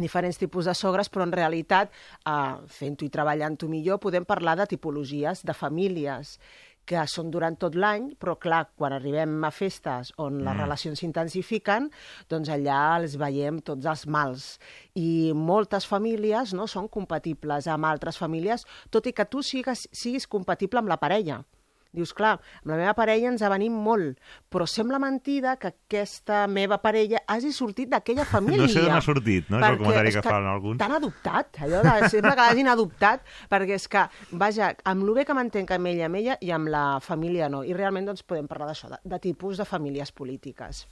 diferents 0.01 0.39
tipus 0.41 0.65
de 0.65 0.73
sogres, 0.73 1.09
però 1.13 1.23
en 1.27 1.31
realitat, 1.31 1.91
eh, 2.25 2.55
fent-ho 2.67 3.05
i 3.05 3.09
treballant-ho 3.13 3.69
millor, 3.69 3.99
podem 3.99 4.25
parlar 4.25 4.57
de 4.57 4.65
tipologies 4.65 5.43
de 5.45 5.53
famílies 5.53 6.39
que 6.85 6.99
són 7.07 7.29
durant 7.31 7.55
tot 7.55 7.75
l'any, 7.75 8.09
però 8.19 8.33
clar, 8.37 8.65
quan 8.75 8.91
arribem 8.91 9.37
a 9.45 9.51
festes 9.51 10.11
on 10.17 10.43
les 10.43 10.53
Mm. 10.53 10.59
relacions 10.59 10.99
s'intensifiquen, 10.99 11.89
doncs 12.27 12.49
allà 12.49 12.97
els 12.99 13.15
veiem 13.15 13.61
tots 13.61 13.85
els 13.85 14.05
mals. 14.07 14.59
I 14.93 15.31
moltes 15.33 15.87
famílies 15.87 16.53
no 16.53 16.67
són 16.67 16.89
compatibles 16.89 17.67
amb 17.67 17.85
altres 17.85 18.17
famílies, 18.17 18.65
tot 18.89 19.07
i 19.07 19.13
que 19.13 19.25
tu 19.25 19.41
sigues, 19.41 19.87
siguis 19.91 20.27
compatible 20.27 20.79
amb 20.79 20.89
la 20.89 20.97
parella. 20.97 21.45
Dius, 21.93 22.11
clar, 22.17 22.39
amb 22.63 22.71
la 22.73 22.77
meva 22.79 22.93
parella 22.97 23.29
ens 23.29 23.43
avenim 23.45 23.73
molt, 23.85 24.17
però 24.49 24.65
sembla 24.69 24.97
mentida 25.01 25.55
que 25.61 25.69
aquesta 25.69 26.47
meva 26.49 26.79
parella 26.81 27.21
hagi 27.29 27.51
sortit 27.53 27.91
d'aquella 27.91 28.25
família. 28.33 28.63
No 28.65 28.69
sé 28.71 28.81
d'on 28.81 28.95
ha 28.97 29.01
sortit, 29.05 29.51
no? 29.53 29.59
És 29.59 29.67
el 29.67 29.75
Perquè 29.75 29.83
comentari 29.83 30.09
és 30.09 30.17
que 30.17 30.25
fan 30.25 30.49
alguns. 30.49 30.79
T'han 30.81 30.95
adoptat, 30.97 31.61
allò 31.67 31.83
de, 31.85 31.93
sembla 32.09 32.33
que 32.33 32.47
l'hagin 32.47 32.71
adoptat, 32.73 33.29
perquè 33.53 33.77
és 33.77 33.85
que, 33.93 34.07
vaja, 34.41 34.71
amb 34.89 35.05
el 35.05 35.13
bé 35.19 35.27
que 35.29 35.37
m'entenc 35.37 35.75
amb 35.77 35.91
ella, 35.93 36.09
amb 36.09 36.19
ella, 36.23 36.39
i 36.41 36.49
amb 36.55 36.73
la 36.73 36.83
família 37.05 37.51
no. 37.53 37.61
I 37.63 37.77
realment 37.77 38.09
doncs, 38.09 38.25
podem 38.25 38.49
parlar 38.49 38.71
d'això, 38.71 38.89
de, 38.95 39.01
de 39.05 39.21
tipus 39.29 39.61
de 39.61 39.69
famílies 39.69 40.11
polítiques. 40.11 40.87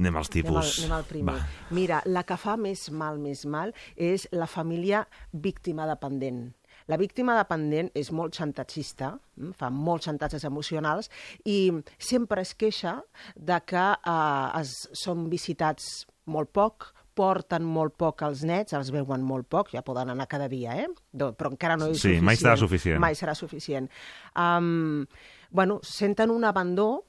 Anem 0.00 0.16
als 0.16 0.30
Anem 0.32 0.56
al, 0.56 0.62
tipus. 0.64 0.78
anem 0.80 0.96
al 0.96 1.04
primer. 1.04 1.34
Va. 1.36 1.66
Mira, 1.76 2.00
la 2.08 2.22
que 2.24 2.38
fa 2.40 2.56
més 2.56 2.86
mal, 2.90 3.18
més 3.20 3.44
mal, 3.44 3.74
és 3.94 4.24
la 4.32 4.48
família 4.48 5.04
víctima 5.32 5.84
dependent. 5.86 6.46
La 6.92 6.98
víctima 7.00 7.32
dependent 7.38 7.88
és 7.96 8.10
molt 8.12 8.34
xantatxista, 8.36 9.14
mm, 9.40 9.54
fa 9.56 9.70
molts 9.72 10.10
xantatges 10.10 10.44
emocionals 10.44 11.08
i 11.48 11.70
sempre 11.96 12.42
es 12.44 12.52
queixa 12.58 12.98
de 13.34 13.56
que 13.64 13.84
eh, 13.96 14.60
es, 14.60 14.74
són 15.00 15.30
visitats 15.32 15.86
molt 16.28 16.52
poc, 16.52 16.90
porten 17.16 17.64
molt 17.68 17.92
poc 18.00 18.22
als 18.24 18.40
nets, 18.48 18.72
els 18.76 18.88
veuen 18.92 19.20
molt 19.24 19.44
poc, 19.52 19.72
ja 19.74 19.82
poden 19.84 20.08
anar 20.14 20.24
cada 20.28 20.46
dia, 20.48 20.72
eh? 20.80 20.86
Però 21.12 21.50
encara 21.52 21.76
no 21.76 21.90
és 21.92 21.98
Sí, 22.00 22.08
suficient. 22.08 22.24
mai 22.24 22.36
serà 22.40 22.54
suficient. 22.56 23.00
Mai 23.04 23.16
serà 23.18 23.34
suficient. 23.36 23.88
Um, 24.36 25.04
bueno, 25.50 25.78
senten 25.84 26.30
un 26.32 26.44
abandó 26.48 27.04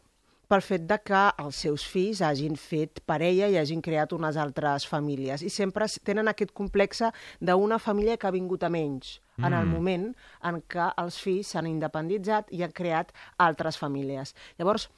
pel 0.54 0.62
fet 0.62 0.84
de 0.86 1.00
que 1.02 1.20
els 1.42 1.60
seus 1.63 1.84
fills 1.89 2.20
hagin 2.22 2.54
fet 2.62 3.00
parella 3.10 3.48
i 3.50 3.56
hagin 3.58 3.80
creat 3.82 4.12
unes 4.13 4.38
altres 4.38 4.86
famílies. 4.86 5.42
I 5.42 5.50
sempre 5.50 5.88
tenen 6.06 6.30
aquest 6.30 6.52
complexe 6.54 7.10
d'una 7.42 7.80
família 7.82 8.20
que 8.22 8.28
ha 8.30 8.36
vingut 8.36 8.62
a 8.62 8.70
menys 8.70 9.16
mm. 9.38 9.46
en 9.48 9.54
el 9.54 9.66
Mm. 9.66 9.72
moment 9.74 10.04
en 10.44 10.60
què 10.62 10.92
els 11.02 11.18
fills 11.18 11.48
s'han 11.48 11.66
independitzat 11.66 12.54
i 12.54 12.62
han 12.62 12.72
creat 12.72 13.10
altres 13.38 13.80
famílies. 13.82 14.36
Llavors, 14.60 14.92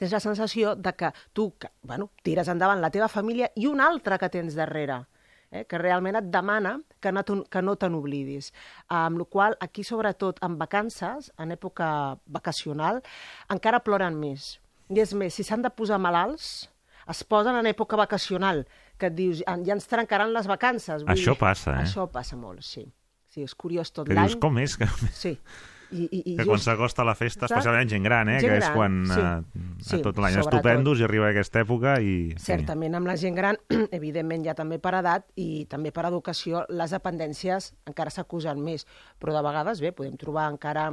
tens 0.00 0.10
la 0.10 0.20
sensació 0.20 0.74
de 0.74 0.92
que 0.98 1.12
tu 1.32 1.52
que, 1.58 1.70
bueno, 1.82 2.10
tires 2.24 2.48
endavant 2.48 2.80
la 2.80 2.90
teva 2.90 3.06
família 3.06 3.52
i 3.54 3.68
una 3.68 3.86
altra 3.86 4.18
que 4.18 4.30
tens 4.30 4.56
darrere 4.58 5.04
eh, 5.52 5.64
que 5.64 5.78
realment 5.78 6.16
et 6.16 6.24
demana 6.24 6.80
que 6.98 7.12
no, 7.12 7.22
que 7.22 7.62
no 7.62 7.76
te 7.76 7.88
n'oblidis. 7.88 8.52
Amb 8.88 9.18
la 9.18 9.24
qual 9.30 9.56
aquí, 9.60 9.84
sobretot, 9.84 10.42
en 10.42 10.58
vacances, 10.58 11.30
en 11.38 11.52
època 11.52 12.18
vacacional, 12.26 13.02
encara 13.48 13.84
ploren 13.84 14.18
més. 14.18 14.58
I 14.92 15.00
és 15.00 15.14
més, 15.16 15.34
si 15.34 15.44
s'han 15.46 15.62
de 15.64 15.70
posar 15.70 15.98
malalts, 16.02 16.68
es 17.08 17.24
posen 17.24 17.56
en 17.58 17.66
època 17.66 17.96
vacacional, 17.96 18.64
que 18.98 19.06
et 19.08 19.14
dius, 19.16 19.42
"Ah, 19.46 19.56
ja 19.64 19.72
ens 19.74 19.86
trencaran 19.88 20.32
les 20.32 20.46
vacances. 20.46 21.02
Això 21.04 21.36
passa, 21.38 21.78
eh? 21.80 21.84
Això 21.84 22.10
passa 22.10 22.36
molt, 22.36 22.62
sí. 22.62 22.92
Sí, 23.28 23.42
és 23.42 23.54
curiós 23.54 23.90
tot 23.92 24.06
Que 24.06 24.14
l'any. 24.14 24.26
dius, 24.28 24.36
com 24.36 24.58
és? 24.58 24.76
Que, 24.76 24.86
Sí. 25.12 25.38
I, 25.92 26.04
i, 26.10 26.32
i 26.32 26.36
que 26.38 26.46
quan 26.46 26.58
s'acosta 26.58 27.04
la 27.04 27.14
festa, 27.14 27.44
especialment 27.44 27.88
gent 27.90 28.02
gran, 28.04 28.26
eh? 28.30 28.38
Gent 28.40 28.52
que 28.52 28.58
és 28.64 28.70
quan 28.72 29.04
sí. 29.06 29.20
eh, 29.20 29.60
Sí, 29.82 29.96
a 29.96 30.02
tot 30.02 30.16
l'any 30.16 30.38
estupendos 30.40 31.00
i 31.00 31.04
arriba 31.04 31.28
aquesta 31.28 31.60
època 31.60 32.00
i... 32.00 32.32
Certament, 32.38 32.94
amb 32.94 33.06
la 33.06 33.16
gent 33.16 33.34
gran, 33.36 33.58
evidentment 33.92 34.42
ja 34.46 34.54
també 34.54 34.78
per 34.78 34.94
edat 34.94 35.26
i 35.36 35.66
també 35.66 35.92
per 35.92 36.06
educació, 36.06 36.64
les 36.70 36.90
dependències 36.96 37.74
encara 37.84 38.08
s'acusen 38.10 38.62
més. 38.64 38.86
Però 39.20 39.32
de 39.36 39.42
vegades, 39.42 39.80
bé, 39.84 39.92
podem 39.92 40.16
trobar 40.16 40.50
encara 40.50 40.90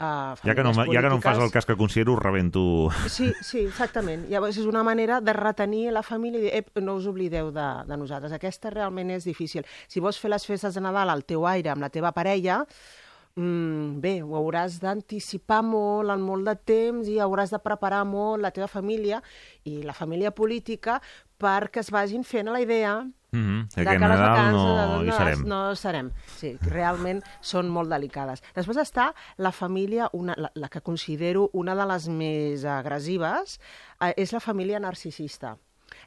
uh, 0.00 0.36
Ja 0.44 0.54
que, 0.54 0.62
no, 0.62 0.72
famílies 0.74 0.94
ja 0.94 1.02
que 1.02 1.08
no 1.10 1.16
em 1.18 1.22
fas 1.22 1.36
el 1.36 1.48
polítiques. 1.48 1.52
cas 1.52 1.66
que 1.66 1.76
considero, 1.76 2.16
rebento... 2.16 2.90
Sí, 3.08 3.32
sí, 3.42 3.64
exactament. 3.66 4.26
Llavors 4.30 4.58
és 4.58 4.66
una 4.66 4.82
manera 4.86 5.20
de 5.20 5.32
retenir 5.36 5.90
la 5.92 6.02
família 6.02 6.38
i 6.40 6.46
dir, 6.46 6.54
Ep, 6.62 6.78
no 6.80 6.94
us 7.00 7.06
oblideu 7.10 7.50
de, 7.54 7.68
de 7.88 7.96
nosaltres. 8.00 8.32
Aquesta 8.32 8.70
realment 8.70 9.10
és 9.16 9.24
difícil. 9.28 9.66
Si 9.88 10.00
vols 10.00 10.18
fer 10.18 10.30
les 10.30 10.46
festes 10.46 10.74
de 10.74 10.80
Nadal 10.84 11.10
al 11.10 11.24
teu 11.28 11.46
aire 11.46 11.70
amb 11.74 11.82
la 11.82 11.90
teva 11.90 12.12
parella, 12.12 12.64
mm, 13.38 14.00
bé, 14.02 14.16
ho 14.22 14.34
hauràs 14.36 14.80
d'anticipar 14.82 15.62
molt, 15.62 16.10
en 16.10 16.20
molt 16.26 16.44
de 16.48 16.56
temps, 16.56 17.06
i 17.08 17.18
hauràs 17.22 17.50
de 17.54 17.60
preparar 17.62 18.04
molt 18.08 18.42
la 18.42 18.50
teva 18.50 18.66
família 18.68 19.22
i 19.64 19.82
la 19.86 19.94
família 19.94 20.32
política 20.34 20.98
perquè 21.38 21.80
es 21.84 21.90
vagin 21.94 22.24
fent 22.24 22.48
a 22.48 22.52
la 22.52 22.60
idea 22.60 23.06
Mm 23.30 23.44
-hmm. 23.44 23.74
de 23.76 23.84
Que 23.84 23.98
Nadal 23.98 24.18
vacances 24.30 24.88
no 24.88 25.02
hi 25.02 25.06
no, 25.06 25.16
serem. 25.16 25.42
no 25.46 25.74
serem. 25.76 26.10
Sí, 26.38 26.56
realment 26.62 27.22
són 27.42 27.68
molt 27.68 27.90
delicades. 27.90 28.42
Després 28.54 28.78
està 28.78 29.12
la 29.36 29.52
família, 29.52 30.08
una, 30.14 30.34
la, 30.38 30.50
la 30.54 30.68
que 30.70 30.80
considero 30.80 31.50
una 31.52 31.74
de 31.74 31.84
les 31.86 32.08
més 32.08 32.64
agressives, 32.64 33.60
eh, 34.00 34.14
és 34.16 34.32
la 34.32 34.40
família 34.40 34.80
narcisista. 34.80 35.58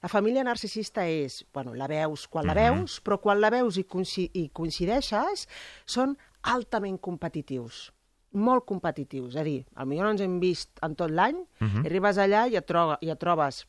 La 0.02 0.10
família 0.10 0.44
narcisista 0.44 1.06
és, 1.08 1.46
bueno, 1.54 1.76
la 1.76 1.88
veus 1.88 2.28
quan 2.28 2.46
la 2.48 2.54
Mhm. 2.56 2.62
veus, 2.64 3.04
però 3.04 3.20
quan 3.22 3.40
la 3.40 3.52
veus 3.52 3.78
i, 3.78 3.84
coinci 3.84 4.30
i 4.34 4.50
coincideixes, 4.50 5.48
són 5.86 6.18
altament 6.44 7.00
competitius 7.00 7.92
molt 8.32 8.64
competitius, 8.64 9.34
és 9.36 9.42
a 9.42 9.44
dir, 9.44 9.66
potser 9.76 9.98
no 10.00 10.10
ens 10.10 10.22
hem 10.24 10.40
vist 10.40 10.80
en 10.82 10.96
tot 10.96 11.12
l'any, 11.12 11.36
Mhm. 11.60 11.84
i 11.84 11.88
arribes 11.90 12.18
allà 12.18 12.48
i 12.50 12.56
et, 12.56 12.66
troba, 12.66 12.98
i 13.02 13.10
et 13.10 13.20
trobes 13.20 13.66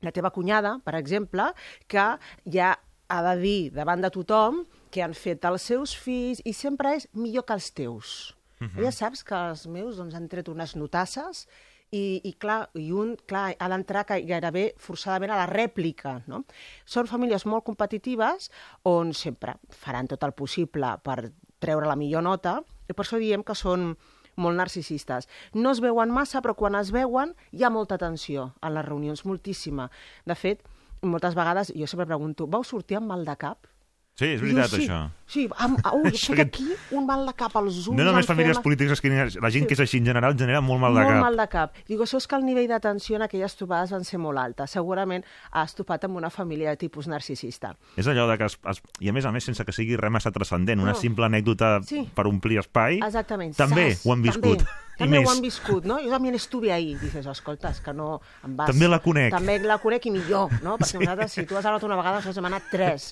la 0.00 0.10
teva 0.10 0.30
cunyada, 0.30 0.80
per 0.82 0.94
exemple, 0.94 1.52
que 1.86 2.18
ja 2.46 2.78
ha 3.08 3.34
de 3.34 3.40
dir 3.40 3.70
davant 3.70 4.00
de 4.00 4.10
tothom 4.10 4.66
que 4.90 5.02
han 5.02 5.14
fet 5.14 5.44
els 5.44 5.62
seus 5.62 5.94
fills 5.94 6.40
i 6.44 6.52
sempre 6.52 6.96
és 6.96 7.06
millor 7.12 7.44
que 7.44 7.52
els 7.52 7.70
teus. 7.72 8.34
Mhm. 8.60 8.82
Ja 8.82 8.90
saps 8.90 9.22
que 9.24 9.34
els 9.34 9.66
meus 9.66 9.96
doncs, 9.96 10.14
han 10.14 10.28
tret 10.28 10.48
unes 10.48 10.74
notasses 10.74 11.46
i, 11.90 12.20
i, 12.24 12.32
clar, 12.32 12.70
i 12.74 12.90
un 12.90 13.16
clar, 13.26 13.54
ha 13.58 13.68
d'entrar 13.68 14.06
gairebé 14.06 14.74
forçadament 14.78 15.30
a 15.30 15.36
la 15.36 15.46
rèplica. 15.46 16.22
No? 16.26 16.44
Són 16.86 17.06
famílies 17.06 17.44
molt 17.44 17.64
competitives 17.64 18.50
on 18.84 19.12
sempre 19.12 19.56
faran 19.68 20.08
tot 20.08 20.22
el 20.24 20.32
possible 20.32 20.98
per 21.02 21.32
treure 21.62 21.88
la 21.88 21.98
millor 21.98 22.26
nota 22.26 22.58
i 22.88 22.92
per 22.92 23.06
això 23.06 23.20
diem 23.22 23.44
que 23.46 23.56
són 23.58 23.94
molt 24.36 24.56
narcisistes. 24.56 25.28
No 25.54 25.72
es 25.72 25.80
veuen 25.84 26.12
massa, 26.12 26.40
però 26.42 26.54
quan 26.58 26.76
es 26.78 26.92
veuen 26.94 27.34
hi 27.52 27.64
ha 27.64 27.72
molta 27.72 27.98
tensió 28.00 28.52
en 28.62 28.74
les 28.76 28.86
reunions, 28.86 29.26
moltíssima. 29.28 29.90
De 30.26 30.36
fet, 30.38 30.64
moltes 31.02 31.36
vegades 31.38 31.72
jo 31.76 31.88
sempre 31.90 32.08
pregunto, 32.08 32.46
vau 32.46 32.64
sortir 32.64 32.98
amb 33.00 33.12
mal 33.12 33.26
de 33.28 33.36
cap? 33.36 33.71
Sí, 34.14 34.26
és 34.28 34.42
I 34.42 34.44
diu, 34.44 34.54
veritat, 34.58 34.70
sí, 34.76 34.82
això. 34.84 34.96
Sí, 35.32 35.42
am, 35.56 35.76
ui, 35.96 36.10
Això 36.12 36.34
que- 36.36 36.42
aquí 36.44 36.66
un 36.92 37.06
mal 37.08 37.22
de 37.24 37.32
cap 37.32 37.54
als 37.56 37.78
ulls... 37.88 37.96
No 37.96 38.04
només 38.04 38.26
famílies 38.28 38.58
una- 38.58 38.62
polítiques, 38.62 39.00
la 39.40 39.50
gent 39.50 39.64
Sí. 39.64 39.68
que 39.70 39.72
és 39.72 39.80
així 39.80 39.96
en 40.02 40.04
general 40.10 40.36
genera 40.36 40.60
molt 40.60 40.82
mal 40.82 40.92
de 40.92 41.00
molt 41.00 41.14
cap. 41.14 41.22
mal 41.24 41.36
de 41.40 41.46
cap. 41.48 41.72
Digo, 41.88 42.04
això 42.04 42.18
és 42.20 42.26
que 42.28 42.36
el 42.36 42.44
nivell 42.44 42.68
d'atenció 42.68 43.16
en 43.16 43.22
aquelles 43.24 43.56
trobades 43.56 43.90
van 43.90 44.04
ser 44.04 44.18
molt 44.20 44.36
alta. 44.38 44.66
Segurament 44.66 45.24
has 45.50 45.74
topat 45.74 46.04
amb 46.04 46.16
una 46.20 46.28
família 46.28 46.68
de 46.68 46.76
tipus 46.76 47.08
narcisista. 47.08 47.72
És 47.96 48.06
allò 48.06 48.28
de 48.28 48.36
que... 48.36 48.44
Es, 48.52 48.58
es, 48.68 48.82
I 49.00 49.08
a 49.08 49.12
més 49.16 49.24
a 49.24 49.32
més, 49.32 49.44
sense 49.48 49.64
que 49.64 49.72
sigui 49.72 49.96
res 49.96 50.12
massa 50.12 50.30
transcendent, 50.30 50.78
una 50.84 50.92
No. 50.92 51.00
simple 51.00 51.24
anècdota 51.24 51.80
Sí. 51.88 52.04
per 52.14 52.26
omplir 52.28 52.58
espai, 52.60 53.00
Exactament. 53.00 53.56
també 53.56 53.94
Sas, 53.94 54.04
ho 54.06 54.12
han 54.12 54.22
viscut. 54.28 54.58
També, 54.58 54.80
I 54.92 55.00
també 55.00 55.18
més. 55.18 55.26
ho 55.26 55.32
han 55.32 55.40
viscut, 55.40 55.86
no? 55.88 55.96
Jo 56.04 56.10
també 56.12 56.34
estuve 56.36 56.72
ahí. 56.72 56.92
Dices, 57.00 57.26
escolta, 57.26 57.70
és 57.72 57.80
que 57.80 57.94
no 57.96 58.20
em 58.44 58.56
vas... 58.58 58.68
També 58.68 58.88
la 58.90 58.98
conec. 59.02 59.32
També 59.32 59.56
la 59.64 59.78
conec 59.80 60.06
i 60.06 60.12
millor, 60.12 60.52
no? 60.62 60.76
Perquè 60.80 61.00
nosaltres, 61.00 61.32
si 61.32 61.46
tu 61.48 61.56
has 61.56 61.68
anat 61.68 61.86
una 61.88 61.96
vegada, 61.96 62.20
nosaltres 62.20 62.40
hem 62.42 62.48
anat 62.50 62.68
tres. 62.70 63.08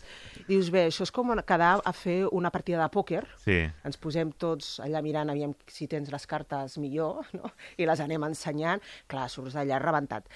Dius, 0.49 0.69
bé, 0.75 0.87
això 0.91 1.07
és 1.07 1.15
com 1.15 1.33
quedar 1.47 1.73
a 1.81 1.93
fer 1.97 2.19
una 2.37 2.53
partida 2.53 2.83
de 2.83 2.91
pòquer. 2.93 3.25
Sí. 3.41 3.63
Ens 3.87 4.01
posem 4.03 4.33
tots 4.37 4.77
allà 4.85 5.01
mirant, 5.05 5.33
aviam 5.33 5.57
si 5.73 5.89
tens 5.89 6.13
les 6.13 6.29
cartes 6.29 6.77
millor, 6.83 7.25
no? 7.39 7.55
I 7.81 7.89
les 7.89 8.05
anem 8.05 8.29
ensenyant. 8.29 8.85
Clar, 9.09 9.29
surts 9.33 9.57
d'allà 9.57 9.81
rebentat. 9.81 10.29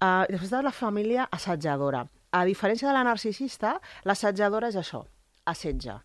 Uh, 0.00 0.24
després 0.32 0.50
de 0.50 0.64
la 0.64 0.74
família 0.74 1.28
assetjadora. 1.30 2.06
A 2.32 2.44
diferència 2.46 2.88
de 2.88 2.94
la 2.94 3.06
narcisista, 3.06 3.74
l'assetjadora 4.06 4.70
és 4.70 4.78
això, 4.78 5.04
assetja. 5.50 5.98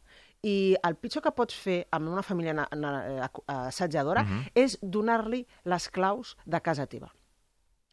I 0.46 0.76
el 0.86 0.96
pitjor 1.02 1.24
que 1.26 1.32
pots 1.34 1.56
fer 1.58 1.80
amb 1.96 2.12
una 2.12 2.22
família 2.24 2.54
eh, 2.72 3.30
assetjadora 3.48 4.22
uh 4.22 4.26
Mhm. 4.26 4.40
-huh. 4.42 4.52
és 4.56 4.78
donar-li 4.82 5.46
les 5.64 5.90
claus 5.90 6.38
de 6.46 6.62
casa 6.62 6.86
teva. 6.86 7.12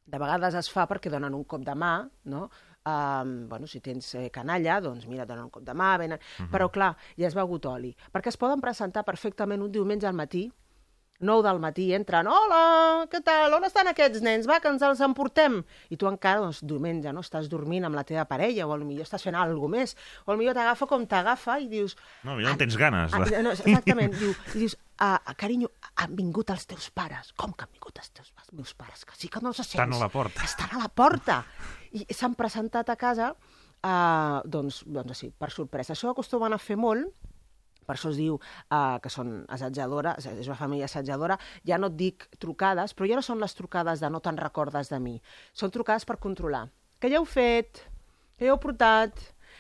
De 0.05 0.19
vegades 0.19 0.55
es 0.55 0.69
fa 0.71 0.87
perquè 0.89 1.09
donen 1.11 1.35
un 1.35 1.45
cop 1.45 1.63
de 1.65 1.73
mà, 1.75 2.09
no? 2.25 2.51
Um, 2.85 3.49
bueno, 3.49 3.67
si 3.69 3.81
tens 3.81 4.15
eh, 4.17 4.29
canalla, 4.31 4.81
doncs 4.81 5.07
mira, 5.07 5.25
donen 5.25 5.45
un 5.45 5.51
cop 5.51 5.63
de 5.63 5.73
mà, 5.73 5.97
venen... 5.99 6.19
Uh 6.19 6.43
Mhm. 6.43 6.49
-huh. 6.49 6.51
Però 6.59 6.71
clar, 6.71 6.97
ja 7.17 7.27
has 7.29 7.35
begut 7.35 7.65
oli. 7.67 7.97
Perquè 8.13 8.29
es 8.29 8.37
poden 8.37 8.61
presentar 8.61 9.05
perfectament 9.05 9.63
un 9.63 9.71
diumenge 9.71 10.07
al 10.07 10.15
matí 10.15 10.53
9 11.23 11.45
del 11.47 11.61
matí 11.63 11.87
entren, 11.95 12.27
hola, 12.27 13.07
què 13.11 13.23
tal, 13.25 13.55
on 13.57 13.67
estan 13.67 13.89
aquests 13.91 14.23
nens? 14.25 14.49
Va, 14.51 14.59
que 14.63 14.71
ens 14.73 14.83
els 14.87 15.03
emportem. 15.05 15.61
I 15.95 15.99
tu 15.99 16.09
encara, 16.11 16.43
doncs, 16.43 16.63
diumenge, 16.67 17.13
no? 17.15 17.23
Estàs 17.25 17.49
dormint 17.53 17.87
amb 17.87 17.99
la 17.99 18.05
teva 18.09 18.27
parella, 18.29 18.67
o 18.67 18.75
potser 18.75 19.07
estàs 19.07 19.27
fent 19.29 19.39
alguna 19.39 19.79
més, 19.79 19.95
o 20.27 20.33
potser 20.35 20.57
t'agafa 20.59 20.89
com 20.91 21.07
t'agafa 21.07 21.59
i 21.63 21.69
dius... 21.71 21.97
No, 22.27 22.37
ja 22.43 22.53
no 22.53 22.61
tens 22.61 22.77
ganes. 22.81 23.15
Ah, 23.15 23.25
no, 23.47 23.55
exactament, 23.55 24.19
diu, 24.19 24.35
i 24.53 24.65
dius, 24.65 24.77
ah, 25.03 25.19
carinyo, 25.39 25.71
han 26.03 26.15
vingut 26.19 26.51
els 26.55 26.67
teus 26.69 26.91
pares. 26.95 27.33
Com 27.39 27.55
que 27.55 27.67
han 27.67 27.73
vingut 27.75 28.03
els 28.03 28.11
teus 28.11 28.33
els 28.43 28.53
meus 28.59 28.75
pares? 28.75 29.07
Que 29.07 29.17
sí 29.19 29.31
que 29.31 29.43
no 29.43 29.53
els 29.53 29.63
sents. 29.63 29.75
Estan 29.77 29.95
a 29.95 30.03
la 30.03 30.11
porta. 30.13 30.45
Estan 30.45 30.77
a 30.77 30.83
la 30.83 30.91
porta. 30.91 31.43
I 31.95 32.07
s'han 32.11 32.35
presentat 32.39 32.91
a 32.91 32.97
casa, 32.99 33.33
eh, 33.83 34.39
doncs, 34.45 34.83
doncs 34.87 35.23
sí, 35.25 35.31
per 35.31 35.53
sorpresa. 35.55 35.95
Això 35.95 36.11
acostumen 36.11 36.55
a 36.55 36.61
fer 36.63 36.79
molt, 36.81 37.13
per 37.87 37.97
això 37.97 38.13
es 38.13 38.21
diu 38.21 38.39
uh, 38.39 38.99
que 39.03 39.13
són 39.13 39.43
assetjadores, 39.53 40.27
és 40.33 40.49
una 40.51 40.59
família 40.59 40.89
assetjadora, 40.91 41.39
ja 41.69 41.79
no 41.79 41.93
et 41.93 41.99
dic 41.99 42.29
trucades, 42.43 42.95
però 42.95 43.11
ja 43.11 43.19
no 43.19 43.27
són 43.27 43.43
les 43.43 43.57
trucades 43.59 44.03
de 44.03 44.11
no 44.11 44.23
te'n 44.25 44.41
recordes 44.41 44.93
de 44.93 45.01
mi, 45.03 45.19
són 45.53 45.75
trucades 45.75 46.09
per 46.09 46.21
controlar. 46.23 46.67
Què 47.03 47.11
ja 47.11 47.21
heu 47.21 47.29
fet? 47.29 47.85
Què 48.39 48.47
ja 48.47 48.55
heu 48.55 48.61
portat? 48.63 49.19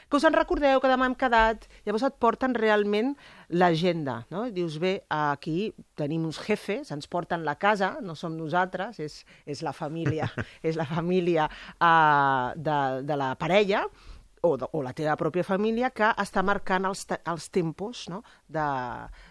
Que 0.09 0.18
us 0.18 0.25
en 0.29 0.35
recordeu 0.37 0.81
que 0.81 0.91
demà 0.91 1.07
hem 1.09 1.14
quedat? 1.16 1.66
Llavors 1.87 2.05
et 2.07 2.16
porten 2.20 2.53
realment 2.57 3.14
l'agenda, 3.49 4.18
no? 4.33 4.45
Dius, 4.53 4.79
bé, 4.83 4.95
aquí 5.12 5.73
tenim 5.99 6.27
uns 6.29 6.41
jefes, 6.45 6.93
ens 6.95 7.09
porten 7.09 7.47
la 7.47 7.57
casa, 7.61 7.95
no 8.05 8.16
som 8.18 8.37
nosaltres, 8.37 9.01
és, 9.01 9.20
és 9.49 9.62
la 9.64 9.73
família, 9.77 10.29
és 10.68 10.77
la 10.81 10.89
família 10.89 11.49
uh, 11.49 12.53
de, 12.57 12.79
de 13.09 13.18
la 13.18 13.33
parella, 13.41 13.87
o, 14.43 14.57
de, 14.59 14.66
o 14.72 14.82
la 14.82 14.93
teva 14.93 15.14
pròpia 15.18 15.45
família 15.47 15.90
que 15.95 16.09
està 16.18 16.43
marcant 16.43 16.84
els, 16.88 17.05
els 17.30 17.49
tempos 17.55 18.05
no? 18.11 18.22
de, 18.51 18.64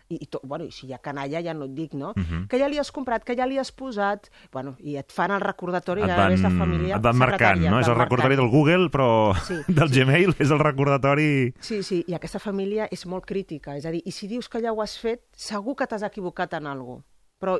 i, 0.09 0.18
i, 0.24 0.28
to, 0.32 0.39
bueno, 0.43 0.66
i 0.66 0.72
si 0.72 0.88
hi 0.88 0.93
ha 0.95 1.01
canalla 1.03 1.41
ja 1.43 1.53
no 1.53 1.68
et 1.68 1.76
dic, 1.76 1.93
no? 1.99 2.14
Mhm. 2.16 2.47
que 2.51 2.59
ja 2.59 2.70
li 2.72 2.80
has 2.80 2.91
comprat, 2.95 3.26
que 3.28 3.36
ja 3.36 3.45
li 3.45 3.59
has 3.59 3.72
posat 3.76 4.30
bueno, 4.53 4.76
i 4.80 4.95
et 4.99 5.12
fan 5.12 5.32
el 5.36 5.43
recordatori 5.43 6.05
Et 6.05 6.09
ja 6.09 6.18
van, 6.18 6.32
ves 6.32 6.45
la 6.47 6.53
família 6.55 6.95
et 6.95 7.03
van 7.03 7.20
marcant, 7.20 7.62
no? 7.68 7.80
És 7.84 7.91
el 7.91 7.99
recordatori 7.99 8.38
marcant. 8.38 8.51
del 8.51 8.57
Google, 8.57 8.89
però 8.93 9.09
Sí, 9.45 9.59
del 9.82 9.91
Gmail 9.91 10.36
és 10.39 10.49
el 10.51 10.59
recordatori... 10.64 11.53
Sí, 11.59 11.84
sí, 11.84 12.03
i 12.07 12.16
aquesta 12.16 12.39
família 12.39 12.88
és 12.91 13.05
molt 13.05 13.28
crítica, 13.28 13.76
és 13.76 13.86
a 13.86 13.91
dir, 13.91 14.01
i 14.05 14.12
si 14.16 14.32
dius 14.32 14.47
que 14.49 14.64
ja 14.64 14.72
ho 14.72 14.82
has 14.82 14.97
fet, 14.99 15.28
segur 15.36 15.76
que 15.76 15.88
t'has 15.88 16.03
equivocat 16.07 16.55
en 16.59 16.68
alguna 16.72 17.01
cosa. 17.01 17.07
Però 17.41 17.55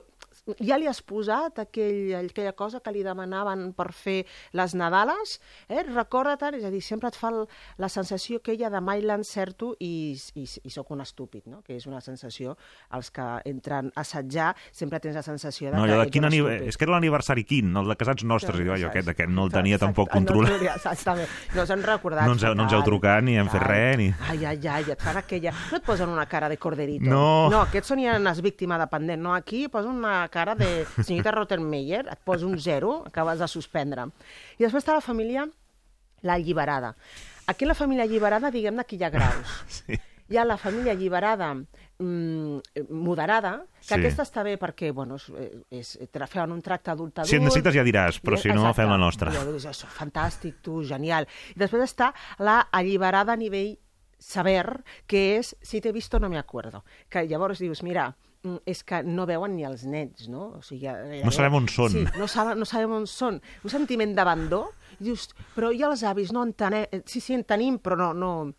ja 0.60 0.78
li 0.80 0.88
has 0.90 1.02
posat 1.06 1.60
aquell, 1.62 2.14
aquella 2.18 2.54
cosa 2.58 2.80
que 2.82 2.92
li 2.94 3.04
demanaven 3.06 3.72
per 3.78 3.92
fer 3.94 4.24
les 4.58 4.74
Nadales, 4.78 5.38
eh? 5.70 5.84
recorda-te'n, 5.86 6.58
és 6.58 6.66
a 6.66 6.72
dir, 6.74 6.82
sempre 6.82 7.12
et 7.12 7.18
fa 7.18 7.30
el, 7.30 7.44
la 7.78 7.90
sensació 7.94 8.42
que 8.42 8.56
ella 8.56 8.72
de 8.74 8.82
mai 8.82 9.04
l'encerto 9.06 9.76
i, 9.80 10.18
i, 10.36 10.46
i 10.46 10.74
sóc 10.74 10.90
un 10.96 11.04
estúpid, 11.06 11.46
no? 11.52 11.62
que 11.62 11.78
és 11.78 11.86
una 11.86 12.02
sensació, 12.02 12.56
els 12.98 13.12
que 13.14 13.28
entren 13.46 13.92
a 13.94 14.02
assetjar 14.02 14.56
sempre 14.72 15.00
tens 15.04 15.20
la 15.20 15.26
sensació 15.26 15.70
de 15.70 15.78
No, 15.78 15.86
que 15.86 15.92
allò 15.94 16.02
de 16.02 16.10
ets 16.10 16.16
quin. 16.18 16.70
És 16.72 16.78
que 16.78 16.88
era 16.88 16.96
l'aniversari 16.96 17.46
quin, 17.46 17.70
el 17.78 17.94
de 17.94 17.98
casats 18.00 18.26
nostres, 18.26 18.58
i 18.60 18.66
jo, 18.66 18.80
jo 18.82 18.90
aquest, 18.90 19.14
aquest 19.14 19.30
no 19.30 19.46
el 19.46 19.54
tenia 19.54 19.78
Exacte, 19.78 19.92
tampoc 19.92 20.10
no, 20.10 20.18
controlat. 20.18 20.58
No, 20.58 20.74
exactament. 20.74 21.38
No 21.56 21.68
s'han 21.70 21.86
recordat. 21.86 22.26
No 22.26 22.36
ens 22.38 22.48
no 22.50 22.66
ens 22.66 22.74
heu 22.76 22.84
trucat 22.88 23.22
ni 23.24 23.38
hem 23.38 23.50
fet 23.52 23.66
res, 23.68 23.98
ni- 24.02 24.10
Ai, 24.32 24.40
ai, 24.46 24.58
ai, 24.58 24.90
et 24.96 25.02
fan 25.02 25.22
aquella... 25.22 25.54
No 25.70 25.78
et 25.78 25.86
posen 25.86 26.10
una 26.10 26.26
cara 26.26 26.50
de 26.50 26.58
corderito. 26.58 27.06
No. 27.06 27.50
No, 27.54 27.62
aquests 27.68 27.94
són 27.94 28.02
ja 28.02 28.18
unes 28.18 28.42
víctimes 28.42 28.82
dependent. 28.82 29.22
No, 29.22 29.36
aquí 29.38 29.68
posa 29.72 29.92
una 29.92 30.26
cara 30.32 30.56
de 30.56 30.86
senyorita 31.04 31.32
Rottenmeier, 31.36 32.06
et 32.10 32.20
posa 32.26 32.48
un 32.48 32.58
zero, 32.60 33.04
acabes 33.08 33.40
de 33.44 33.48
suspendre. 33.52 34.08
I 34.58 34.64
després 34.66 34.82
està 34.86 34.96
la 34.98 35.04
família, 35.06 35.46
l'alliberada. 36.24 36.96
Aquí 37.48 37.66
en 37.66 37.70
la 37.70 37.76
família 37.76 38.04
alliberada, 38.08 38.52
diguem-ne 38.52 38.86
que 38.86 38.96
hi 38.98 39.04
ha 39.04 39.10
graus. 39.14 39.60
Sí. 39.82 40.00
Hi 40.32 40.38
ha 40.40 40.46
la 40.48 40.56
família 40.56 40.94
alliberada 40.94 41.50
mm, 42.00 42.60
moderada, 42.96 43.66
que 43.82 43.88
Sí. 43.90 43.94
aquesta 43.98 44.24
està 44.24 44.44
bé 44.48 44.54
perquè, 44.58 44.94
bueno, 44.96 45.18
és, 45.20 45.26
és, 45.70 45.90
és 46.00 46.30
feien 46.32 46.54
un 46.56 46.62
tracte 46.64 46.90
adult-adult. 46.94 47.28
Si 47.28 47.36
en 47.36 47.44
necessites 47.44 47.76
ja 47.76 47.84
diràs, 47.84 48.22
però 48.24 48.38
I- 48.38 48.42
si 48.42 48.48
no, 48.48 48.62
exacte. 48.62 48.78
fem 48.82 48.90
la 48.94 48.98
nostra. 49.02 49.34
I 49.36 49.44
dius, 49.50 49.66
això, 49.68 49.90
fantàstic, 49.92 50.62
tu, 50.64 50.86
genial. 50.88 51.28
I 51.52 51.60
després 51.60 51.84
està 51.84 52.14
la 52.40 52.62
alliberada 52.72 53.34
a 53.34 53.36
nivell 53.36 53.74
saber, 54.18 54.86
que 55.06 55.38
és 55.40 55.52
si 55.62 55.82
t'he 55.82 55.92
visto 55.92 56.18
no 56.18 56.30
me 56.30 56.38
acuerdo. 56.40 56.86
Que 57.10 57.28
llavors 57.28 57.60
dius, 57.60 57.84
mira, 57.84 58.16
és 58.66 58.84
que 58.84 59.04
no 59.06 59.28
veuen 59.30 59.56
ni 59.56 59.64
els 59.68 59.84
nets, 59.86 60.28
no? 60.28 60.48
O 60.58 60.62
sigui, 60.66 60.88
gairebé- 60.88 61.24
No 61.26 61.32
sabem 61.32 61.54
on 61.60 61.68
són. 61.70 61.92
Sí, 61.94 62.06
no, 62.18 62.28
saben, 62.28 62.58
no 62.60 62.66
sabem 62.66 62.92
on 62.92 63.06
són. 63.08 63.42
Un 63.64 63.70
sentiment 63.70 64.16
d'abandó. 64.18 64.64
Dius, 65.00 65.28
però 65.56 65.70
i 65.74 65.82
els 65.86 66.02
avis 66.04 66.32
no 66.34 66.42
en 66.44 66.54
tenem... 66.54 66.86
Sí, 67.06 67.20
sí, 67.22 67.34
en 67.38 67.44
tenim, 67.44 67.80
però 67.80 67.98
no... 67.98 68.14
no 68.14 68.54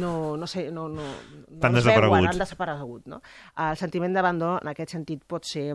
no, 0.00 0.34
no 0.40 0.46
sé, 0.48 0.70
no, 0.72 0.86
no, 0.88 1.02
no 1.04 1.58
T'han 1.60 1.74
els 1.76 1.84
desaparegut. 1.84 2.14
veuen, 2.16 2.26
han 2.30 2.38
desaparegut, 2.40 3.02
no? 3.06 3.18
El 3.60 3.76
sentiment 3.76 4.14
d'abandó, 4.16 4.54
en 4.62 4.70
aquest 4.70 4.94
sentit, 4.94 5.20
pot 5.28 5.44
ser 5.44 5.74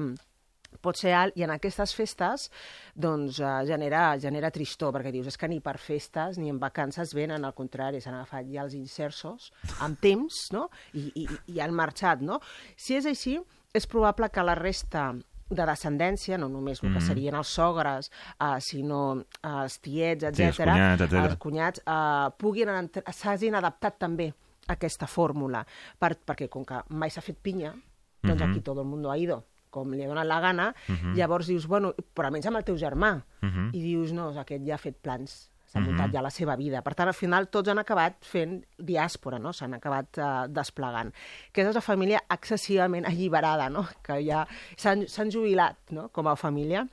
pot 0.81 0.97
ser 0.97 1.13
alt 1.13 1.37
i 1.37 1.43
en 1.43 1.51
aquestes 1.51 1.93
festes 1.95 2.49
doncs, 2.95 3.39
eh, 3.39 3.65
genera, 3.67 4.17
genera 4.19 4.51
tristor 4.51 4.93
perquè 4.95 5.11
dius, 5.11 5.27
és 5.27 5.37
que 5.37 5.47
ni 5.47 5.59
per 5.59 5.77
festes 5.77 6.37
ni 6.37 6.49
en 6.49 6.59
vacances 6.59 7.13
venen, 7.13 7.45
al 7.45 7.53
contrari, 7.53 8.01
s'han 8.01 8.15
agafat 8.15 8.45
ja 8.51 8.63
els 8.63 8.73
insersos 8.73 9.51
amb 9.81 9.99
temps 9.99 10.49
no? 10.51 10.69
I, 10.93 11.11
i, 11.15 11.27
i 11.55 11.59
han 11.59 11.73
marxat. 11.73 12.21
No? 12.21 12.39
Si 12.75 12.95
és 12.95 13.05
així, 13.05 13.39
és 13.73 13.85
probable 13.87 14.29
que 14.29 14.43
la 14.43 14.55
resta 14.55 15.13
de 15.49 15.65
descendència, 15.65 16.37
no 16.37 16.47
només 16.47 16.83
el 16.83 16.91
que 16.93 16.99
Mhm. 16.99 17.07
serien 17.07 17.35
els 17.35 17.47
sogres, 17.47 18.11
uh, 18.39 18.59
sinó 18.61 19.15
uh, 19.17 19.63
els 19.63 19.79
tiets, 19.81 20.23
etc. 20.23 20.35
Sí, 20.35 20.43
els 20.43 20.57
cunyats, 20.57 21.01
etcètera. 21.01 21.23
els 21.25 21.37
cunyats 21.37 21.81
uh, 21.87 22.29
puguin 22.37 22.69
s'hagin 23.11 23.55
adaptat 23.55 23.97
també 23.97 24.27
a 24.67 24.73
aquesta 24.73 25.07
fórmula, 25.07 25.65
per, 25.97 26.15
perquè 26.23 26.47
com 26.49 26.63
que 26.63 26.83
mai 26.89 27.09
s'ha 27.09 27.21
fet 27.25 27.39
pinya, 27.41 27.73
doncs 28.21 28.41
Mhm. 28.43 28.51
aquí 28.51 28.61
tot 28.61 28.77
el 28.77 28.85
mundo 28.85 29.09
ha 29.09 29.17
ido 29.17 29.43
com 29.69 29.91
li 29.93 30.03
ha 30.03 30.07
donat 30.07 30.25
la 30.27 30.39
gana, 30.39 30.75
Mhm. 30.87 31.13
llavors 31.15 31.47
dius, 31.47 31.67
bueno, 31.67 31.93
però 32.15 32.25
almenys 32.27 32.47
amb 32.47 32.57
el 32.57 32.63
teu 32.63 32.75
germà. 32.77 33.23
Mhm. 33.41 33.69
I 33.73 33.81
dius, 33.81 34.11
no, 34.13 34.29
aquest 34.39 34.65
ja 34.65 34.75
ha 34.75 34.77
fet 34.77 34.97
plans, 35.01 35.49
s'ha 35.65 35.79
Mhm. 35.79 35.87
muntat 35.87 36.11
ja 36.13 36.21
la 36.21 36.31
seva 36.31 36.55
vida. 36.55 36.81
Per 36.81 36.95
tant, 36.95 37.07
al 37.07 37.13
final 37.13 37.47
tots 37.49 37.69
han 37.69 37.77
acabat 37.79 38.23
fent 38.25 38.65
diàspora, 38.79 39.39
no? 39.39 39.53
S'han 39.53 39.75
acabat 39.75 40.17
uh, 40.17 40.47
desplegant. 40.47 41.13
Que 41.51 41.61
és 41.61 41.67
una 41.69 41.81
família 41.81 42.23
excessivament 42.29 43.05
alliberada, 43.05 43.69
no? 43.69 43.87
Que 44.01 44.23
ja 44.25 44.47
s'han 44.75 45.31
jubilat, 45.31 45.77
no?, 45.91 46.09
com 46.09 46.27
a 46.27 46.35
família 46.35 46.87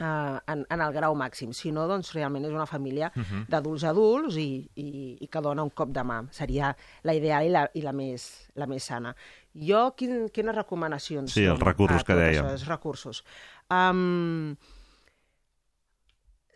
uh, 0.00 0.38
en, 0.46 0.64
en 0.70 0.80
el 0.80 0.92
grau 0.92 1.14
màxim. 1.18 1.52
Si 1.52 1.72
no, 1.72 1.86
doncs 1.88 2.12
realment 2.14 2.44
és 2.46 2.52
una 2.52 2.66
família 2.66 3.10
Mhm. 3.14 3.46
d'adults 3.48 3.82
adults 3.84 4.36
i, 4.36 4.70
i, 4.76 5.18
i 5.20 5.26
que 5.26 5.40
dona 5.40 5.62
un 5.64 5.70
cop 5.70 5.88
de 5.90 6.00
mà. 6.04 6.20
Seria 6.30 6.74
la 7.02 7.14
ideal 7.14 7.44
i 7.44 7.48
la, 7.50 7.68
i 7.74 7.82
la, 7.82 7.92
més, 7.92 8.48
la 8.54 8.66
més 8.66 8.84
sana. 8.84 9.14
Jo, 9.58 9.94
quin, 9.98 10.28
quines 10.30 10.54
recomanacions 10.54 11.32
Sí, 11.34 11.44
els 11.50 11.60
recursos 11.60 12.04
que 12.06 12.14
dèiem. 12.14 12.44
Això, 12.44 12.52
els 12.54 12.66
recursos. 12.68 13.22
Um, 13.70 14.54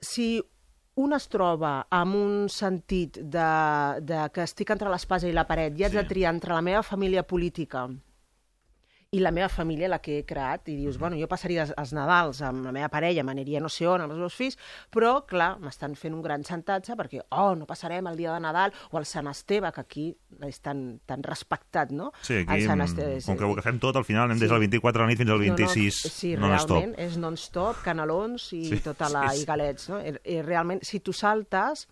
si 0.01 0.41
un 1.03 1.15
es 1.17 1.27
troba 1.33 1.87
amb 1.91 2.15
un 2.19 2.49
sentit 2.53 3.17
de, 3.19 3.51
de 4.05 4.23
que 4.35 4.45
estic 4.45 4.71
entre 4.75 4.91
l'espasa 4.93 5.29
i 5.29 5.33
la 5.33 5.47
paret 5.49 5.79
i 5.79 5.85
haig 5.87 5.95
Sí. 5.95 5.99
de 6.03 6.05
triar 6.11 6.35
entre 6.35 6.53
la 6.55 6.61
meva 6.63 6.83
família 6.83 7.23
política 7.23 7.87
i 9.13 9.21
la 9.21 9.31
meva 9.31 9.51
família, 9.53 9.91
la 9.93 9.99
que 10.01 10.15
he 10.19 10.25
creat, 10.25 10.71
i 10.73 10.75
dius, 10.79 10.97
bueno, 10.97 11.19
jo 11.21 11.27
passaria 11.29 11.67
els, 11.67 11.73
els 11.77 11.91
Nadals 11.93 12.39
amb 12.49 12.65
la 12.65 12.71
meva 12.73 12.89
parella, 12.89 13.21
m'aniria 13.29 13.61
no 13.61 13.69
sé 13.69 13.85
on, 13.85 14.01
amb 14.01 14.15
els 14.15 14.21
meus 14.23 14.37
fills, 14.39 14.57
però, 14.89 15.11
clar, 15.29 15.51
m'estan 15.61 15.93
fent 16.01 16.15
un 16.17 16.23
gran 16.25 16.41
xantatge 16.49 16.97
perquè, 16.97 17.21
oh, 17.37 17.51
no 17.59 17.67
passarem 17.69 18.07
el 18.09 18.17
dia 18.17 18.33
de 18.33 18.41
Nadal 18.41 18.73
o 18.89 18.97
el 18.97 19.05
Sant 19.05 19.29
Esteve, 19.29 19.69
que 19.77 19.85
aquí 19.85 20.07
és 20.49 20.63
tan, 20.65 20.81
tan 21.05 21.21
respectat, 21.27 21.93
no? 21.93 22.09
Sí, 22.25 22.39
aquí, 22.41 22.63
el 22.63 22.65
Sant 22.65 22.81
mm, 22.81 22.87
Esteve, 22.89 23.19
com 23.27 23.37
que 23.37 23.45
ho 23.45 23.53
agafem 23.53 23.83
tot, 23.85 23.99
al 24.01 24.07
final 24.09 24.31
anem 24.31 24.41
des 24.41 24.49
del 24.49 24.65
24 24.65 25.03
de 25.03 25.05
la 25.05 25.11
nit 25.13 25.21
fins 25.21 25.35
al 25.37 25.45
26 25.45 25.61
no, 25.61 26.09
no, 26.09 26.15
sí, 26.15 26.33
non-stop. 26.33 26.73
realment, 26.79 26.95
és 27.05 27.19
non-stop, 27.21 27.83
canelons 27.85 28.49
i 28.57 28.63
Sí, 28.71 28.81
tota 28.81 29.13
la... 29.13 29.27
sí, 29.29 29.43
sí. 29.43 29.45
i 29.45 29.51
galets, 29.53 29.91
no? 29.93 30.01
I, 30.01 30.17
i 30.39 30.41
realment, 30.41 30.81
si 30.89 31.03
tu 31.05 31.13
saltes, 31.13 31.85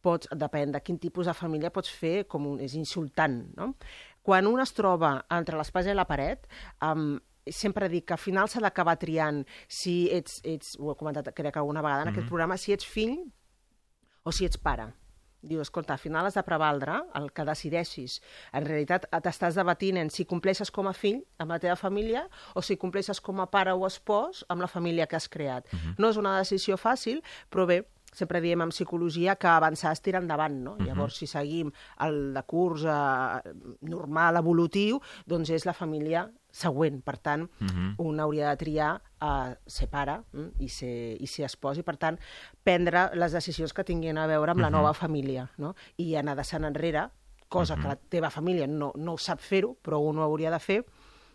pots, 0.00 0.30
depèn 0.38 0.72
de 0.74 0.80
quin 0.84 0.98
tipus 1.02 1.28
de 1.28 1.34
família, 1.36 1.70
pots 1.74 1.90
fer 1.92 2.24
com 2.30 2.46
un... 2.54 2.60
és 2.64 2.78
insultant, 2.78 3.40
no? 3.58 3.72
Quan 4.22 4.46
un 4.46 4.60
es 4.60 4.72
troba 4.76 5.24
entre 5.30 5.56
l'espasa 5.58 5.90
i 5.90 5.94
la 5.96 6.04
paret, 6.08 6.46
um, 6.82 7.18
sempre 7.50 7.88
dic 7.88 8.06
que 8.06 8.14
al 8.14 8.20
final 8.22 8.48
s'ha 8.48 8.60
d'acabar 8.60 8.98
triant 9.00 9.44
si 9.66 10.08
ets, 10.12 10.40
ets, 10.44 10.76
ho 10.78 10.92
he 10.92 10.96
comentat 11.00 11.32
crec 11.34 11.56
alguna 11.56 11.82
vegada 11.82 12.02
en 12.02 12.08
aquest 12.12 12.24
Mhm. 12.24 12.28
programa, 12.28 12.56
si 12.58 12.72
ets 12.72 12.84
fill 12.86 13.18
o 14.24 14.32
si 14.32 14.44
ets 14.44 14.58
pare. 14.58 14.92
Diu, 15.42 15.62
escolta, 15.62 15.94
al 15.94 15.98
final 15.98 16.26
has 16.26 16.34
de 16.34 16.42
prevaldre 16.42 17.00
el 17.14 17.30
que 17.32 17.44
decideixis. 17.46 18.20
En 18.52 18.66
realitat 18.66 19.06
t'estàs 19.10 19.54
debatint 19.56 19.96
en 19.96 20.10
si 20.10 20.26
compleixes 20.26 20.70
com 20.70 20.86
a 20.86 20.92
fill 20.92 21.22
amb 21.38 21.50
la 21.50 21.58
teva 21.58 21.76
família 21.76 22.28
o 22.54 22.60
si 22.60 22.76
compleixes 22.76 23.22
com 23.22 23.40
a 23.40 23.46
pare 23.50 23.72
o 23.72 23.86
espòs 23.86 24.44
amb 24.50 24.60
la 24.60 24.68
família 24.68 25.06
que 25.06 25.16
has 25.16 25.28
creat. 25.30 25.64
Mhm. 25.72 25.94
No 25.96 26.10
és 26.10 26.18
una 26.18 26.36
decisió 26.38 26.76
fàcil, 26.76 27.22
però 27.50 27.66
bé, 27.66 27.86
sempre 28.12 28.40
diem 28.40 28.60
en 28.62 28.70
psicologia 28.70 29.36
que 29.36 29.46
avançar 29.46 29.92
és 29.92 30.00
tirar 30.02 30.22
endavant, 30.22 30.54
no? 30.64 30.76
Mhm. 30.76 30.86
Llavors, 30.86 31.16
si 31.16 31.26
seguim 31.26 31.70
el 32.00 32.34
de 32.34 32.42
curs 32.42 32.84
eh, 32.84 33.54
normal, 33.82 34.36
evolutiu, 34.36 35.00
doncs 35.26 35.50
és 35.50 35.64
la 35.66 35.72
família 35.72 36.28
següent. 36.50 37.02
Per 37.04 37.16
tant, 37.18 37.48
Mhm. 37.60 37.94
un 37.98 38.18
hauria 38.20 38.48
de 38.50 38.56
triar 38.56 39.00
eh, 39.22 39.54
ser 39.66 39.88
pare 39.88 40.22
mm, 40.32 40.48
i, 40.58 40.68
ser, 40.68 41.16
i 41.20 41.26
ser 41.26 41.44
espòs 41.46 41.78
i, 41.78 41.82
per 41.82 41.96
tant, 41.96 42.18
prendre 42.64 43.10
les 43.14 43.32
decisions 43.32 43.72
que 43.72 43.84
tinguin 43.84 44.18
a 44.18 44.26
veure 44.26 44.50
amb 44.50 44.60
la 44.60 44.70
Mhm. 44.70 44.76
nova 44.76 44.94
família, 44.94 45.50
no? 45.58 45.74
I 45.98 46.14
anar 46.16 46.34
deixant 46.36 46.64
enrere, 46.64 47.10
cosa 47.48 47.76
Mhm. 47.76 47.82
que 47.82 47.88
la 47.88 47.96
teva 47.96 48.30
família 48.30 48.66
no, 48.66 48.92
no 48.96 49.16
sap 49.18 49.40
fer-ho, 49.40 49.76
però 49.82 49.98
un 50.00 50.18
ho 50.18 50.22
hauria 50.22 50.50
de 50.50 50.58
fer, 50.58 50.84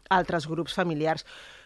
altres 0.09 0.47
grups 0.47 0.73
familiars 0.73 1.25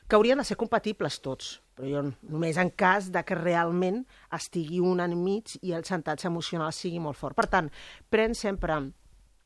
que 0.10 0.16
haurien 0.18 0.40
de 0.42 0.44
ser 0.44 0.58
compatibles 0.58 1.20
tots, 1.22 1.60
però 1.78 1.88
jo 1.88 2.02
només 2.28 2.58
en 2.58 2.72
cas 2.74 3.12
de 3.14 3.22
que 3.24 3.36
realment 3.38 4.02
estigui 4.36 4.80
un 4.82 5.00
enmig 5.04 5.54
i 5.62 5.72
el 5.78 5.86
xantatge 5.86 6.28
emocional 6.28 6.74
sigui 6.74 7.00
molt 7.00 7.16
fort. 7.20 7.38
Per 7.38 7.46
tant, 7.48 7.70
pren 8.10 8.34
sempre 8.36 8.80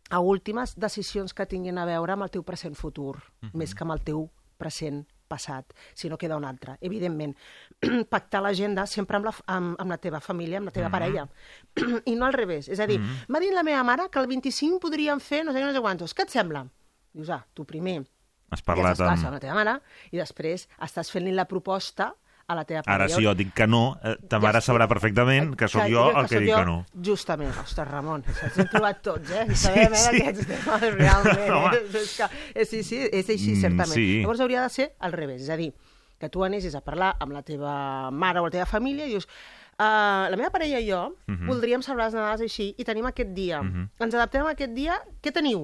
a 0.09 0.19
últimes 0.19 0.75
decisions 0.79 1.33
que 1.33 1.45
tinguin 1.45 1.77
a 1.77 1.85
veure 1.85 2.13
amb 2.15 2.23
el 2.23 2.31
teu 2.31 2.43
present 2.43 2.75
futur, 2.79 3.17
Mhm. 3.41 3.51
més 3.53 3.75
que 3.75 3.83
amb 3.83 3.91
el 3.91 4.01
teu 4.01 4.29
present 4.57 5.03
passat, 5.27 5.65
si 5.95 6.07
no 6.09 6.17
queda 6.17 6.37
un 6.37 6.45
altre. 6.45 6.77
Evidentment, 6.79 7.35
pactar 8.09 8.41
l'agenda 8.43 8.85
sempre 8.85 9.17
amb 9.17 9.25
la, 9.25 9.33
amb, 9.47 9.75
amb 9.81 9.89
la 9.89 9.97
teva 9.97 10.19
família, 10.21 10.57
amb 10.59 10.67
la 10.67 10.71
teva 10.71 10.87
Mhm. 10.87 10.91
parella, 10.91 11.27
i 12.05 12.15
no 12.15 12.25
al 12.25 12.33
revés. 12.33 12.69
És 12.69 12.79
a 12.79 12.87
dir, 12.87 12.99
Mhm. 12.99 13.25
m'ha 13.27 13.39
dit 13.39 13.51
la 13.53 13.63
meva 13.63 13.83
mare 13.83 14.09
que 14.09 14.19
el 14.19 14.27
25 14.27 14.79
podríem 14.79 15.19
fer 15.19 15.43
no 15.43 15.51
sé 15.51 15.59
no 15.61 15.73
sé 15.73 15.81
quantos. 15.81 16.15
Què 16.15 16.23
et 16.23 16.29
sembla? 16.29 16.69
Dius, 17.13 17.29
ah, 17.29 17.45
tu 17.53 17.65
primer 17.65 18.05
Has 18.53 18.61
ja 18.61 18.65
parlat 18.73 18.99
amb... 19.01 19.25
amb 19.25 19.33
la 19.33 19.39
teva 19.39 19.53
mare 19.55 19.79
i 20.11 20.17
després 20.21 20.67
estàs 20.81 21.09
fent-li 21.11 21.31
la 21.33 21.45
proposta 21.45 22.13
a 22.45 22.55
la 22.55 22.65
teva 22.67 22.81
Ara, 22.85 23.05
parella. 23.05 23.15
si 23.15 23.23
jo 23.23 23.31
dic 23.39 23.53
que 23.55 23.65
no, 23.65 23.97
eh, 24.03 24.17
ta 24.27 24.37
mare 24.43 24.59
sabrà 24.61 24.85
perfectament 24.91 25.53
que 25.55 25.67
sóc 25.71 25.85
jo 25.87 26.09
el 26.11 26.27
que 26.27 26.35
sóc 26.35 26.41
dic 26.43 26.49
jo, 26.51 26.57
que 26.59 26.65
no. 26.65 26.85
Justament. 27.01 27.53
Ostres, 27.63 27.87
Ramon, 27.87 28.23
ens 28.43 28.57
hem 28.59 28.67
trobat 28.67 28.99
tots, 29.01 29.31
eh? 29.31 29.45
I 29.47 29.55
sabem, 29.55 29.95
Sí, 29.95 29.95
eh, 29.95 29.95
sí. 29.95 30.19
d'aquests 30.19 30.47
temes, 30.51 30.93
realment. 30.97 31.51
Home. 31.57 31.77
eh? 31.77 32.01
És, 32.03 32.17
que, 32.17 32.27
és, 32.53 32.69
sí, 32.69 32.83
sí, 32.83 32.99
és 33.11 33.29
així, 33.29 33.53
Mm, 33.55 33.61
certament. 33.61 33.93
sí. 33.95 34.07
Llavors 34.21 34.39
hauria 34.43 34.61
de 34.67 34.69
ser 34.75 34.89
al 34.99 35.13
revés, 35.15 35.41
és 35.41 35.49
a 35.49 35.55
dir, 35.57 35.71
que 36.19 36.29
tu 36.29 36.43
anessis 36.43 36.75
a 36.75 36.81
parlar 36.81 37.15
amb 37.19 37.31
la 37.31 37.41
teva 37.43 38.11
mare 38.11 38.39
o 38.39 38.45
la 38.45 38.51
teva 38.51 38.65
família 38.69 39.05
i 39.07 39.15
dius 39.15 39.27
Uh, 39.73 40.29
la 40.29 40.37
meva 40.37 40.51
parella 40.53 40.77
i 40.79 40.85
jo 40.85 41.15
Mhm. 41.25 41.47
voldríem 41.49 41.81
celebrar 41.81 42.05
els 42.05 42.13
Nadals 42.13 42.41
així 42.45 42.75
i 42.77 42.83
tenim 42.85 43.07
aquest 43.09 43.31
dia. 43.33 43.63
Mhm. 43.63 43.87
Ens 44.05 44.13
adaptem 44.13 44.45
a 44.45 44.51
aquest 44.51 44.71
dia. 44.71 44.99
Què 45.19 45.31
teniu? 45.33 45.63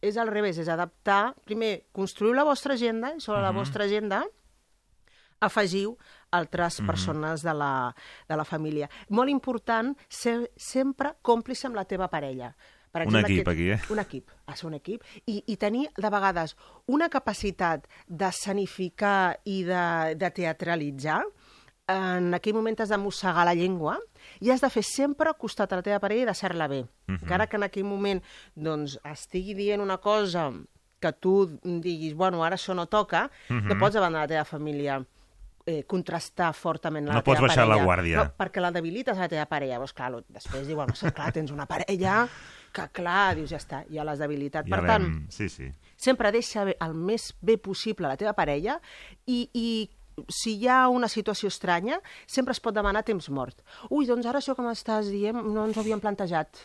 És 0.00 0.16
al 0.16 0.28
revés, 0.28 0.56
és 0.58 0.68
adaptar... 0.68 1.34
Primer, 1.44 1.86
construïu 1.92 2.34
la 2.34 2.44
vostra 2.44 2.74
agenda 2.74 3.14
i 3.14 3.20
sobre 3.20 3.42
la 3.42 3.52
Mhm. 3.52 3.58
vostra 3.58 3.84
agenda 3.84 4.24
afegiu 5.40 5.96
altres 6.30 6.80
Mhm. 6.80 6.86
persones 6.86 7.42
de 7.42 7.54
la, 7.54 7.94
de 8.28 8.36
la 8.36 8.44
família. 8.44 8.88
Molt 9.08 9.30
important, 9.30 9.96
ser 10.08 10.50
sempre 10.56 11.14
còmplice 11.22 11.66
amb 11.66 11.76
la 11.76 11.84
teva 11.84 12.08
parella. 12.08 12.54
Per 12.92 13.06
Un 13.06 13.14
equip, 13.16 13.46
aquest- 13.46 13.48
aquí, 13.48 13.70
eh? 13.70 13.80
Un 13.90 13.98
equip, 14.00 14.30
de 14.48 14.56
ser 14.56 14.66
un 14.66 14.74
equip. 14.74 15.02
I, 15.26 15.44
I 15.46 15.56
tenir, 15.56 15.90
de 15.96 16.10
vegades, 16.10 16.56
una 16.86 17.08
capacitat 17.08 17.86
d'escenificar 18.08 19.38
i 19.44 19.62
de, 19.62 20.14
de 20.16 20.30
teatralitzar 20.30 21.22
en 21.90 22.34
aquell 22.34 22.54
moment 22.54 22.80
has 22.80 22.88
de 22.92 22.98
mossegar 22.98 23.44
la 23.44 23.54
llengua 23.54 23.98
i 24.40 24.50
has 24.50 24.60
de 24.62 24.70
fer 24.70 24.82
sempre 24.86 25.28
al 25.28 25.36
costat 25.36 25.72
a 25.72 25.76
la 25.80 25.82
teva 25.86 25.98
parella 26.00 26.22
i 26.22 26.28
deixar-la 26.30 26.68
bé. 26.68 26.84
Mhm. 27.06 27.22
Encara 27.22 27.46
que 27.46 27.56
en 27.56 27.64
aquell 27.66 27.84
moment 27.84 28.22
doncs, 28.54 28.98
estigui 29.04 29.54
dient 29.54 29.80
una 29.82 29.98
cosa 29.98 30.50
que 31.00 31.12
tu 31.12 31.46
diguis, 31.64 32.14
bueno, 32.14 32.44
ara 32.44 32.56
això 32.56 32.74
no 32.74 32.86
toca, 32.86 33.30
Mhm. 33.48 33.68
no 33.68 33.78
pots 33.78 33.96
abandonar 33.96 34.24
la 34.28 34.34
teva 34.34 34.44
família 34.44 35.04
eh, 35.66 35.84
contrastar 35.84 36.54
fortament 36.54 37.06
la 37.06 37.14
No 37.14 37.22
teva 37.22 37.36
pots 37.36 37.40
baixar 37.42 37.66
la 37.68 37.74
parella. 37.76 37.86
guàrdia. 37.86 38.16
No, 38.16 38.32
perquè 38.36 38.60
la 38.60 38.70
debilites 38.72 39.16
a 39.16 39.20
la 39.20 39.28
teva 39.28 39.44
parella. 39.46 39.74
Llavors, 39.74 39.92
clar, 39.92 40.10
després 40.28 40.66
diuen, 40.66 40.88
no 40.88 40.94
sé, 40.96 41.12
clar, 41.12 41.32
tens 41.32 41.50
una 41.52 41.66
parella 41.66 42.26
que, 42.72 42.88
clar, 42.88 43.36
dius, 43.36 43.50
ja 43.50 43.58
està, 43.58 43.84
ja 43.92 44.02
l'has 44.02 44.18
debilitat. 44.18 44.66
Ja 44.66 44.76
per 44.76 44.86
tant, 44.86 45.30
Sí, 45.30 45.48
sí. 45.48 45.70
sempre 45.96 46.32
deixa 46.32 46.62
el 46.62 46.94
més 46.94 47.34
bé 47.42 47.58
possible 47.58 48.08
la 48.08 48.16
teva 48.16 48.32
parella 48.32 48.80
i, 49.26 49.50
i 49.52 49.90
si 50.28 50.56
hi 50.58 50.68
ha 50.68 50.88
una 50.88 51.08
situació 51.08 51.48
estranya, 51.48 52.00
sempre 52.26 52.52
es 52.52 52.60
pot 52.60 52.74
demanar 52.74 53.02
temps 53.04 53.30
mort. 53.30 53.62
Ui, 53.90 54.06
doncs 54.06 54.26
ara 54.26 54.38
això 54.42 54.54
que 54.56 54.62
m'estàs 54.62 55.08
dient 55.10 55.36
no 55.40 55.64
ens 55.66 55.76
ho 55.76 55.80
havíem 55.80 56.00
plantejat. 56.00 56.56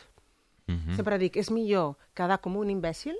Mhm. 0.66 0.96
Sempre 0.96 1.18
dic, 1.18 1.36
és 1.36 1.50
millor 1.50 1.96
quedar 2.14 2.40
com 2.40 2.56
un 2.56 2.68
imbècil 2.70 3.14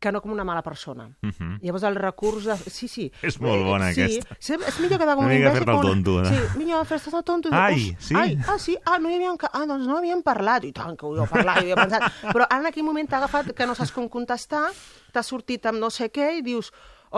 que 0.00 0.10
no 0.12 0.20
com 0.20 0.32
una 0.32 0.44
mala 0.44 0.60
persona. 0.60 1.06
Mhm. 1.22 1.60
Llavors 1.62 1.84
el 1.84 1.94
recurs 1.94 2.44
de... 2.44 2.56
Sí, 2.68 2.88
sí. 2.88 3.10
És 3.22 3.38
molt 3.40 3.64
bona, 3.64 3.90
sí, 3.94 4.02
aquesta. 4.02 4.36
Sí, 4.38 4.52
és 4.52 4.80
millor 4.80 4.98
quedar 4.98 5.14
com 5.16 5.24
Una 5.24 5.32
un 5.32 5.38
mica 5.38 5.48
imbècil... 5.48 5.64
fer-te 5.64 5.70
el 5.70 5.76
com 5.76 5.86
una- 5.86 5.94
tonto, 5.94 6.16
eh? 6.20 6.26
Sí, 6.52 6.58
millor 6.58 6.84
fer-te 6.84 7.16
el 7.16 7.24
tonto. 7.24 7.48
Ai, 7.52 7.90
"Uf, 7.96 8.02
sí? 8.04 8.14
Ai, 8.14 8.36
ah, 8.46 8.58
sí? 8.58 8.76
Ah, 8.84 8.98
no 8.98 9.08
hi 9.08 9.14
havíem... 9.14 9.36
Ah, 9.52 9.64
doncs 9.64 9.86
no 9.86 9.96
havíem 9.96 10.20
parlat. 10.22 10.64
I 10.64 10.72
tant 10.72 10.94
que 10.98 11.06
ho 11.06 11.12
havíeu 11.14 11.26
parlat, 11.30 11.56
hi 11.62 11.70
havia 11.70 11.76
pensat. 11.76 12.02
Però 12.34 12.44
ara 12.50 12.58
en 12.60 12.66
aquell 12.66 12.84
moment 12.84 13.08
t'ha 13.08 13.16
agafat 13.22 13.54
que 13.54 13.66
no 13.66 13.74
saps 13.74 13.92
com 13.92 14.08
contestar, 14.10 14.66
t'has 15.12 15.26
sortit 15.26 15.64
amb 15.66 15.78
no 15.80 15.88
sé 15.88 16.10
què 16.12 16.34
i 16.36 16.42
dius 16.42 16.70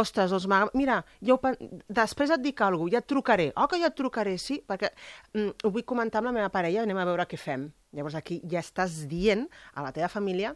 ostres, 0.02 0.30
doncs 0.34 0.46
mira, 0.76 1.00
ja 1.24 1.34
ho, 1.36 1.40
després 1.88 2.32
et 2.34 2.44
dic 2.44 2.60
alguna 2.60 2.90
cosa, 2.90 2.96
ja 2.96 3.02
et 3.02 3.08
trucaré. 3.10 3.48
Oh, 3.56 3.66
que 3.70 3.80
ja 3.80 3.90
et 3.90 3.96
trucaré, 3.98 4.36
sí, 4.42 4.60
perquè 4.66 4.92
mm, 5.34 5.64
ho 5.64 5.72
vull 5.74 5.86
comentar 5.88 6.20
amb 6.22 6.30
la 6.30 6.36
meva 6.36 6.52
parella, 6.54 6.84
anem 6.84 7.00
a 7.00 7.08
veure 7.08 7.26
què 7.30 7.40
fem. 7.40 7.70
Llavors 7.96 8.16
aquí 8.18 8.40
ja 8.44 8.60
estàs 8.60 9.04
dient 9.10 9.46
a 9.74 9.84
la 9.86 9.92
teva 9.96 10.10
família 10.12 10.54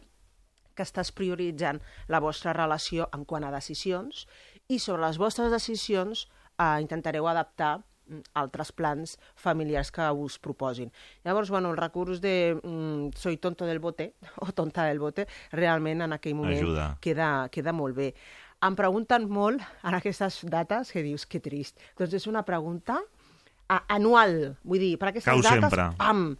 que 0.75 0.85
estàs 0.85 1.11
prioritzant 1.15 1.81
la 2.11 2.21
vostra 2.23 2.53
relació 2.55 3.09
en 3.15 3.25
quant 3.27 3.45
a 3.45 3.53
decisions 3.53 4.25
i 4.71 4.79
sobre 4.79 5.03
les 5.05 5.19
vostres 5.19 5.51
decisions 5.51 6.27
eh, 6.57 6.77
intentareu 6.83 7.27
adaptar 7.27 7.79
mm, 7.81 8.21
altres 8.39 8.71
plans 8.71 9.17
familiars 9.35 9.91
que 9.91 10.07
us 10.11 10.37
proposin. 10.39 10.91
Llavors, 11.25 11.51
bueno, 11.51 11.71
el 11.71 11.77
recurs 11.77 12.21
de 12.21 12.59
mm, 12.61 13.17
soy 13.17 13.37
tonto 13.37 13.65
del 13.65 13.79
bote 13.79 14.13
o 14.45 14.51
tonta 14.53 14.85
del 14.85 14.99
bote, 14.99 15.27
realment 15.51 16.05
en 16.07 16.13
aquell 16.17 16.35
moment 16.35 16.61
Ajuda. 16.61 16.87
queda, 17.01 17.49
queda 17.51 17.73
molt 17.73 17.97
bé. 17.97 18.13
Em 18.61 18.75
pregunten 18.77 19.27
molt 19.29 19.61
en 19.83 19.95
aquestes 19.97 20.41
dates 20.45 20.91
que 20.93 21.01
dius, 21.01 21.25
que 21.25 21.39
trist. 21.41 21.79
Doncs 21.97 22.13
és 22.13 22.27
una 22.29 22.43
pregunta 22.45 22.99
a, 23.67 23.79
anual, 23.95 24.55
vull 24.63 24.79
dir, 24.83 24.97
per 25.01 25.09
aquestes 25.09 25.31
Cau 25.31 25.41
dates, 25.41 25.63
sempre. 25.71 25.87
pam, 25.97 26.37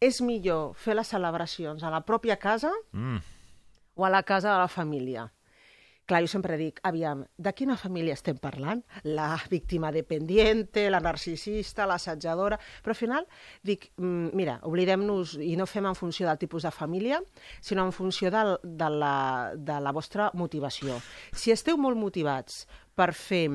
és 0.00 0.20
millor 0.20 0.74
fer 0.76 0.94
les 0.98 1.08
celebracions 1.08 1.82
a 1.82 1.90
la 1.90 2.02
pròpia 2.04 2.36
casa 2.36 2.72
Mm. 2.92 3.16
o 3.96 4.04
a 4.04 4.10
la 4.10 4.22
casa 4.22 4.52
de 4.52 4.58
la 4.58 4.68
família. 4.68 5.30
Clar, 6.06 6.20
jo 6.20 6.28
sempre 6.28 6.58
dic, 6.60 6.80
aviam, 6.84 7.22
de 7.40 7.52
quina 7.56 7.78
família 7.80 8.12
estem 8.12 8.36
parlant? 8.36 8.82
La 9.08 9.38
víctima 9.48 9.90
dependiente, 9.90 10.90
la 10.92 11.00
narcisista, 11.00 11.86
l'assetjadora... 11.88 12.58
Però 12.84 12.92
al 12.92 12.98
final 12.98 13.26
dic, 13.64 13.86
mm, 13.96 14.34
mira, 14.36 14.58
oblidem-nos 14.68 15.38
i 15.40 15.54
no 15.56 15.64
fem 15.66 15.86
en 15.88 15.96
funció 15.96 16.28
del 16.28 16.36
tipus 16.42 16.66
de 16.68 16.70
família, 16.76 17.22
sinó 17.64 17.86
en 17.88 17.92
funció 17.96 18.30
del, 18.30 18.58
de, 18.62 18.90
la, 18.90 19.52
de 19.56 19.78
la 19.80 19.92
vostra 19.96 20.30
motivació. 20.34 20.98
Si 21.32 21.50
esteu 21.56 21.80
molt 21.80 21.96
motivats 21.96 22.66
per 22.94 23.14
fer 23.16 23.46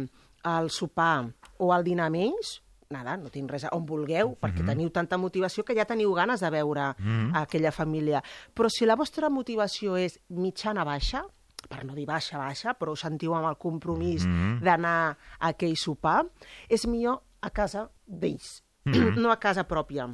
el 0.49 0.69
sopar 0.73 1.27
o 1.59 1.69
el 1.75 1.83
dinar 1.85 2.09
ells, 2.15 2.63
nada, 2.89 3.13
no 3.21 3.29
tinc 3.29 3.51
res, 3.51 3.67
on 3.71 3.85
vulgueu, 3.85 4.33
perquè 4.41 4.63
Mhm. 4.63 4.69
teniu 4.73 4.89
tanta 4.89 5.17
motivació 5.21 5.63
que 5.63 5.75
ja 5.77 5.85
teniu 5.85 6.11
ganes 6.17 6.39
de 6.41 6.49
veure 6.49 6.95
Mhm. 6.97 7.35
aquella 7.35 7.71
família. 7.71 8.23
Però 8.55 8.69
si 8.73 8.87
la 8.87 8.95
vostra 8.95 9.29
motivació 9.29 9.97
és 9.97 10.19
mitjana-baixa, 10.29 11.27
per 11.67 11.83
no 11.85 11.95
dir 11.95 12.05
baixa-baixa, 12.05 12.75
però 12.79 12.93
us 12.95 13.01
sentiu 13.01 13.33
amb 13.35 13.47
el 13.49 13.57
compromís 13.57 14.25
Mhm. 14.25 14.61
d'anar 14.63 15.17
a 15.39 15.47
aquell 15.49 15.75
sopar, 15.77 16.25
és 16.69 16.85
millor 16.87 17.21
a 17.41 17.49
casa 17.49 17.89
d'ells, 18.05 18.63
Mhm. 18.85 18.93
no 19.21 19.31
a 19.31 19.39
casa 19.39 19.67
pròpia. 19.67 20.07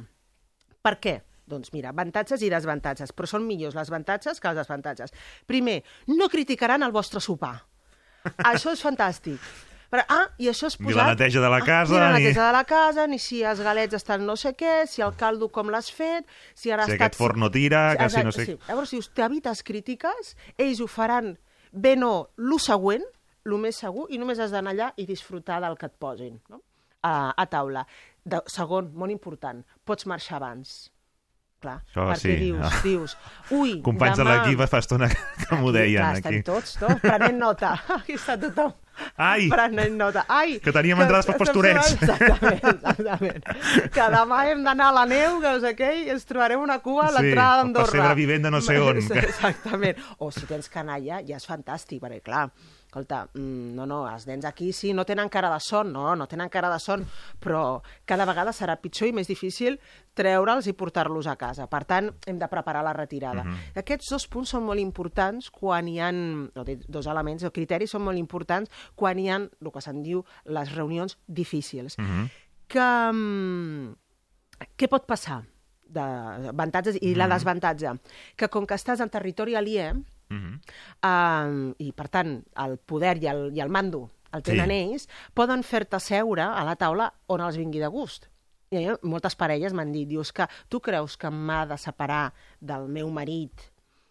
Per 0.82 1.00
què? 1.00 1.22
Doncs 1.46 1.72
mira, 1.72 1.90
avantatges 1.90 2.42
i 2.42 2.50
desavantatges, 2.50 3.12
però 3.14 3.26
són 3.26 3.46
millors 3.46 3.74
les 3.76 3.88
avantatges 3.88 4.40
que 4.40 4.48
els 4.48 4.56
desavantatges. 4.56 5.12
Primer, 5.46 5.84
no 6.08 6.28
criticaran 6.28 6.82
el 6.82 6.90
vostre 6.90 7.20
sopar. 7.20 7.62
Això 8.38 8.72
és 8.72 8.82
fantàstic. 8.82 9.38
Però, 9.90 10.02
ah, 10.08 10.24
i 10.38 10.48
això 10.50 10.66
és 10.66 10.78
Ni 10.80 10.86
posat... 10.88 10.98
la 10.98 11.08
neteja 11.14 11.40
de 11.40 11.48
la 11.52 11.60
casa, 11.62 11.94
Ah, 11.94 11.98
ni 11.98 12.00
la 12.00 12.18
ni- 12.18 12.24
neteja 12.24 12.46
de 12.46 12.52
la 12.56 12.64
casa, 12.64 13.06
ni 13.06 13.18
si 13.22 13.42
els 13.46 13.60
galets 13.60 13.94
estan 13.94 14.24
no 14.26 14.34
sé 14.36 14.54
què, 14.58 14.86
si 14.90 15.02
el 15.02 15.14
caldo 15.16 15.48
com 15.54 15.68
l'has 15.70 15.90
fet, 15.94 16.26
si 16.54 16.70
ara 16.74 16.84
Si 16.86 16.92
estat... 16.92 17.06
aquest 17.06 17.18
forn 17.20 17.40
no 17.40 17.50
tira, 17.50 17.96
que 17.96 18.08
si 18.10 18.24
no 18.24 18.32
sé- 18.32 18.46
Sí. 18.46 18.58
Llavors, 18.68 18.90
si 18.90 18.98
us 18.98 19.10
t'evites 19.14 19.62
crítiques, 19.62 20.36
ells 20.58 20.80
ho 20.80 20.86
faran 20.90 21.38
bé 21.72 21.94
no, 21.96 22.30
lo 22.36 22.58
següent, 22.58 23.04
lo 23.44 23.58
més 23.62 23.76
segur, 23.78 24.08
i 24.10 24.18
només 24.18 24.38
has 24.42 24.50
d'anar 24.50 24.72
allà 24.74 24.92
i 24.96 25.06
disfrutar 25.06 25.60
del 25.62 25.76
que 25.78 25.86
et 25.86 25.92
posin 26.02 26.40
no? 26.50 26.62
a, 27.02 27.30
a 27.36 27.46
taula. 27.46 27.86
De, 28.26 28.40
segon, 28.50 28.90
molt 28.94 29.12
important, 29.14 29.62
pots 29.86 30.06
marxar 30.10 30.40
abans. 30.40 30.90
Clar, 31.62 31.78
Això 31.86 32.02
perquè 32.10 32.18
sí. 32.20 32.32
dius, 32.40 32.64
Ah. 32.66 32.80
dius, 32.82 33.14
ui, 33.54 33.76
Companys 33.82 34.18
de 34.18 34.24
demà... 34.24 34.34
l'equip 34.42 34.66
fa 34.68 34.78
estona 34.82 35.06
que 35.08 35.56
m'ho 35.56 35.70
deien 35.72 36.02
Clar, 36.02 36.10
aquí. 36.18 36.18
estem 36.18 36.42
tots, 36.42 36.74
tots, 36.82 37.00
prenent 37.00 37.38
nota. 37.38 37.70
Aquí 38.00 38.12
està 38.18 38.34
tothom. 38.40 38.74
Ai! 39.16 39.48
Prenent 39.54 39.96
nota. 39.98 40.24
Ai! 40.28 40.58
Que 40.62 40.72
teníem 40.74 41.00
entrades 41.04 41.26
per 41.28 41.36
pastorets. 41.40 41.92
Exactament, 41.96 42.62
exactament. 42.72 43.44
Que 43.94 44.08
demà 44.16 44.40
hem 44.50 44.62
d'anar 44.66 44.88
a 44.92 44.96
la 45.00 45.04
neu, 45.10 45.40
que 45.42 45.52
no 45.56 45.60
sé 45.64 45.74
què, 45.78 45.90
i 46.04 46.08
ens 46.14 46.24
trobarem 46.28 46.62
una 46.62 46.78
cua 46.84 47.08
a 47.08 47.12
Sí, 47.12 47.18
l'entrada 47.20 47.62
el 47.66 47.72
pessebre 47.74 48.00
d'Andorra. 48.00 48.14
vivent 48.18 48.48
de 48.48 48.54
no 48.56 48.60
sé 48.64 48.78
on. 48.88 49.02
Exactament. 49.02 50.02
O 50.18 50.30
si 50.34 50.46
tens 50.48 50.68
canalla, 50.72 51.20
ja 51.26 51.36
és 51.40 51.46
fantàstic, 51.48 52.00
perquè 52.02 52.22
clar, 52.24 52.46
escolta, 52.96 53.28
mm, 53.34 53.74
no, 53.76 53.84
no, 53.86 53.98
els 54.08 54.26
nens 54.26 54.44
aquí 54.48 54.72
sí, 54.72 54.92
no 54.94 55.04
tenen 55.04 55.28
cara 55.28 55.50
de 55.52 55.60
son, 55.60 55.92
no, 55.92 56.14
no 56.16 56.26
tenen 56.26 56.48
cara 56.48 56.70
de 56.72 56.78
son, 56.80 57.04
però 57.42 57.82
cada 58.08 58.24
vegada 58.24 58.54
serà 58.56 58.78
pitjor 58.80 59.10
i 59.10 59.12
més 59.12 59.28
difícil 59.28 59.78
treure'ls 60.16 60.66
i 60.66 60.72
portar-los 60.72 61.26
a 61.28 61.36
casa. 61.36 61.66
Per 61.68 61.82
tant, 61.84 62.08
hem 62.26 62.38
de 62.40 62.48
preparar 62.48 62.82
la 62.84 62.94
retirada. 62.96 63.44
Mhm. 63.44 63.76
Aquests 63.82 64.08
dos 64.10 64.26
punts 64.28 64.48
són 64.50 64.64
molt 64.64 64.80
importants 64.80 65.50
quan 65.50 65.88
hi 65.88 66.00
ha, 66.00 66.10
no, 66.10 66.64
dos 66.88 67.06
elements 67.06 67.44
o 67.44 67.52
criteris 67.52 67.90
són 67.90 68.02
molt 68.02 68.16
importants 68.18 68.70
quan 68.94 69.18
hi 69.18 69.28
ha 69.28 69.36
el 69.36 69.72
que 69.72 69.80
se'n 69.84 70.02
diu 70.02 70.24
les 70.46 70.74
reunions 70.74 71.18
difícils. 71.26 71.98
Mhm. 71.98 72.30
Que, 72.66 73.12
mm, 73.12 73.94
què 74.76 74.88
pot 74.88 75.06
passar? 75.06 75.44
De 75.86 76.00
avantatges 76.00 76.96
i 77.00 77.14
la 77.14 77.26
Mhm. 77.26 77.32
desavantatge. 77.34 78.00
Que 78.36 78.48
com 78.48 78.66
que 78.66 78.74
estàs 78.74 79.00
en 79.00 79.08
territori 79.08 79.54
aliè, 79.54 79.92
Mhm. 80.28 80.60
eh, 81.02 81.74
i 81.78 81.92
per 81.92 82.08
tant 82.08 82.42
el 82.64 82.78
poder 82.78 83.16
i 83.22 83.26
el, 83.30 83.50
i 83.56 83.60
el 83.60 83.68
mando 83.68 84.10
el 84.32 84.42
tenen 84.42 84.68
Sí. 84.70 84.76
ells, 84.92 85.08
poden 85.34 85.62
fer-te 85.62 86.00
seure 86.00 86.42
a 86.42 86.64
la 86.64 86.74
taula 86.76 87.12
on 87.28 87.40
els 87.40 87.56
vingui 87.56 87.78
de 87.80 87.86
gust. 87.88 88.26
I 88.70 88.76
mi 88.76 88.88
moltes 89.08 89.36
parelles 89.38 89.72
m'han 89.72 89.92
dit, 89.92 90.08
dius 90.08 90.32
que 90.32 90.44
tu 90.68 90.80
creus 90.80 91.16
que 91.16 91.30
m'ha 91.30 91.64
de 91.66 91.78
separar 91.78 92.32
del 92.60 92.88
meu 92.88 93.08
marit 93.10 93.52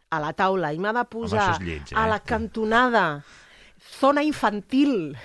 a 0.09 0.19
la 0.23 0.31
taula 0.33 0.71
i 0.73 0.79
m'ha 0.79 0.93
de 0.93 1.03
posar 1.05 1.51
és 1.51 1.59
lleig, 1.59 1.91
eh? 1.91 1.95
a 1.99 2.07
la 2.07 2.19
cantonada 2.21 3.23
zona 3.99 4.23
infantil 4.23 5.17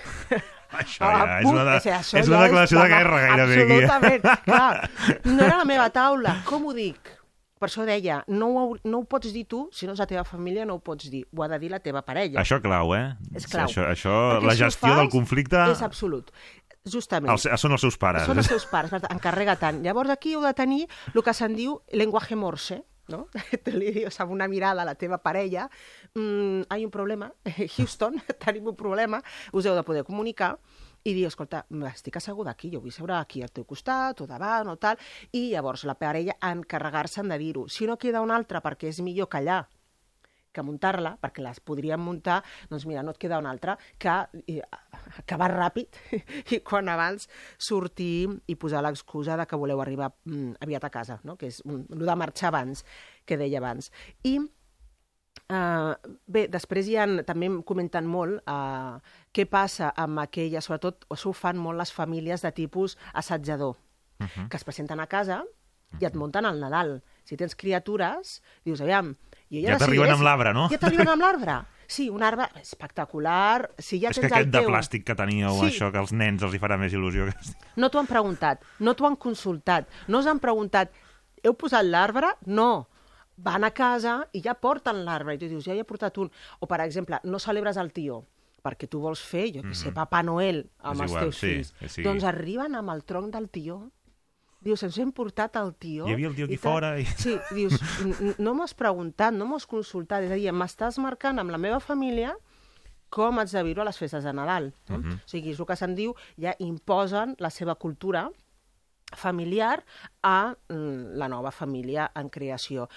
Això 0.70 1.06
ja 1.06 1.38
és 1.38 1.44
punt- 1.46 1.54
una, 1.54 1.64
de, 1.64 1.76
o 1.76 1.80
sigui, 1.80 1.94
això 1.96 2.18
és 2.18 2.26
ja 2.26 2.30
una 2.34 2.42
declaració 2.44 2.78
de 2.78 2.84
home, 2.84 2.96
guerra 2.96 3.20
gairebé 3.20 3.54
aquí. 3.62 3.84
Absolutament, 3.84 4.44
clar. 4.44 4.90
No 5.24 5.42
era 5.44 5.56
la 5.56 5.64
meva 5.64 5.88
taula. 5.90 6.36
Com 6.44 6.66
ho 6.66 6.72
dic? 6.74 7.10
Per 7.60 7.68
això 7.68 7.84
deia, 7.84 8.22
no 8.32 8.46
ho, 8.56 8.62
no 8.88 9.02
ho 9.02 9.04
pots 9.04 9.34
dir 9.34 9.42
tu, 9.44 9.66
si 9.76 9.84
no 9.84 9.92
és 9.92 10.00
la 10.00 10.06
teva 10.08 10.22
família, 10.24 10.64
no 10.64 10.78
ho 10.78 10.80
pots 10.80 11.10
dir. 11.12 11.26
Ho 11.36 11.42
ha 11.44 11.48
de 11.52 11.58
dir 11.60 11.68
la 11.68 11.82
teva 11.84 12.00
parella. 12.06 12.40
Això 12.40 12.56
clau, 12.64 12.94
eh? 12.96 13.10
És 13.36 13.44
clau. 13.52 13.68
Això, 13.68 13.84
això 13.84 14.14
Perquè 14.30 14.48
la 14.48 14.54
si 14.56 14.62
gestió 14.64 14.94
del 14.96 15.10
conflicte 15.12 15.60
És 15.68 15.82
absolut. 15.84 16.32
Justament. 16.88 17.28
els, 17.34 17.44
són 17.60 17.76
els 17.76 17.84
seus 17.84 17.98
pares. 18.00 18.24
Són 18.24 18.40
els 18.40 18.48
seus 18.48 18.64
pares, 18.64 18.94
encarrega 19.12 19.58
tant. 19.60 19.82
Llavors 19.84 20.08
aquí 20.14 20.32
heu 20.32 20.40
de 20.40 20.54
tenir 20.56 20.86
el 21.12 21.22
que 21.26 21.34
se'n 21.36 21.52
diu 21.58 21.76
lenguaje 21.92 22.38
morse, 22.40 22.80
no? 23.12 23.26
Te 23.66 23.76
li 23.76 23.92
dius 23.92 24.16
amb 24.24 24.32
una 24.32 24.48
mirada 24.48 24.80
a 24.80 24.88
la 24.88 24.96
teva 24.96 25.20
parella, 25.20 25.68
mm, 26.14 26.70
hay 26.72 26.86
un 26.86 26.90
problema, 26.94 27.28
Houston, 27.76 28.16
tenim 28.44 28.72
un 28.72 28.78
problema, 28.78 29.20
us 29.52 29.68
heu 29.68 29.76
de 29.76 29.84
poder 29.84 30.06
comunicar 30.08 30.54
i 31.04 31.14
dir, 31.16 31.26
escolta, 31.26 31.64
estic 31.90 32.20
asseguda 32.20 32.52
aquí, 32.52 32.70
jo 32.72 32.82
vull 32.84 32.92
seure 32.92 33.16
aquí 33.16 33.42
al 33.42 33.52
teu 33.54 33.64
costat 33.64 34.20
o 34.20 34.28
davant 34.28 34.68
o 34.68 34.76
tal, 34.76 35.00
i 35.32 35.50
llavors 35.54 35.86
la 35.88 35.96
parella 35.96 36.36
encarregar-se'n 36.50 37.30
de 37.32 37.38
dir-ho. 37.40 37.68
Si 37.68 37.88
no 37.88 37.98
queda 37.98 38.24
una 38.24 38.36
altra 38.36 38.60
perquè 38.64 38.90
és 38.92 39.00
millor 39.04 39.30
callar 39.32 39.64
que 40.52 40.64
muntar-la, 40.66 41.14
perquè 41.22 41.44
les 41.44 41.60
podríem 41.62 42.02
muntar, 42.02 42.40
doncs 42.70 42.86
mira, 42.90 43.04
no 43.06 43.14
et 43.14 43.20
queda 43.22 43.38
una 43.38 43.52
altra 43.54 43.76
que 44.02 44.10
acabar 45.22 45.50
ràpid 45.54 45.98
i 46.56 46.60
quan 46.66 46.90
abans 46.90 47.28
sortir 47.58 48.28
i 48.50 48.56
posar 48.58 48.82
l'excusa 48.82 49.38
de 49.38 49.46
que 49.46 49.58
voleu 49.60 49.82
arribar 49.82 50.10
mm, 50.26 50.58
aviat 50.66 50.86
a 50.86 50.90
casa, 50.90 51.20
no? 51.24 51.36
que 51.38 51.50
és 51.50 51.62
un, 51.64 51.84
el 51.94 52.06
de 52.06 52.16
marxar 52.18 52.50
abans, 52.50 52.84
que 53.24 53.38
deia 53.40 53.62
abans. 53.62 53.92
I 54.26 54.40
Uh, 55.50 55.96
bé, 56.30 56.44
després 56.46 56.86
hi 56.86 56.94
ha, 56.96 57.08
també 57.26 57.48
comenten 57.66 58.06
molt 58.06 58.38
uh, 58.46 59.00
què 59.34 59.48
passa 59.50 59.88
amb 59.98 60.20
aquella, 60.22 60.60
sobretot, 60.62 61.04
o 61.10 61.16
s'ho 61.18 61.32
fan 61.34 61.58
molt 61.58 61.76
les 61.78 61.90
famílies 61.92 62.42
de 62.46 62.52
tipus 62.52 62.96
assetjador, 63.12 63.74
Uh 64.20 64.26
-huh. 64.26 64.48
que 64.48 64.56
es 64.56 64.64
presenten 64.64 65.00
a 65.00 65.06
casa 65.06 65.42
i 66.00 66.04
et 66.04 66.14
munten 66.14 66.44
al 66.46 66.60
Nadal. 66.60 67.02
Si 67.24 67.36
tens 67.36 67.56
criatures, 67.56 68.42
dius, 68.64 68.80
aviam... 68.80 69.16
Jo 69.50 69.58
Ja 69.66 69.76
t'arriben 69.78 70.06
decideix- 70.06 70.12
amb 70.14 70.22
l'arbre, 70.22 70.52
no? 70.54 70.68
Ja 70.68 70.78
t'arriben 70.78 71.08
amb 71.08 71.22
l'arbre. 71.22 71.64
Sí, 71.88 72.08
un 72.10 72.22
arbre 72.22 72.46
espectacular. 72.94 73.70
Si 73.78 73.98
ja 74.00 74.10
és 74.10 74.16
que 74.16 74.22
tens 74.28 74.32
aquest 74.32 74.46
el 74.46 74.52
de 74.52 74.58
teu... 74.60 74.68
plàstic 74.68 75.04
que 75.04 75.14
teníeu, 75.14 75.50
Sí. 75.58 75.66
això, 75.70 75.90
que 75.90 75.98
als 75.98 76.12
nens 76.12 76.42
els 76.42 76.54
hi 76.54 76.58
farà 76.58 76.78
més 76.78 76.92
il·lusió. 76.92 77.26
Que... 77.26 77.34
No 77.76 77.88
t'ho 77.90 77.98
han 77.98 78.06
preguntat, 78.06 78.62
no 78.78 78.94
t'ho 78.94 79.06
han 79.06 79.16
consultat, 79.16 79.88
no 80.06 80.18
us 80.18 80.26
han 80.26 80.38
preguntat, 80.38 80.90
heu 81.42 81.54
posat 81.54 81.84
l'arbre? 81.84 82.28
No. 82.46 82.86
Van 83.42 83.64
a 83.64 83.70
casa 83.70 84.28
i 84.32 84.42
ja 84.44 84.54
porten 84.54 85.04
l'arbre, 85.04 85.34
i 85.34 85.38
tu 85.38 85.48
dius, 85.48 85.64
ja 85.64 85.74
hi 85.74 85.80
he 85.80 85.84
portat 85.88 86.18
un. 86.18 86.30
O, 86.60 86.66
per 86.66 86.80
exemple, 86.84 87.20
no 87.24 87.38
celebres 87.38 87.76
el 87.80 87.92
tió, 87.92 88.24
perquè 88.62 88.88
tu 88.88 89.00
vols 89.00 89.20
fer, 89.24 89.46
jo 89.54 89.62
què 89.62 89.74
sé, 89.74 89.88
Mhm. 89.88 89.94
Papa 89.94 90.22
Noel 90.22 90.66
amb 90.80 90.94
És 90.96 91.00
els 91.00 91.10
igual, 91.10 91.24
teus 91.24 91.36
sí, 91.38 91.46
fills. 91.54 91.72
que 91.78 91.88
sigui. 91.88 92.04
Doncs 92.08 92.24
arriben 92.24 92.74
amb 92.74 92.90
el 92.90 93.04
tronc 93.04 93.32
del 93.32 93.48
tió, 93.48 93.90
dius, 94.60 94.82
ens 94.82 94.98
hem 94.98 95.10
portat 95.12 95.56
el 95.56 95.74
tió... 95.74 96.06
Hi 96.06 96.12
havia 96.12 96.28
el 96.28 96.34
tió 96.34 96.44
aquí 96.44 96.54
i 96.54 96.58
fora 96.58 96.98
i- 97.00 97.06
Sí, 97.06 97.38
dius, 97.54 97.80
"N- 98.04 98.14
n- 98.20 98.34
no 98.38 98.52
m'has 98.54 98.74
preguntat, 98.74 99.32
no 99.32 99.46
m'has 99.46 99.64
consultat, 99.66 100.22
és 100.24 100.30
a 100.30 100.34
dir, 100.34 100.52
m'estàs 100.52 100.98
marcant 100.98 101.38
amb 101.38 101.50
la 101.50 101.56
meva 101.56 101.80
família 101.80 102.36
com 103.08 103.38
haig 103.38 103.48
de 103.50 103.62
viure 103.62 103.80
a 103.80 103.84
les 103.84 103.96
festes 103.98 104.22
de 104.22 104.32
Nadal. 104.34 104.74
No? 104.90 104.98
Mhm. 104.98 105.12
O 105.14 105.18
sigui, 105.26 105.50
és 105.52 105.58
el 105.60 105.66
que 105.66 105.76
se'n 105.76 105.94
diu, 105.94 106.14
ja 106.38 106.54
imposen 106.58 107.36
la 107.38 107.48
seva 107.50 107.74
cultura 107.76 108.30
familiar 109.16 109.84
a 110.22 110.54
mm, 110.68 111.16
la 111.16 111.28
nova 111.28 111.50
família 111.50 112.10
en 112.14 112.28
creació. 112.28 112.88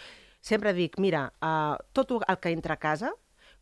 Sempre 0.44 0.74
dic, 0.76 0.98
mira, 1.00 1.30
uh, 1.42 1.78
tot 1.96 2.12
el 2.28 2.38
que 2.44 2.52
entra 2.52 2.76
a 2.76 2.82
casa, 2.82 3.14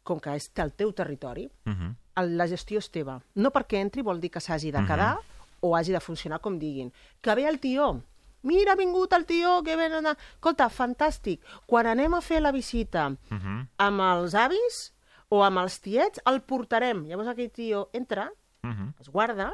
com 0.04 0.18
que 0.20 0.34
és 0.34 0.48
el 0.58 0.72
teu 0.74 0.92
territori, 0.98 1.46
Uh 1.66 1.72
-huh. 1.74 1.96
el- 2.16 2.38
la 2.38 2.48
gestió 2.48 2.80
és 2.80 2.90
teva. 2.90 3.22
No 3.36 3.52
perquè 3.52 3.78
entri 3.80 4.02
vol 4.02 4.20
dir 4.20 4.32
que 4.32 4.40
s'hagi 4.42 4.72
de 4.72 4.80
quedar 4.88 5.20
o 5.62 5.76
hagi 5.76 5.92
de 5.92 6.00
funcionar 6.00 6.40
com 6.42 6.58
diguin. 6.58 6.92
Que 7.22 7.36
ve 7.36 7.48
el 7.48 7.60
tió, 7.60 8.02
mira, 8.42 8.72
ha 8.72 8.76
vingut 8.76 9.14
el 9.14 9.26
tió, 9.26 9.62
que 9.64 9.76
ven... 9.76 9.94
a- 10.08 10.18
Escolta, 10.34 10.70
fantàstic, 10.70 11.40
quan 11.68 11.86
anem 11.86 12.14
a 12.16 12.22
fer 12.22 12.42
la 12.42 12.52
visita 12.52 13.10
Uh 13.10 13.16
-huh. 13.38 13.68
amb 13.78 14.00
els 14.02 14.34
avis 14.34 14.94
o 15.30 15.44
amb 15.44 15.60
els 15.60 15.80
tiets, 15.82 16.20
el 16.26 16.42
portarem. 16.42 17.06
Llavors 17.06 17.28
aquell 17.30 17.52
tio 17.52 17.90
entra, 17.94 18.32
Uh 18.64 18.70
-huh. 18.72 18.94
es 19.00 19.08
guarda, 19.10 19.54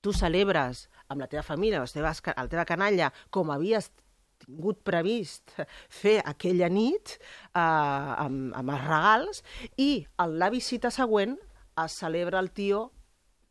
tu 0.00 0.12
celebres 0.12 0.88
amb 1.08 1.20
la 1.20 1.26
teva 1.28 1.42
família, 1.42 1.80
les 1.80 1.92
teves, 1.92 2.20
ca- 2.20 2.34
la 2.36 2.48
teva 2.48 2.64
canalla, 2.64 3.12
com 3.30 3.50
havies 3.50 3.92
tingut 4.44 4.80
previst 4.86 5.56
fer 6.00 6.18
aquella 6.24 6.70
nit 6.72 7.16
eh, 7.16 7.60
amb, 7.60 8.54
amb 8.56 8.74
els 8.76 8.86
regals, 8.86 9.44
i 9.76 9.90
el, 10.24 10.38
la 10.40 10.50
visita 10.52 10.92
següent 10.94 11.36
es 11.84 12.00
celebra 12.02 12.40
el 12.42 12.50
tio 12.56 12.88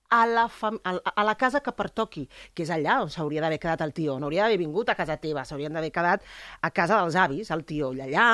a 0.10 0.26
la, 0.26 0.48
fam 0.50 0.80
a, 0.84 0.96
a 1.16 1.24
la 1.24 1.36
casa 1.38 1.62
que 1.62 1.72
pertoqui, 1.78 2.26
que 2.58 2.66
és 2.66 2.72
allà 2.74 2.98
on 3.04 3.12
s'hauria 3.14 3.44
d'haver 3.44 3.60
quedat 3.62 3.84
el 3.86 3.94
tio. 3.94 4.18
No 4.20 4.28
hauria 4.28 4.46
d'haver 4.46 4.58
vingut 4.62 4.90
a 4.90 4.98
casa 4.98 5.20
teva, 5.22 5.46
s'haurien 5.46 5.76
d'haver 5.76 5.92
quedat 5.94 6.26
a 6.66 6.72
casa 6.74 6.98
dels 6.98 7.18
avis, 7.20 7.52
el 7.54 7.64
tio. 7.70 7.92
I 7.94 8.04
allà 8.08 8.30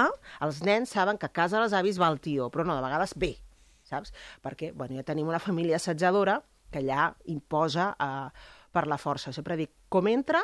els 0.48 0.62
nens 0.64 0.96
saben 0.96 1.20
que 1.20 1.28
a 1.28 1.36
casa 1.36 1.60
dels 1.60 1.76
avis 1.76 2.00
va 2.02 2.10
el 2.14 2.22
tio, 2.24 2.50
però 2.50 2.66
no, 2.68 2.78
de 2.80 2.86
vegades 2.86 3.16
ve, 3.20 3.34
saps? 3.84 4.16
Perquè 4.44 4.72
bueno, 4.72 4.96
ja 4.96 5.04
tenim 5.08 5.28
una 5.28 5.44
família 5.44 5.76
assetjadora 5.76 6.40
que 6.72 6.80
allà 6.80 7.12
imposa 7.32 7.92
eh, 8.00 8.30
per 8.72 8.88
la 8.88 9.00
força. 9.00 9.36
Sempre 9.36 9.60
dic, 9.60 9.76
com 9.92 10.08
entra, 10.08 10.42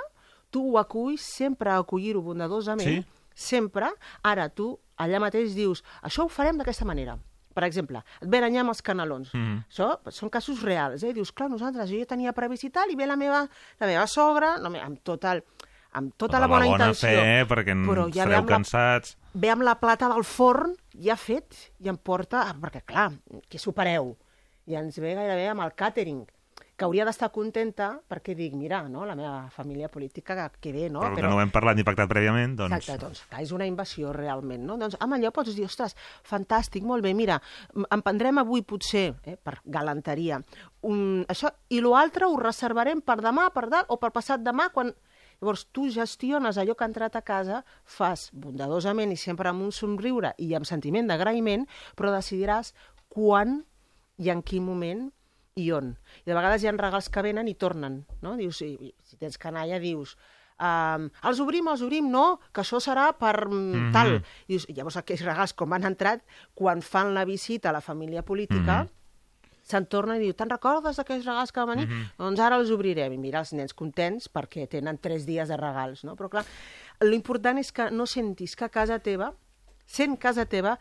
tu 0.51 0.61
ho 0.73 0.77
aculls, 0.77 1.21
sempre 1.21 1.71
acollir-ho 1.71 2.21
bondadosament, 2.21 2.87
Sí? 2.87 3.05
sempre. 3.33 3.87
Ara 4.23 4.49
tu 4.49 4.77
allà 4.97 5.19
mateix 5.19 5.55
dius, 5.55 5.83
això 6.03 6.25
ho 6.25 6.29
farem 6.29 6.57
d'aquesta 6.59 6.85
manera. 6.85 7.17
Per 7.53 7.63
exemple, 7.65 7.99
et 8.21 8.29
allà 8.29 8.61
amb 8.61 8.69
els 8.71 8.81
canelons. 8.81 9.33
Mhm. 9.33 9.63
Això 9.69 9.99
són 10.11 10.29
casos 10.29 10.61
reals, 10.61 11.03
eh? 11.03 11.11
Dius, 11.13 11.33
clar, 11.33 11.49
nosaltres, 11.49 11.89
jo 11.89 11.97
ja 11.99 12.05
tenia 12.05 12.31
previst 12.31 12.63
i 12.63 12.69
tal, 12.69 12.91
i 12.91 12.95
ve 12.95 13.05
la 13.07 13.17
meva, 13.17 13.41
la 13.79 13.87
meva 13.87 14.05
sogra, 14.07 14.57
no, 14.59 14.69
amb 14.79 15.01
tota, 15.03 15.33
el, 15.33 15.43
amb 15.91 16.13
tota 16.15 16.39
la 16.39 16.47
bona, 16.47 16.65
intenció. 16.67 17.09
fe, 17.09 17.45
perquè 17.49 17.75
però 17.85 18.05
ja 18.07 18.23
ve 18.23 18.35
estareu 18.35 18.37
amb 18.39 18.49
la- 18.49 18.55
cansats. 18.55 19.17
ve 19.33 19.49
amb 19.49 19.63
la 19.63 19.75
plata 19.81 20.07
del 20.13 20.23
forn 20.23 20.75
ja 20.93 21.17
fet 21.17 21.73
i 21.79 21.89
em 21.89 21.97
porta... 21.97 22.45
ah, 22.47 22.53
Perquè, 22.55 22.83
clar, 22.85 23.11
que 23.49 23.59
supereu. 23.59 24.15
I 24.67 24.75
ens 24.75 24.97
ve 24.99 25.13
gairebé 25.15 25.49
amb 25.49 25.61
el 25.65 25.71
càtering 25.75 26.23
que 26.81 26.87
hauria 26.87 27.05
d'estar 27.05 27.29
contenta 27.29 27.91
perquè 28.09 28.33
dic, 28.33 28.55
mira, 28.57 28.79
no, 28.89 29.03
la 29.05 29.13
meva 29.13 29.51
família 29.53 29.85
política 29.93 30.33
que, 30.33 30.45
que 30.63 30.71
bé, 30.73 30.87
no? 30.89 31.03
Però, 31.03 31.13
que 31.13 31.21
no 31.27 31.35
ho 31.37 31.41
hem 31.43 31.51
parlat 31.53 31.77
ni 31.77 31.85
pactat 31.85 32.09
prèviament, 32.09 32.55
doncs... 32.57 32.73
Exacte, 32.79 33.05
doncs, 33.05 33.21
clar, 33.29 33.43
és 33.45 33.51
una 33.53 33.67
invasió 33.69 34.09
realment, 34.15 34.63
no? 34.65 34.79
Doncs 34.81 34.97
amb 34.97 35.13
allò 35.19 35.29
pots 35.35 35.53
dir, 35.53 35.67
ostres, 35.69 35.93
fantàstic, 36.25 36.81
molt 36.87 37.05
bé, 37.05 37.13
mira, 37.13 37.37
em 37.85 38.01
prendrem 38.01 38.41
avui 38.41 38.65
potser, 38.65 39.11
eh, 39.29 39.37
per 39.37 39.59
galanteria, 39.77 40.41
un, 40.89 41.21
això, 41.29 41.53
i 41.69 41.83
l'altre 41.85 42.25
ho 42.25 42.41
reservarem 42.41 43.05
per 43.05 43.19
demà, 43.21 43.51
per 43.53 43.67
dalt, 43.69 43.93
o 43.93 44.01
per 44.01 44.09
passat 44.17 44.41
demà, 44.41 44.71
quan... 44.73 44.89
Llavors, 45.41 45.67
tu 45.73 45.87
gestiones 45.89 46.57
allò 46.61 46.75
que 46.77 46.85
ha 46.85 46.89
entrat 46.89 47.15
a 47.17 47.23
casa, 47.25 47.63
fas 47.85 48.27
bondadosament 48.33 49.09
i 49.09 49.17
sempre 49.17 49.49
amb 49.49 49.65
un 49.65 49.71
somriure 49.73 50.35
i 50.37 50.51
amb 50.53 50.69
sentiment 50.69 51.09
d'agraïment, 51.09 51.65
però 51.97 52.11
decidiràs 52.13 52.75
quan 53.09 53.63
i 54.21 54.29
en 54.29 54.45
quin 54.45 54.61
moment 54.61 55.07
i 55.55 55.71
on. 55.75 55.97
I 56.23 56.29
de 56.29 56.35
vegades 56.37 56.63
hi 56.63 56.67
ha 56.69 56.75
regals 56.77 57.09
que 57.11 57.21
venen 57.25 57.47
i 57.51 57.55
tornen, 57.59 58.05
no? 58.21 58.35
Dius, 58.39 58.61
si, 58.61 58.93
si 59.03 59.17
tens 59.19 59.37
canalla, 59.41 59.79
dius, 59.83 60.15
um, 60.61 61.09
els 61.27 61.41
obrim, 61.43 61.67
els 61.67 61.81
obrim, 61.83 62.07
no, 62.11 62.39
que 62.53 62.61
això 62.63 62.79
serà 62.79 63.09
per 63.17 63.47
mm, 63.49 63.75
Mhm. 63.75 63.91
tal. 63.91 64.15
I 64.47 64.53
dius, 64.55 64.67
llavors 64.69 64.97
aquells 64.97 65.25
regals 65.25 65.53
com 65.53 65.73
han 65.73 65.83
entrat, 65.89 66.23
quan 66.55 66.81
fan 66.81 67.13
la 67.13 67.25
visita 67.25 67.69
a 67.69 67.73
la 67.73 67.81
família 67.81 68.23
política, 68.23 68.83
Mhm. 68.83 68.89
se'n 69.63 69.85
torna 69.87 70.15
i 70.17 70.19
diu, 70.19 70.33
te'n 70.33 70.49
recordes 70.49 70.95
d'aquells 70.97 71.25
regals 71.25 71.51
que 71.51 71.59
van 71.59 71.69
venir? 71.75 71.87
Mhm. 71.87 72.07
Doncs 72.17 72.39
ara 72.39 72.55
els 72.57 72.71
obrirem. 72.71 73.13
I 73.13 73.17
mira, 73.17 73.39
els 73.39 73.53
nens 73.53 73.73
contents 73.73 74.29
perquè 74.31 74.67
tenen 74.67 74.97
tres 74.99 75.25
dies 75.25 75.47
de 75.47 75.57
regals, 75.57 76.03
no? 76.03 76.15
Però 76.15 76.29
clar, 76.29 76.45
l'important 77.01 77.57
és 77.59 77.71
que 77.71 77.89
no 77.91 78.05
sentis 78.05 78.55
que 78.55 78.65
a 78.65 78.69
casa 78.69 78.99
teva, 78.99 79.33
sent 79.85 80.17
casa 80.17 80.45
teva, 80.45 80.77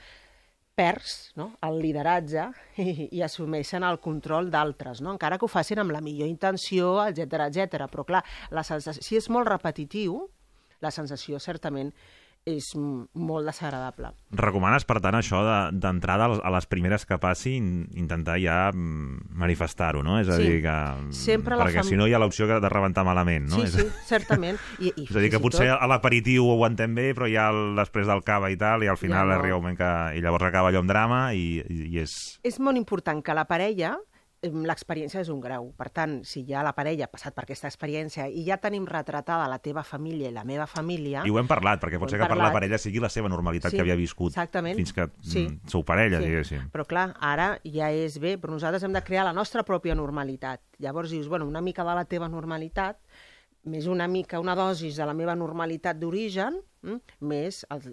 perds 0.81 1.15
no? 1.37 1.51
el 1.67 1.79
lideratge 1.83 2.47
i, 2.81 3.09
i 3.13 3.23
assumeixen 3.27 3.85
el 3.85 4.01
control 4.01 4.51
d'altres, 4.53 5.03
no? 5.05 5.13
encara 5.17 5.39
que 5.39 5.45
ho 5.45 5.53
facin 5.53 5.83
amb 5.83 5.93
la 5.93 6.01
millor 6.05 6.31
intenció, 6.31 6.97
etc 7.11 7.47
etc. 7.51 7.87
Però 7.93 8.07
clar, 8.09 8.25
la 8.57 8.65
sensació, 8.67 9.05
si 9.05 9.21
és 9.21 9.29
molt 9.33 9.51
repetitiu, 9.51 10.23
la 10.81 10.93
sensació 10.95 11.41
certament 11.43 11.93
és 12.49 12.71
molt 12.75 13.45
desagradable. 13.47 14.13
Recomanes, 14.33 14.87
per 14.89 14.97
tant, 15.05 15.15
això 15.15 15.43
de- 15.45 15.79
d'entrada 15.79 16.25
a 16.25 16.29
les- 16.29 16.41
a 16.43 16.51
les 16.51 16.67
primeres 16.67 17.05
que 17.07 17.19
passi 17.19 17.57
in- 17.57 17.87
intentar 17.95 18.39
ja 18.41 18.71
mm, 18.73 19.29
manifestar-ho, 19.37 20.03
no? 20.03 20.19
És 20.19 20.29
a 20.29 20.37
Sí. 20.37 20.43
dir, 20.49 20.63
que... 20.63 21.13
Sempre 21.13 21.57
perquè 21.57 21.83
fam- 21.83 21.85
si 21.89 21.97
no 21.97 22.07
hi 22.09 22.15
ha 22.15 22.19
l'opció 22.19 22.47
de 22.49 22.69
rebentar 22.69 23.05
malament, 23.05 23.49
no? 23.51 23.57
Sí, 23.57 23.63
és, 23.63 23.73
sí, 23.75 23.87
certament. 24.07 24.59
I, 24.79 24.89
i 24.97 25.05
és 25.11 25.17
a 25.17 25.21
dir, 25.21 25.31
que 25.31 25.39
potser 25.41 25.69
tot- 25.69 25.83
a 25.83 25.87
l'aperitiu 25.87 26.47
ho 26.49 26.53
aguantem 26.55 26.95
bé, 26.95 27.15
però 27.15 27.29
ja 27.31 27.51
el, 27.51 27.77
després 27.77 28.07
del 28.07 28.23
cava 28.25 28.51
i 28.51 28.57
tal, 28.57 28.83
i 28.83 28.89
al 28.89 28.97
final 28.97 29.29
Ja 29.29 29.35
no. 29.35 29.41
arriba 29.41 29.57
un 29.57 29.63
moment 29.63 29.79
que... 29.79 30.19
I 30.19 30.23
llavors 30.25 30.45
acaba 30.49 30.69
allò 30.73 30.81
amb 30.81 30.89
drama 30.89 31.35
i, 31.35 31.61
i, 31.69 31.99
és... 32.01 32.39
És 32.43 32.59
molt 32.59 32.77
important 32.81 33.23
que 33.23 33.35
la 33.35 33.45
parella 33.45 33.99
l'experiència 34.43 35.21
és 35.21 35.29
un 35.29 35.41
grau. 35.41 35.67
Per 35.77 35.91
tant, 35.93 36.21
si 36.25 36.43
ja 36.49 36.63
la 36.65 36.73
parella 36.73 37.05
ha 37.05 37.11
passat 37.13 37.35
per 37.37 37.45
aquesta 37.45 37.69
experiència 37.69 38.25
i 38.29 38.45
ja 38.47 38.57
tenim 38.57 38.87
retratada 38.89 39.49
la 39.51 39.59
teva 39.61 39.83
família 39.85 40.31
i 40.31 40.33
la 40.33 40.45
meva 40.49 40.67
família... 40.67 41.25
I 41.27 41.31
ho 41.31 41.39
hem 41.39 41.49
parlat, 41.51 41.81
perquè 41.83 41.99
pot 42.01 42.09
ser 42.11 42.17
que 42.19 42.25
per 42.25 42.37
la 42.39 42.45
parlat. 42.47 42.55
parella 42.57 42.79
sigui 42.81 43.03
la 43.05 43.11
seva 43.13 43.29
normalitat 43.29 43.71
Sí, 43.71 43.77
que 43.77 43.85
havia 43.85 43.97
viscut 44.01 44.33
exactament. 44.33 44.77
fins 44.81 44.95
que 44.97 45.09
Sí. 45.21 45.45
mm, 45.49 45.69
sou 45.69 45.85
parella, 45.85 46.21
Sí. 46.21 46.25
diguéssim. 46.31 46.71
Però 46.73 46.87
clar, 46.89 47.15
ara 47.21 47.61
ja 47.65 47.91
és 47.93 48.19
bé, 48.19 48.39
però 48.41 48.53
nosaltres 48.57 48.83
hem 48.83 48.93
de 48.97 49.03
crear 49.05 49.25
la 49.29 49.35
nostra 49.37 49.63
pròpia 49.63 49.95
normalitat. 49.95 50.63
Llavors 50.79 51.11
dius, 51.11 51.29
bueno, 51.29 51.47
una 51.47 51.61
mica 51.61 51.85
de 51.85 51.95
la 51.95 52.07
teva 52.07 52.29
normalitat, 52.29 52.97
més 53.65 53.87
una 53.87 54.09
mica, 54.09 54.41
una 54.41 54.55
dosis 54.57 54.97
de 54.97 55.05
la 55.05 55.13
meva 55.13 55.37
normalitat 55.37 55.99
d'origen, 55.99 56.63
més 57.21 57.65
el, 57.71 57.89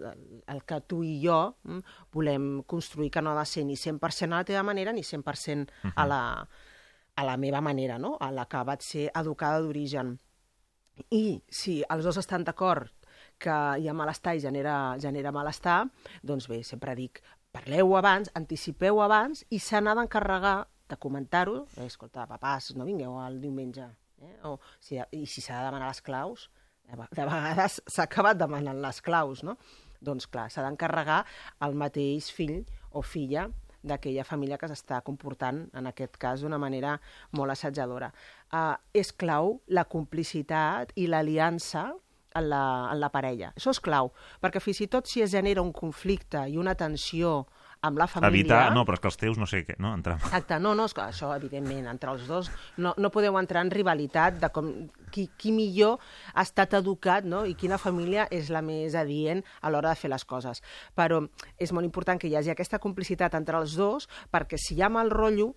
el, 0.47 0.61
que 0.67 0.79
tu 0.88 1.01
i 1.03 1.17
jo 1.23 1.39
mm, 1.63 1.95
volem 2.13 2.47
construir, 2.63 3.11
que 3.11 3.21
no 3.21 3.33
ha 3.33 3.39
de 3.39 3.45
ser 3.49 3.65
ni 3.67 3.75
100% 3.75 4.31
a 4.31 4.38
la 4.38 4.47
teva 4.47 4.63
manera 4.63 4.93
ni 4.95 5.03
100% 5.03 5.91
a 5.95 6.05
la, 6.07 6.21
a 7.15 7.25
la 7.25 7.38
meva 7.38 7.61
manera, 7.61 7.97
no? 7.99 8.15
a 8.19 8.31
la 8.31 8.47
que 8.47 8.63
vaig 8.63 8.85
ser 8.85 9.09
educada 9.13 9.59
d'origen. 9.61 10.15
I 11.13 11.41
si 11.49 11.81
els 11.89 12.07
dos 12.07 12.17
estan 12.17 12.45
d'acord 12.47 12.89
que 13.38 13.53
hi 13.77 13.88
ha 13.88 13.93
malestar 13.93 14.35
i 14.38 14.41
genera, 14.41 14.97
genera 15.01 15.33
malestar, 15.33 15.83
doncs 16.23 16.47
bé, 16.49 16.63
sempre 16.65 16.95
dic, 16.97 17.21
parleu 17.53 17.95
abans, 17.97 18.31
anticipeu 18.38 19.01
abans 19.03 19.43
i 19.53 19.59
se 19.61 19.81
n'ha 19.81 19.93
d'encarregar 19.97 20.57
de 20.89 20.97
comentar-ho. 20.97 21.65
Eh, 21.77 21.85
escolta, 21.85 22.25
papàs, 22.29 22.71
no 22.77 22.88
vingueu 22.88 23.17
el 23.25 23.41
diumenge. 23.41 23.88
Eh? 24.23 24.35
O, 24.49 24.57
si, 24.79 24.97
I 24.97 25.25
si 25.29 25.43
s'ha 25.43 25.59
de 25.59 25.67
demanar 25.67 25.91
les 25.91 26.01
claus, 26.01 26.47
de 26.88 26.95
ve- 26.95 27.09
de 27.11 27.25
vegades 27.25 27.81
s'ha 27.88 28.03
acabat 28.07 28.38
demanant 28.38 28.79
les 28.81 29.01
claus, 29.01 29.43
no? 29.43 29.57
Doncs 30.01 30.27
clar, 30.27 30.49
s'ha 30.51 30.63
d'encarregar 30.65 31.23
el 31.65 31.73
mateix 31.75 32.31
fill 32.31 32.61
o 32.91 33.01
filla 33.01 33.47
d'aquella 33.88 34.23
família 34.23 34.57
que 34.57 34.67
s'està 34.67 35.01
comportant, 35.05 35.69
en 35.73 35.88
aquest 35.88 36.17
cas, 36.17 36.41
d'una 36.41 36.57
manera 36.57 36.97
molt 37.31 37.51
assetjadora. 37.53 38.11
Uh, 38.51 38.75
és 38.93 39.11
clau 39.13 39.61
la 39.67 39.85
complicitat 39.85 40.91
i 40.95 41.07
l'aliança 41.07 41.93
en 42.35 42.49
la, 42.49 42.63
en 42.91 42.99
la 42.99 43.09
parella. 43.09 43.53
Això 43.55 43.71
és 43.73 43.79
clau, 43.79 44.11
perquè 44.41 44.61
fins 44.61 44.81
i 44.81 44.89
tot 44.91 45.07
si 45.07 45.23
es 45.23 45.31
genera 45.31 45.63
un 45.63 45.71
conflicte 45.73 46.43
i 46.49 46.57
una 46.57 46.75
tensió 46.75 47.47
amb 47.82 47.99
la 47.99 48.07
família... 48.07 48.30
Evitar... 48.32 48.61
No, 48.75 48.84
però 48.88 48.97
és 48.97 49.03
que 49.03 49.09
els 49.11 49.19
teus 49.21 49.38
no 49.41 49.47
sé 49.49 49.63
què, 49.67 49.75
no? 49.84 49.93
Entrar... 49.97 50.17
Exacte, 50.19 50.57
no, 50.63 50.73
no, 50.78 50.88
és 50.89 50.95
que 50.97 51.03
això, 51.03 51.32
evidentment, 51.36 51.86
entre 51.91 52.13
els 52.13 52.25
dos 52.30 52.49
no, 52.78 52.93
no 52.97 53.11
podeu 53.13 53.38
entrar 53.39 53.63
en 53.65 53.71
rivalitat 53.73 54.39
de 54.41 54.49
com, 54.53 54.71
qui, 55.13 55.28
qui 55.38 55.53
millor 55.55 56.01
ha 56.34 56.45
estat 56.45 56.78
educat 56.80 57.28
no? 57.28 57.43
i 57.45 57.55
quina 57.59 57.80
família 57.82 58.28
és 58.34 58.51
la 58.53 58.63
més 58.65 58.95
adient 58.97 59.43
a 59.61 59.71
l'hora 59.73 59.93
de 59.93 60.01
fer 60.01 60.11
les 60.13 60.25
coses. 60.25 60.63
Però 60.97 61.21
és 61.57 61.73
molt 61.75 61.88
important 61.88 62.19
que 62.21 62.32
hi 62.32 62.36
hagi 62.39 62.53
aquesta 62.53 62.82
complicitat 62.84 63.38
entre 63.38 63.59
els 63.61 63.78
dos 63.78 64.09
perquè 64.34 64.59
si 64.61 64.75
hi 64.78 64.84
ha 64.84 64.91
mal 64.93 65.11
rotllo 65.13 65.53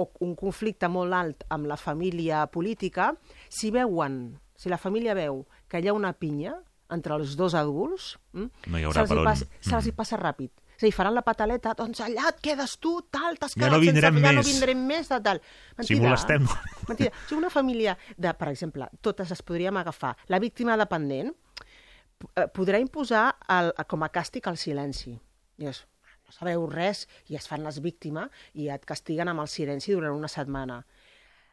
o 0.00 0.08
un 0.24 0.34
conflicte 0.38 0.88
molt 0.88 1.12
alt 1.12 1.44
amb 1.52 1.68
la 1.68 1.76
família 1.76 2.46
política, 2.48 3.12
si 3.52 3.70
veuen, 3.70 4.38
si 4.56 4.72
la 4.72 4.80
família 4.80 5.14
veu 5.14 5.44
que 5.68 5.82
hi 5.82 5.90
ha 5.90 5.96
una 5.96 6.14
pinya 6.16 6.56
entre 6.92 7.16
els 7.16 7.36
dos 7.36 7.54
adults, 7.56 8.18
mm, 8.32 8.68
No 8.68 8.78
hi 8.78 8.84
se'ls 8.92 9.10
on. 9.12 9.24
passa, 9.24 9.46
se'ls 9.60 9.86
hi 9.88 9.92
passa 9.96 10.18
ràpid. 10.20 10.50
És 10.82 10.88
a 10.88 10.90
dir, 10.90 10.96
faran 10.96 11.14
la 11.14 11.22
pataleta, 11.22 11.76
doncs 11.78 12.00
allà 12.02 12.24
et 12.32 12.38
quedes 12.42 12.72
tu, 12.82 12.96
tal, 13.14 13.36
t'has 13.38 13.52
Ja 13.54 13.68
quedat 13.68 13.76
no 13.76 13.78
vindrem 13.84 14.16
sense... 14.16 14.22
Ja 14.24 14.30
no 14.34 14.40
més. 14.40 14.48
vindrem 14.50 14.80
més, 14.82 15.08
de 15.12 15.18
tal. 15.22 15.38
Si 15.86 15.94
molestem... 15.94 16.48
Mentida. 16.88 17.12
Si 17.28 17.36
una 17.36 17.50
família, 17.54 17.92
de, 18.16 18.32
per 18.34 18.48
exemple, 18.50 18.88
totes 18.98 19.30
es 19.30 19.44
podríem 19.46 19.76
agafar, 19.78 20.16
la 20.26 20.40
víctima 20.42 20.74
dependent 20.80 21.28
eh, 21.30 22.48
podrà 22.50 22.80
imposar 22.82 23.28
el, 23.54 23.70
com 23.86 24.02
a 24.02 24.08
càstig 24.10 24.48
el 24.50 24.58
silenci. 24.58 25.14
Dius, 25.62 25.84
no 26.26 26.34
sabeu 26.34 26.64
res 26.72 27.04
i 27.30 27.38
es 27.38 27.46
fan 27.46 27.62
les 27.62 27.78
víctimes 27.84 28.42
i 28.58 28.66
et 28.74 28.82
castiguen 28.88 29.30
amb 29.30 29.44
el 29.44 29.50
silenci 29.52 29.94
durant 29.94 30.18
una 30.18 30.30
setmana. 30.32 30.80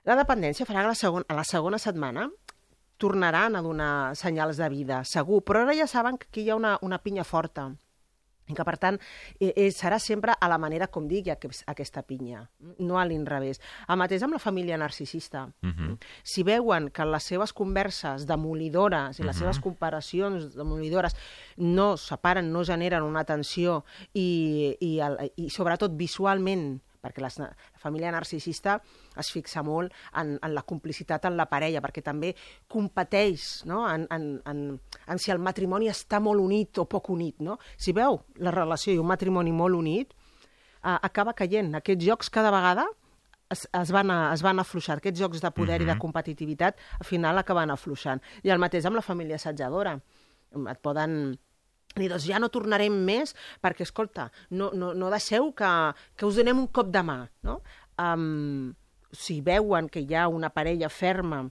La 0.10 0.16
dependència 0.18 0.66
farà 0.66 0.88
que 0.88 0.96
la 0.96 0.98
segon, 0.98 1.28
a 1.30 1.38
la 1.38 1.44
segona 1.46 1.78
setmana 1.78 2.26
tornaran 2.98 3.54
a 3.54 3.62
donar 3.62 3.92
senyals 4.18 4.58
de 4.58 4.72
vida, 4.74 5.04
segur, 5.06 5.44
però 5.46 5.62
ara 5.68 5.78
ja 5.78 5.86
saben 5.86 6.18
que 6.18 6.32
aquí 6.32 6.48
hi 6.48 6.50
ha 6.50 6.58
una, 6.58 6.74
una 6.82 6.98
pinya 6.98 7.28
forta 7.28 7.68
i 8.50 8.56
que, 8.58 8.66
per 8.66 8.78
tant, 8.82 8.98
eh, 9.40 9.54
eh, 9.56 9.70
serà 9.72 10.00
sempre 10.02 10.34
a 10.34 10.50
la 10.50 10.58
manera 10.58 10.88
com 10.90 11.08
digui 11.08 11.32
aquest, 11.32 11.64
aquesta 11.70 12.02
pinya, 12.04 12.42
no 12.80 12.98
a 13.00 13.06
l'inrevés. 13.06 13.62
El 13.88 14.00
mateix 14.02 14.26
amb 14.26 14.34
la 14.34 14.42
família 14.42 14.78
narcisista. 14.78 15.46
Mhm. 15.62 15.98
Si 16.24 16.44
veuen 16.44 16.90
que 16.90 17.06
les 17.06 17.24
seves 17.24 17.54
converses 17.54 18.26
demolidores 18.26 19.20
i 19.20 19.24
les 19.24 19.36
Mhm. 19.36 19.40
seves 19.40 19.60
comparacions 19.60 20.56
demolidores 20.56 21.16
no 21.58 21.96
separen, 21.98 22.52
no 22.52 22.66
generen 22.66 23.04
una 23.04 23.24
tensió 23.24 23.84
i, 24.14 24.76
i, 24.80 25.00
el, 25.00 25.32
i 25.36 25.50
sobretot 25.50 25.96
visualment 25.96 26.82
perquè 27.02 27.22
les, 27.22 27.38
la 27.40 27.56
família 27.80 28.12
narcisista 28.12 28.82
es 29.16 29.32
fixa 29.32 29.64
molt 29.64 29.94
en, 30.20 30.38
en 30.44 30.54
la 30.54 30.64
complicitat 30.64 31.24
en 31.26 31.38
la 31.38 31.46
parella, 31.48 31.80
perquè 31.82 32.04
també 32.04 32.36
competeix 32.68 33.64
no? 33.66 33.86
en, 33.90 34.06
en, 34.12 34.42
en, 34.46 34.80
en 35.10 35.20
si 35.20 35.32
el 35.34 35.40
matrimoni 35.40 35.90
està 35.90 36.20
molt 36.24 36.42
unit 36.42 36.78
o 36.80 36.86
poc 36.86 37.10
unit. 37.10 37.40
No? 37.42 37.58
Si 37.78 37.92
veu 37.94 38.22
la 38.38 38.52
relació 38.56 38.94
i 38.94 39.00
un 39.02 39.08
matrimoni 39.10 39.52
molt 39.52 39.76
unit, 39.76 40.14
eh, 40.14 40.98
acaba 41.02 41.34
caient. 41.34 41.74
Aquests 41.76 42.06
jocs 42.06 42.30
cada 42.30 42.52
vegada 42.52 42.86
es, 43.50 43.68
es, 43.74 43.92
van 43.92 44.12
a, 44.12 44.20
es 44.34 44.44
van 44.46 44.60
afluixar. 44.62 44.98
Aquests 45.02 45.20
jocs 45.20 45.42
de 45.42 45.52
poder 45.52 45.82
i 45.82 45.86
de 45.86 45.94
Mhm. 45.96 46.00
competitivitat 46.00 46.78
al 47.00 47.06
final 47.06 47.38
acaben 47.38 47.72
afluixant. 47.72 48.22
I 48.44 48.50
el 48.54 48.60
mateix 48.60 48.86
amb 48.86 48.96
la 48.96 49.02
família 49.02 49.36
assetjadora. 49.36 50.00
Et 50.56 50.80
poden 50.82 51.38
dir, 51.96 52.10
doncs 52.10 52.26
ja 52.30 52.38
no 52.40 52.50
tornarem 52.50 52.94
més 53.06 53.36
perquè, 53.62 53.82
escolta, 53.82 54.32
no, 54.52 54.70
no, 54.74 54.94
no 54.94 55.10
deixeu 55.10 55.52
que, 55.54 55.94
que 56.16 56.26
us 56.26 56.36
donem 56.38 56.60
un 56.60 56.68
cop 56.68 56.88
de 56.94 57.02
mà, 57.04 57.30
no? 57.44 57.62
Um, 58.00 58.74
si 59.12 59.42
veuen 59.42 59.90
que 59.90 60.00
hi 60.06 60.14
ha 60.16 60.28
una 60.30 60.52
parella 60.54 60.88
ferma 60.90 61.50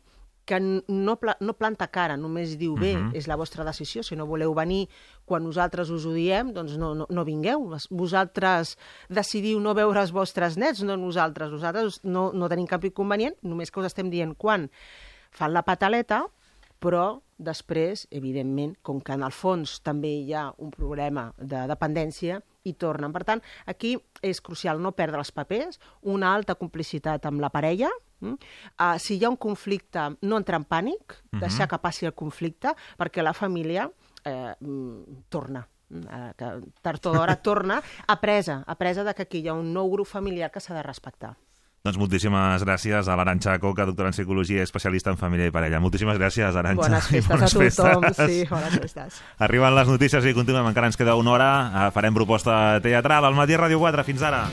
que 0.49 0.59
no, 0.61 1.17
pla 1.21 1.35
no 1.45 1.53
planta 1.59 1.91
cara, 1.93 2.17
només 2.17 2.57
diu 2.59 2.75
bé, 2.79 2.95
Mhm. 2.97 3.13
és 3.15 3.27
la 3.29 3.37
vostra 3.37 3.65
decisió, 3.69 4.03
si 4.03 4.17
no 4.17 4.27
voleu 4.27 4.55
venir 4.57 4.89
quan 5.27 5.45
nosaltres 5.45 5.91
us 5.91 6.07
ho 6.07 6.13
diem, 6.17 6.55
doncs 6.57 6.79
no, 6.81 6.95
no, 6.95 7.07
no 7.11 7.25
vingueu. 7.25 7.69
Vosaltres 7.91 8.79
decidiu 9.09 9.61
no 9.61 9.75
veure 9.75 10.01
els 10.01 10.13
vostres 10.13 10.57
nets, 10.57 10.83
no 10.83 10.97
nosaltres. 10.97 11.51
Nosaltres 11.53 12.01
no, 12.03 12.33
no 12.33 12.49
tenim 12.49 12.67
cap 12.67 12.85
inconvenient, 12.85 13.37
només 13.43 13.71
que 13.71 13.81
us 13.81 13.87
estem 13.87 14.09
dient 14.11 14.35
quan 14.37 14.71
fan 15.31 15.53
la 15.53 15.63
pataleta, 15.63 16.25
però 16.81 17.21
després, 17.37 18.07
evidentment, 18.11 18.77
com 18.83 19.01
que 19.01 19.13
en 19.13 19.23
el 19.23 19.33
fons 19.33 19.81
també 19.83 20.09
hi 20.09 20.33
ha 20.33 20.53
un 20.57 20.71
problema 20.71 21.35
de 21.37 21.67
dependència, 21.69 22.43
i 22.65 22.75
tornen. 22.75 23.13
Per 23.13 23.25
tant, 23.25 23.43
aquí 23.67 23.97
és 24.23 24.41
crucial 24.41 24.81
no 24.83 24.93
perdre 24.93 25.19
els 25.19 25.33
papers, 25.33 25.79
una 26.03 26.35
alta 26.35 26.55
complicitat 26.55 27.27
amb 27.27 27.41
la 27.41 27.51
parella, 27.51 27.91
mm? 28.21 28.33
uh, 28.81 28.99
si 28.99 29.17
hi 29.17 29.25
ha 29.25 29.31
un 29.31 29.37
conflicte, 29.37 30.17
no 30.23 30.37
entrar 30.37 30.59
en 30.61 30.65
pànic, 30.67 31.19
Mhm. 31.33 31.41
deixar 31.41 31.69
que 31.69 31.79
passi 31.79 32.07
el 32.07 32.15
conflicte, 32.15 32.75
perquè 32.99 33.23
la 33.23 33.33
família 33.35 33.91
eh, 34.25 34.55
mm, 34.61 35.25
torna 35.29 35.67
eh, 35.91 36.33
que 36.37 36.47
tard 36.83 37.07
o 37.07 37.13
d'hora 37.13 37.37
torna 37.41 37.81
apresa, 38.09 38.63
apresa 38.67 39.05
de 39.05 39.15
que 39.15 39.23
aquí 39.23 39.39
hi 39.41 39.49
ha 39.49 39.55
un 39.55 39.73
nou 39.73 39.89
grup 39.91 40.07
familiar 40.07 40.51
que 40.51 40.61
s'ha 40.61 40.75
de 40.75 40.83
respectar. 40.83 41.37
Doncs 41.87 41.97
moltíssimes 42.01 42.65
gràcies 42.67 43.07
a 43.09 43.15
l'Aranxa 43.17 43.55
Coca, 43.63 43.87
doctora 43.87 44.11
en 44.11 44.17
Psicologia 44.17 44.59
i 44.59 44.67
especialista 44.67 45.13
en 45.15 45.17
família 45.21 45.47
i 45.49 45.55
parella. 45.55 45.79
Moltíssimes 45.81 46.19
gràcies, 46.19 46.57
Aranxa. 46.59 46.83
Bones 46.89 47.07
festes 47.13 47.31
bones 47.31 47.55
a 47.55 47.83
tothom, 47.85 48.03
festes. 48.09 48.35
sí, 48.35 48.45
bones 48.51 48.79
festes. 48.83 49.23
Arriben 49.47 49.75
les 49.79 49.89
notícies 49.89 50.27
i 50.27 50.35
continuem, 50.37 50.67
encara 50.73 50.91
ens 50.91 50.99
queda 50.99 51.15
una 51.17 51.37
hora. 51.37 51.51
Eh, 51.87 51.89
Farem 51.95 52.19
proposta 52.19 52.59
teatral 52.85 53.25
al 53.31 53.39
matí 53.39 53.55
a 53.57 53.63
Ràdio 53.65 53.79
4. 53.87 54.05
Fins 54.11 54.27
ara. 54.27 54.45